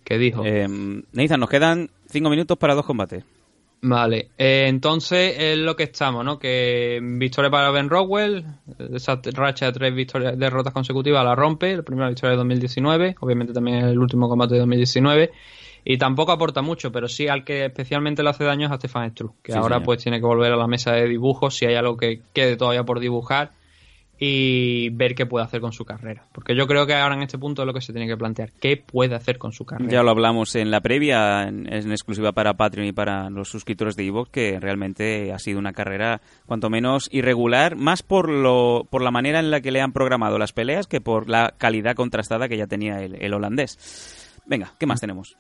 [0.04, 0.44] que dijo.
[0.46, 0.68] Eh,
[1.14, 3.24] Nathan, nos quedan cinco minutos para dos combates.
[3.82, 6.38] Vale, eh, entonces es lo que estamos, ¿no?
[6.38, 8.46] Que victoria para Ben Rockwell,
[8.94, 13.54] esa racha de tres victorias, derrotas consecutivas la rompe, la primera victoria de 2019, obviamente
[13.54, 15.32] también el último combate de 2019,
[15.84, 19.11] y tampoco aporta mucho, pero sí al que especialmente le hace daño es a Stefan
[19.11, 21.97] Struve, que ahora pues tiene que volver a la mesa de dibujos si hay algo
[21.97, 23.51] que quede todavía por dibujar
[24.22, 26.26] y ver qué puede hacer con su carrera.
[26.34, 28.51] Porque yo creo que ahora en este punto es lo que se tiene que plantear.
[28.60, 29.89] ¿Qué puede hacer con su carrera?
[29.89, 34.06] Ya lo hablamos en la previa, en, exclusiva para Patreon y para los suscriptores de
[34.06, 39.11] Evox, que realmente ha sido una carrera cuanto menos irregular, más por, lo, por la
[39.11, 42.57] manera en la que le han programado las peleas que por la calidad contrastada que
[42.57, 44.41] ya tenía el, el holandés.
[44.45, 45.38] Venga, ¿qué más tenemos?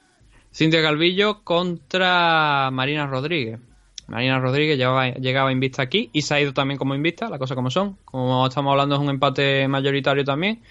[0.51, 3.59] Cintia Calvillo contra Marina Rodríguez.
[4.07, 7.55] Marina Rodríguez llegaba, llegaba invista aquí y se ha ido también como invista, las cosas
[7.55, 7.97] como son.
[8.05, 10.61] Como estamos hablando es un empate mayoritario también,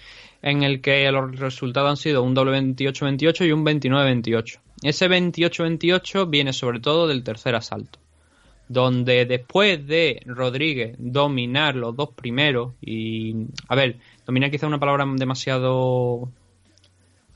[0.41, 4.59] en el que los resultados han sido un doble 28-28 y un 29-28.
[4.83, 7.99] Ese 28-28 viene sobre todo del tercer asalto,
[8.67, 15.05] donde después de Rodríguez dominar los dos primeros y, a ver, dominar quizá una palabra
[15.15, 16.29] demasiado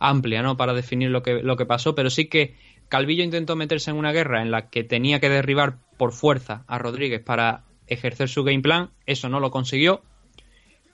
[0.04, 0.58] amplia, ¿no?
[0.58, 2.56] Para definir lo que, lo que pasó, pero sí que
[2.90, 6.78] Calvillo intentó meterse en una guerra en la que tenía que derribar por fuerza a
[6.78, 8.90] Rodríguez para ejercer su game plan.
[9.06, 10.02] Eso no lo consiguió.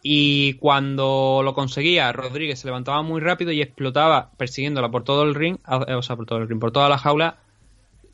[0.02, 5.36] Y cuando lo conseguía, Rodríguez se levantaba muy rápido y explotaba persiguiéndola por todo el
[5.36, 7.40] ring, o sea, por todo el ring, por toda la jaula,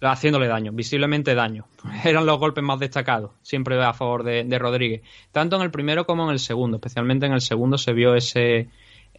[0.01, 1.67] haciéndole daño, visiblemente daño.
[2.05, 5.01] Eran los golpes más destacados, siempre a favor de, de, Rodríguez.
[5.31, 6.77] Tanto en el primero como en el segundo.
[6.77, 8.69] Especialmente en el segundo se vio ese,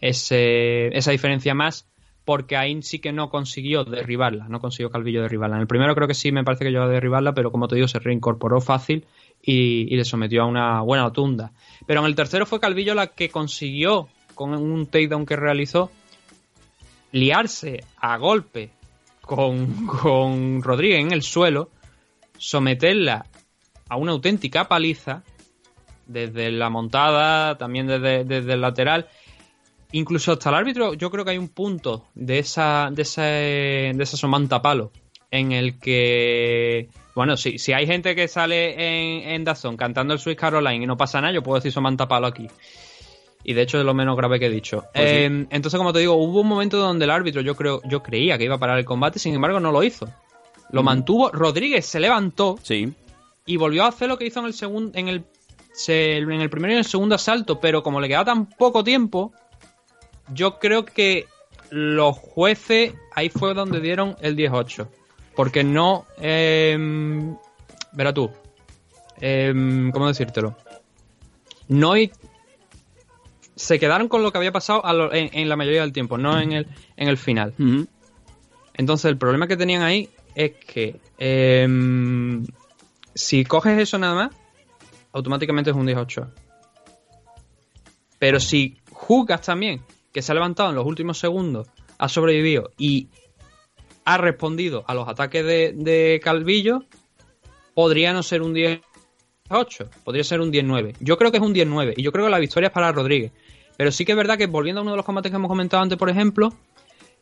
[0.01, 1.87] ese, esa diferencia más
[2.27, 5.55] porque ahí sí que no consiguió derribarla, no consiguió Calvillo derribarla.
[5.55, 7.75] En el primero creo que sí me parece que llegó a derribarla, pero como te
[7.75, 9.05] digo, se reincorporó fácil
[9.41, 11.53] y, y le sometió a una buena tunda.
[11.85, 15.89] Pero en el tercero fue Calvillo la que consiguió, con un takedown que realizó,
[17.13, 18.71] liarse a golpe
[19.21, 21.69] con, con Rodríguez en el suelo,
[22.37, 23.25] someterla
[23.87, 25.23] a una auténtica paliza,
[26.07, 29.07] desde la montada, también desde, desde el lateral,
[29.91, 33.97] incluso hasta el árbitro, yo creo que hay un punto de esa, de esa, de
[33.99, 34.91] esa somanta palo
[35.31, 40.19] en el que, bueno, si, si hay gente que sale en, en Dazón cantando el
[40.19, 42.47] Swiss Caroline y no pasa nada, yo puedo decir somanta palo aquí.
[43.43, 44.85] Y de hecho es lo menos grave que he dicho.
[44.93, 45.15] Pues sí.
[45.17, 48.37] Eh, entonces, como te digo, hubo un momento donde el árbitro, yo creo, yo creía
[48.37, 50.09] que iba a parar el combate, sin embargo, no lo hizo.
[50.71, 51.29] Lo mantuvo.
[51.31, 52.93] Rodríguez se levantó Sí.
[53.45, 55.23] y volvió a hacer lo que hizo en el segundo, en el,
[55.87, 59.31] en el primero y en el segundo asalto, pero como le quedaba tan poco tiempo,
[60.33, 61.27] yo creo que
[61.69, 64.87] los jueces ahí fue donde dieron el 10-8.
[65.35, 66.05] Porque no.
[66.19, 66.77] Eh,
[67.93, 68.31] verá tú.
[69.19, 69.53] Eh,
[69.93, 70.55] ¿Cómo decírtelo?
[71.67, 71.93] No.
[71.93, 72.11] hay-
[73.55, 76.17] Se quedaron con lo que había pasado a lo- en, en la mayoría del tiempo,
[76.17, 77.53] no en el, en el final.
[78.75, 82.45] Entonces, el problema que tenían ahí es que em,
[83.15, 84.31] si coges eso nada más,
[85.11, 86.31] automáticamente es un 18.
[88.19, 89.81] Pero si juzgas también
[90.17, 91.67] que se ha levantado en los últimos segundos,
[91.99, 93.07] ha sobrevivido y
[94.03, 96.85] ha respondido a los ataques de, de Calvillo,
[97.75, 98.81] podría no ser un 18,
[100.03, 100.95] podría ser un 19.
[101.01, 103.31] Yo creo que es un 19 y yo creo que la victoria es para Rodríguez.
[103.77, 105.83] Pero sí que es verdad que volviendo a uno de los combates que hemos comentado
[105.83, 106.51] antes, por ejemplo,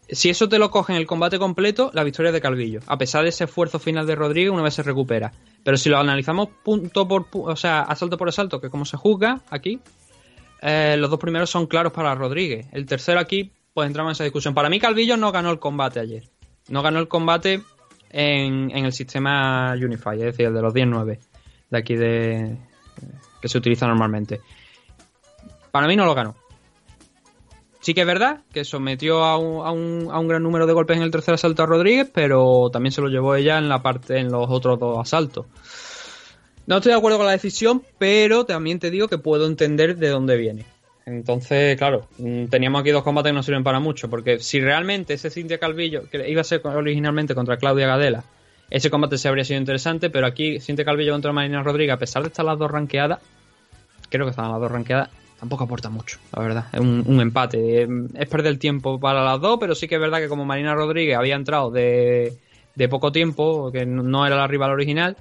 [0.08, 2.80] si eso te lo coge en el combate completo, la victoria es de Calvillo.
[2.88, 5.34] A pesar de ese esfuerzo final de Rodríguez, una vez se recupera.
[5.66, 8.86] Pero si lo analizamos punto por pu- o sea, asalto por asalto, que es como
[8.86, 9.82] se juzga aquí,
[10.62, 12.68] eh, los dos primeros son claros para Rodríguez.
[12.72, 14.54] El tercero aquí, pues entramos en esa discusión.
[14.54, 16.24] Para mí, Calvillo no ganó el combate ayer.
[16.70, 17.62] No ganó el combate
[18.10, 21.20] en, en el sistema Unify, es decir, el de los 10-9
[21.70, 22.58] de aquí de
[23.42, 24.42] que se utiliza normalmente.
[25.72, 26.36] Para mí no lo ganó.
[27.82, 30.74] Sí que es verdad que sometió a un, a un- a un gran número de
[30.74, 33.84] golpes en el tercer asalto a Rodríguez, pero también se lo llevó ella en la
[33.84, 35.46] parte en los otros dos asaltos.
[36.68, 40.10] No estoy de acuerdo con la decisión, pero también te digo que puedo entender de
[40.10, 40.66] dónde viene.
[41.06, 45.14] Entonces, claro, mm, teníamos aquí dos combates que no sirven para mucho, porque si realmente
[45.14, 48.24] ese Cintia Calvillo, que iba a ser originalmente contra Claudia Gadela,
[48.72, 52.24] ese combate se habría sido interesante, pero aquí Cintia Calvillo contra Marina Rodríguez, a pesar
[52.24, 53.20] de estar las dos ranqueadas,
[54.10, 55.10] creo que estaban las dos ranqueadas,
[55.40, 56.66] tampoco aporta mucho, la verdad.
[56.74, 57.84] Es un, un empate.
[57.84, 60.46] Eh, Es perder el tiempo para las dos, pero sí que es verdad que como
[60.46, 62.34] Marina Rodríguez había entrado de,
[62.74, 65.16] de poco tiempo, que no era la rival original,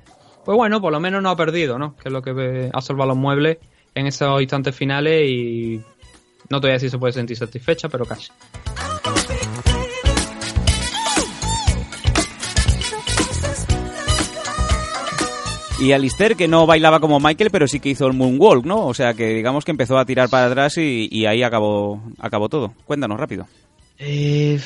[0.44, 1.96] pues bueno, por lo menos no ha perdido, ¿no?
[1.96, 3.58] Que es lo que ha salvado los muebles
[3.94, 5.80] en esos instantes finales y
[6.50, 8.30] no te voy a decir si se puede sentir satisfecha, pero casi.
[15.80, 18.86] Y Alistair, que no bailaba como Michael, pero sí que hizo el moonwalk, ¿no?
[18.86, 22.48] O sea, que digamos que empezó a tirar para atrás y, y ahí acabó, acabó
[22.48, 22.72] todo.
[22.86, 23.46] Cuéntanos rápido.
[23.98, 24.60] Eh,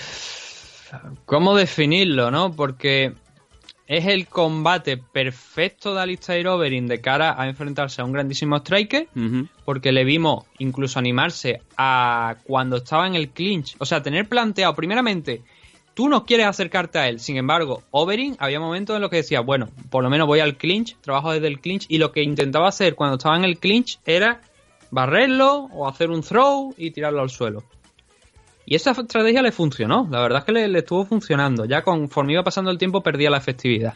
[1.25, 2.53] ¿Cómo definirlo, no?
[2.53, 3.15] Porque
[3.89, 9.09] es el combate perfecto de Alistair Overeem de cara a enfrentarse a un grandísimo striker,
[9.65, 13.77] porque le vimos incluso animarse a cuando estaba en el clinch.
[13.79, 15.41] O sea, tener planteado, primeramente,
[15.95, 17.19] tú no quieres acercarte a él.
[17.19, 20.59] Sin embargo, Overeem había momentos en los que decía, bueno, por lo menos voy al
[20.59, 23.99] clinch, trabajo desde el clinch, y lo que intentaba hacer cuando estaba en el clinch
[24.05, 24.43] era
[24.91, 27.65] barrerlo o hacer un throw y tirarlo al suelo.
[28.71, 31.65] Y esa estrategia le funcionó, la verdad es que le, estuvo funcionando.
[31.65, 33.95] Ya conforme iba pasando el tiempo perdía la efectividad.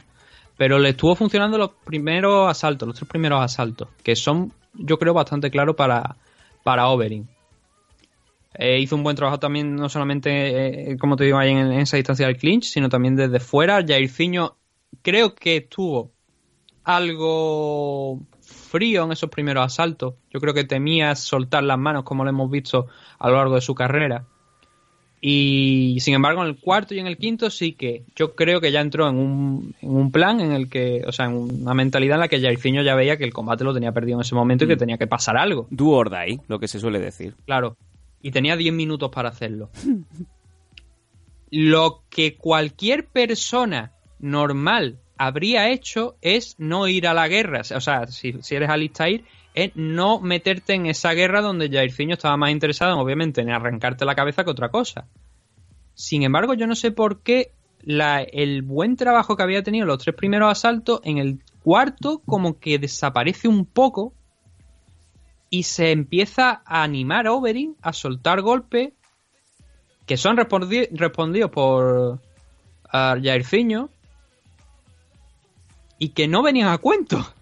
[0.56, 5.12] Pero le estuvo funcionando los primeros asaltos, los tres primeros asaltos, que son, yo creo,
[5.12, 6.16] bastante claros para,
[6.62, 7.26] para Overeem.
[8.54, 11.80] Eh, hizo un buen trabajo también, no solamente, eh, como te digo, ahí en, en
[11.80, 13.84] esa distancia del clinch, sino también desde fuera.
[13.86, 14.56] Jairzinho
[15.02, 16.12] creo que estuvo
[16.82, 20.14] algo frío en esos primeros asaltos.
[20.30, 22.86] Yo creo que temía soltar las manos, como lo hemos visto
[23.18, 24.24] a lo largo de su carrera.
[25.24, 28.72] Y sin embargo, en el cuarto y en el quinto sí que yo creo que
[28.72, 32.16] ya entró en un, en un plan en el que, o sea, en una mentalidad
[32.16, 34.64] en la que Jairzinho ya veía que el combate lo tenía perdido en ese momento
[34.64, 35.68] y que tenía que pasar algo.
[35.70, 37.36] Do or die, lo que se suele decir.
[37.46, 37.76] Claro.
[38.20, 39.70] Y tenía 10 minutos para hacerlo.
[41.54, 47.60] Lo que cualquier persona normal habría hecho es no ir a la guerra.
[47.76, 49.22] O sea, si, si eres Alistair,
[49.54, 54.14] es no meterte en esa guerra donde Jairzinho estaba más interesado, obviamente, en arrancarte la
[54.14, 55.06] cabeza que otra cosa.
[55.94, 57.52] Sin embargo, yo no sé por qué
[57.84, 62.78] el buen trabajo que había tenido los tres primeros asaltos, en el cuarto como que
[62.78, 64.12] desaparece un poco
[65.50, 68.92] y se empieza a animar a Overeem a soltar golpes
[70.06, 72.20] que son respondi- respondidos por
[72.90, 73.90] Jairzinho
[75.98, 77.34] y que no venían a cuento.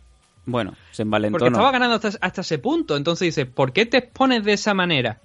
[0.46, 1.46] Bueno, se Porque envalentonó.
[1.46, 2.96] estaba ganando hasta, hasta ese punto.
[2.96, 5.20] Entonces dices, ¿por qué te expones de esa manera?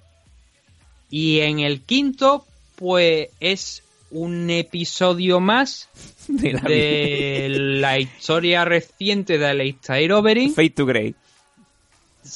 [1.10, 5.88] Y en el quinto, pues es un episodio más
[6.28, 10.52] De la de la historia reciente de Aleister Overeem.
[10.52, 11.14] Fade to Grey.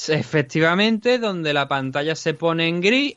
[0.09, 3.16] Efectivamente, donde la pantalla se pone en gris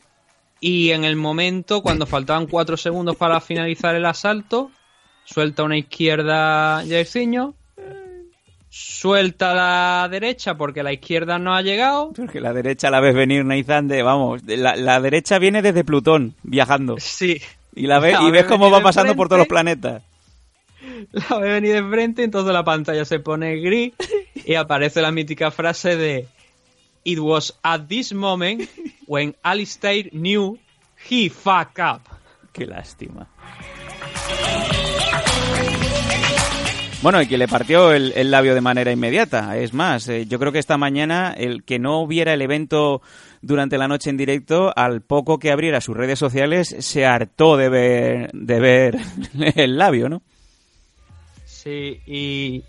[0.60, 4.72] y en el momento, cuando faltaban cuatro segundos para finalizar el asalto,
[5.26, 7.53] suelta una izquierda Jairzinho,
[8.76, 12.12] suelta la derecha porque la izquierda no ha llegado.
[12.12, 16.34] Porque la derecha la ves venir, Nathan, de, vamos, la, la derecha viene desde Plutón,
[16.41, 16.95] viajando.
[16.98, 17.40] Sí,
[17.76, 20.02] Y, la ves, La y ves ve cómo va pasando por todos los planetas.
[21.30, 23.94] la ve venir de frente, entonces la pantalla se pone gris
[24.34, 26.28] y aparece la mítica frase de
[27.04, 28.68] It was at this moment
[29.06, 30.58] when Alistair knew
[31.12, 32.02] he fuck up.
[32.52, 33.28] Qué lástima.
[37.04, 39.58] Bueno, y que le partió el, el labio de manera inmediata.
[39.58, 43.02] Es más, eh, yo creo que esta mañana el que no hubiera el evento
[43.42, 47.68] durante la noche en directo, al poco que abriera sus redes sociales, se hartó de
[47.68, 48.98] ver, de ver
[49.56, 50.22] el labio, ¿no?
[51.44, 52.64] Sí, y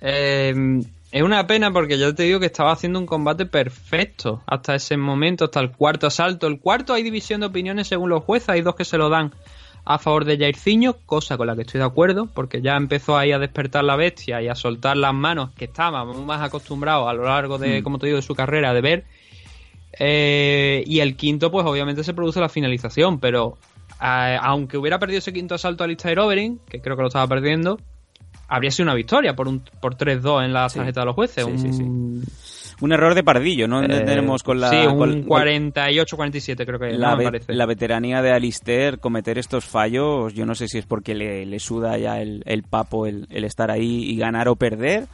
[0.00, 0.82] eh,
[1.12, 4.96] es una pena porque yo te digo que estaba haciendo un combate perfecto hasta ese
[4.96, 6.48] momento, hasta el cuarto asalto.
[6.48, 9.32] El cuarto hay división de opiniones según los jueces, hay dos que se lo dan
[9.88, 13.30] a favor de Jairzinho, cosa con la que estoy de acuerdo, porque ya empezó ahí
[13.32, 17.24] a despertar la bestia y a soltar las manos que estábamos más acostumbrados a lo
[17.24, 17.84] largo de, Mm.
[17.84, 19.04] como te digo, de su carrera de ver.
[19.98, 23.56] Eh, y el quinto, pues obviamente se produce la finalización, pero
[24.02, 27.26] eh, aunque hubiera perdido ese quinto asalto a Listair Overeem, que creo que lo estaba
[27.28, 27.78] perdiendo,
[28.48, 30.78] habría sido una victoria por un por 3-2 en la Sí.
[30.78, 31.44] tarjeta de los jueces.
[31.44, 31.84] Sí, un, sí, sí.
[32.80, 33.82] Un error de pardillo, ¿no?
[33.82, 34.68] eh, Tenemos con la...
[34.70, 37.52] sí, un con 48-47 creo que la, no, me parece.
[37.54, 41.58] la veteranía de Alistair cometer estos fallos, yo no sé si es porque le, le
[41.58, 45.06] suda ya el, el papo el, el estar ahí y ganar o perder.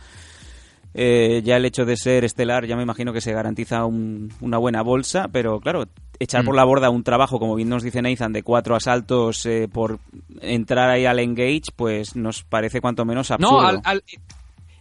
[0.95, 4.59] Eh, ya el hecho de ser estelar, ya me imagino que se garantiza un- una
[4.59, 5.85] buena bolsa, pero claro,
[6.19, 6.47] echar Mm.
[6.47, 10.01] por la borda un trabajo, como bien nos dice Nathan, de cuatro asaltos eh, por
[10.43, 13.63] entrar ahí al engage, pues nos parece cuanto menos absurdo.
[13.63, 14.03] No, al- al-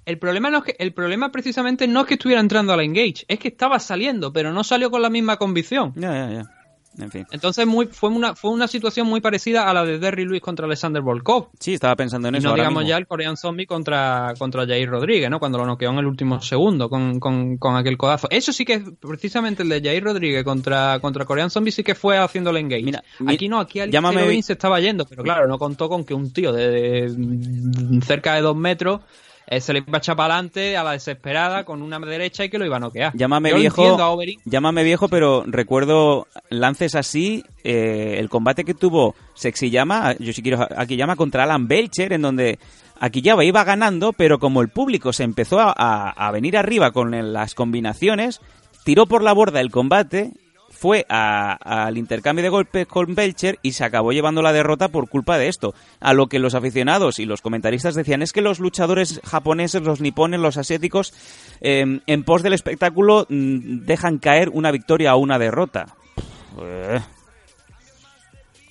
[0.06, 2.84] el problema no es que el problema precisamente no es que estuviera entrando a la
[2.84, 5.94] engage, es que estaba saliendo, pero no salió con la misma convicción.
[5.96, 6.46] Ya, ya, ya.
[7.00, 7.26] En fin.
[7.32, 10.66] Entonces muy, fue una fue una situación muy parecida a la de Derry Lewis contra
[10.66, 11.48] Alexander Volkov.
[11.58, 12.48] Sí, estaba pensando en Y eso.
[12.48, 12.90] no ahora digamos mismo.
[12.90, 15.40] ya el Korean Zombie contra, contra Jair Rodríguez, ¿no?
[15.40, 18.28] Cuando lo noqueó en el último segundo con, con, con aquel codazo.
[18.30, 21.96] Eso sí que es precisamente el de Jair Rodríguez contra, contra Korean Zombie sí que
[21.96, 22.84] fue haciendo el engage.
[22.84, 26.04] Mira, mi- aquí no, aquí al llámame- se estaba yendo, pero claro, no contó con
[26.04, 29.00] que un tío de, de cerca de dos metros
[29.52, 32.50] eh, se le iba a echar para adelante a la desesperada con una derecha y
[32.50, 33.12] que lo iba a noquear.
[33.16, 33.84] Llámame Yo viejo,
[34.46, 40.66] llámame viejo, pero recuerdo lances así, eh, el combate que tuvo Sexy-Llama, yo sí quiero
[40.78, 42.60] aquí llama contra Alan Belcher, en donde
[43.00, 46.92] aquí ya iba ganando, pero como el público se empezó a, a- a venir arriba
[46.92, 48.40] con las combinaciones,
[48.86, 50.32] tiró por la borda el combate,
[50.82, 55.08] fue a- al intercambio de golpes con Belcher y se acabó llevando la derrota por
[55.10, 55.76] culpa de esto.
[56.00, 60.02] A lo que los aficionados y los comentaristas decían es que los luchadores japoneses, los
[60.02, 61.14] nipones, los asiáticos,
[61.62, 65.86] eh, en pos del espectáculo mm, dejan caer una victoria o una derrota.
[66.60, 67.00] Eh,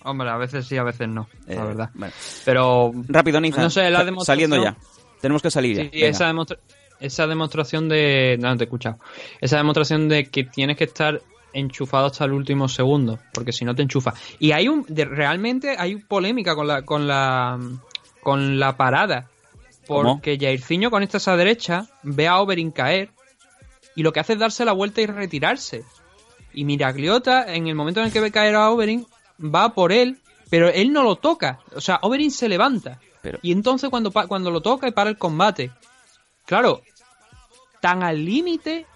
[0.03, 1.91] Hombre, a veces sí, a veces no, eh, la verdad.
[1.95, 2.13] bueno.
[2.45, 3.63] Pero Rápido, Nathan.
[3.65, 4.77] No sé, la demostración- Saliendo ya.
[5.21, 5.83] Tenemos que salir ya.
[5.85, 6.59] Sí, esa, demostra-
[6.99, 8.37] esa demostración de.
[8.41, 8.99] No, no te he escuchado.
[9.41, 11.21] Esa demostración de que tienes que estar
[11.53, 14.15] enchufado hasta el último segundo, porque si no te enchufa.
[14.39, 14.85] Y hay un.
[14.87, 16.83] realmente hay polémica con la.
[16.83, 17.59] con la.
[18.23, 19.29] con la parada.
[19.87, 23.11] Porque Jairzinho con esta esa derecha ve a Overin caer
[23.97, 25.85] y lo que hace es darse la vuelta y retirarse.
[26.53, 29.07] Y Miragliota, en el momento en el que ve caer a Overin,
[29.43, 30.19] va por él,
[30.49, 31.61] pero él no lo toca.
[31.75, 33.01] O sea, Overin se levanta.
[33.23, 35.73] Pero- Y entonces cuando, cuando lo toca y para el combate.
[36.47, 36.83] Claro,
[37.81, 38.87] tan al límite,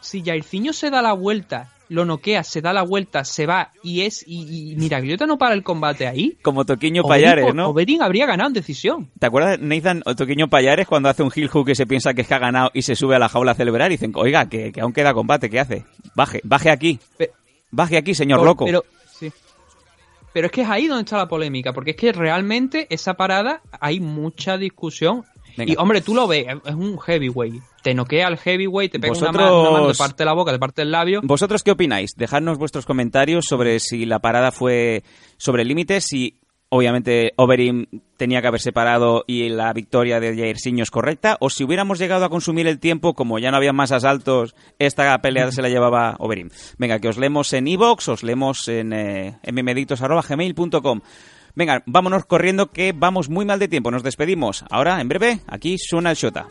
[0.00, 4.02] si Jairzinho se da la vuelta, lo noquea, se da la vuelta, se va y
[4.02, 6.38] es y, y Miragliota no para el combate ahí.
[6.42, 7.68] Como Toquiño Payares, ¿no?
[7.68, 9.10] Overeem habría ganado en decisión.
[9.18, 12.22] ¿Te acuerdas, Nathan, o Toquiño Payares, cuando hace un heel hook y se piensa que
[12.22, 14.48] es que ha ganado y se sube a la jaula a celebrar y dicen, oiga,
[14.48, 15.84] que, que aún queda combate, ¿qué hace?
[16.14, 16.98] Baje, baje aquí.
[17.70, 18.66] Baje aquí, señor loco.
[18.66, 19.32] Pero, sí.
[20.32, 23.62] pero es que es ahí donde está la polémica, porque es que realmente esa parada
[23.80, 25.24] hay mucha discusión.
[25.56, 25.72] Venga.
[25.72, 27.62] Y hombre, tú lo ves, es un heavyweight.
[27.82, 30.52] Te noquea el heavyweight, te pega una, Vosotros- mano, una mano, te parte la boca,
[30.52, 31.20] te parte el labio.
[31.22, 32.12] ¿Vosotros qué opináis?
[32.16, 35.02] Dejadnos vuestros comentarios sobre si la parada fue
[35.36, 36.38] sobre el límite, si
[36.74, 37.84] obviamente Overeem
[38.16, 42.24] tenía que haber separado y la victoria de Jairzinho es correcta, o si hubiéramos llegado
[42.24, 46.16] a consumir el tiempo, como ya no había más asaltos, esta pelea se la llevaba
[46.18, 46.48] Overeem.
[46.78, 51.00] Venga, que os leemos en iVoox, os leemos en eh, mmedictos.gmail.com.
[51.54, 53.90] Venga, vámonos corriendo que vamos muy mal de tiempo.
[53.90, 54.64] Nos despedimos.
[54.70, 56.46] Ahora, en breve, aquí suena el Shota.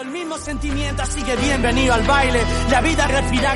[0.00, 2.40] el mismo sentimiento, así que bienvenido al baile.
[2.70, 3.06] La vida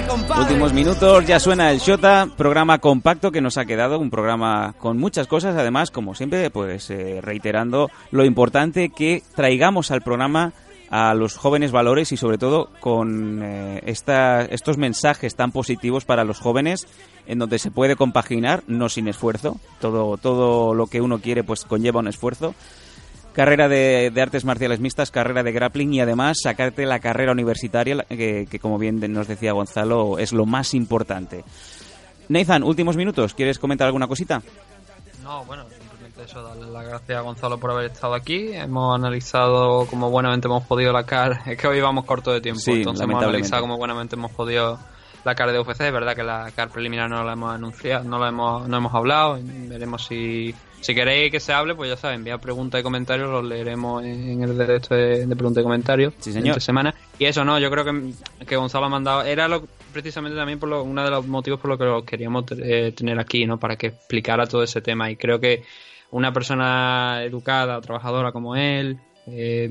[0.06, 0.42] compadre.
[0.42, 4.98] Últimos minutos, ya suena el Shota, programa compacto que nos ha quedado, un programa con
[4.98, 10.52] muchas cosas, además, como siempre, pues eh, reiterando lo importante que traigamos al programa
[10.90, 16.24] a los jóvenes valores y sobre todo con eh, esta, estos mensajes tan positivos para
[16.24, 16.86] los jóvenes
[17.26, 21.64] en donde se puede compaginar, no sin esfuerzo, todo, todo lo que uno quiere pues
[21.64, 22.54] conlleva un esfuerzo
[23.38, 28.58] carrera de, artes marciales mixtas, carrera de grappling y además sacarte la carrera universitaria, que,
[28.60, 31.44] como bien nos decía Gonzalo, es lo más importante.
[32.28, 34.42] Nathan, últimos minutos, ¿quieres comentar alguna cosita?
[35.22, 35.66] No, bueno,
[36.20, 38.52] eso, darle las gracias a Gonzalo por haber estado aquí.
[38.52, 41.42] Hemos analizado como buenamente hemos podido la cara.
[41.46, 44.78] Es que hoy vamos corto de tiempo, entonces hemos analizado como buenamente hemos podido
[45.24, 45.82] la cara de UFC.
[45.82, 48.94] Es verdad que la cara preliminar no la hemos anunciado, no la hemos, no hemos
[48.94, 49.38] hablado.
[49.42, 53.44] Veremos si si queréis que se hable, pues ya sabes, envía preguntas y comentarios, los
[53.44, 56.60] leeremos en el derecho de, de preguntas y comentarios sí, señor.
[56.60, 56.94] semana.
[57.18, 58.12] Y eso no, yo creo que,
[58.46, 61.70] que Gonzalo ha mandado, era lo, precisamente también por lo, uno de los motivos por
[61.70, 63.58] los que lo queríamos eh, tener aquí, ¿no?
[63.58, 65.10] Para que explicara todo ese tema.
[65.10, 65.64] Y creo que
[66.10, 69.68] una persona educada, trabajadora como él, eh,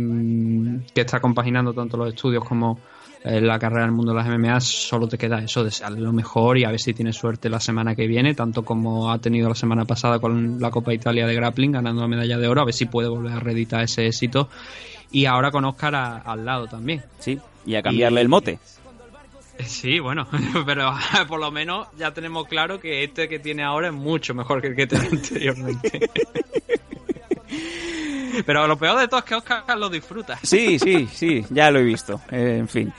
[0.93, 2.79] que está compaginando tanto los estudios como
[3.23, 6.63] la carrera del mundo de las MMA, solo te queda eso, desearle lo mejor y
[6.63, 9.83] a ver si tiene suerte la semana que viene, tanto como ha tenido la semana
[9.83, 12.85] pasada con la Copa Italia de Grappling, ganando la medalla de oro, a ver si
[12.85, 14.47] puede volver a reeditar ese éxito.
[15.11, 17.03] Y ahora con Oscar al lado también.
[17.19, 18.59] Sí, y a cambiarle el mote.
[19.65, 20.27] Sí, bueno,
[20.65, 20.93] pero
[21.27, 24.67] por lo menos ya tenemos claro que este que tiene ahora es mucho mejor que
[24.67, 26.09] el que tenía anteriormente.
[28.45, 30.37] Pero lo peor de todo es que Oscar lo disfruta.
[30.43, 32.21] Sí, sí, sí, ya lo he visto.
[32.29, 32.93] En fin.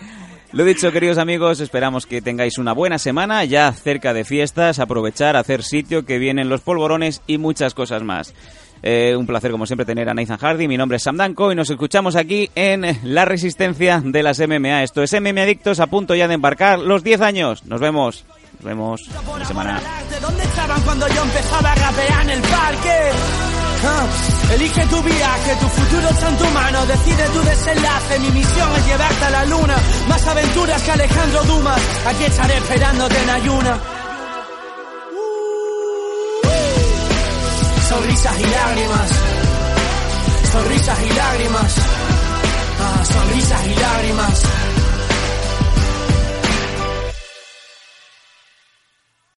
[0.50, 5.36] Lo dicho, queridos amigos, esperamos que tengáis una buena semana, ya cerca de fiestas, aprovechar,
[5.36, 8.34] hacer sitio, que vienen los polvorones y muchas cosas más.
[8.82, 10.68] Eh, un placer, como siempre, tener a Nathan Hardy.
[10.68, 14.82] Mi nombre es Sam Danko y nos escuchamos aquí en La Resistencia de las MMA.
[14.82, 17.64] Esto es MMA Adictos, a punto ya de embarcar los 10 años.
[17.64, 18.24] Nos vemos.
[18.58, 19.08] Nos vemos.
[19.26, 19.80] Buena semana.
[20.20, 23.10] ¿Dónde estaban cuando yo empezaba a rapear en el parque?
[23.84, 24.06] Ah,
[24.54, 28.86] elige tu viaje, tu futuro está en tu mano, decide tu desenlace, mi misión es
[28.86, 29.76] llevarte a la luna,
[30.08, 33.97] más aventuras que Alejandro Dumas, aquí estaré esperándote en ayuna.
[37.88, 39.10] Sonrisas y lágrimas,
[40.52, 41.76] sonrisas y lágrimas,
[42.80, 44.77] ah, sonrisas y lágrimas.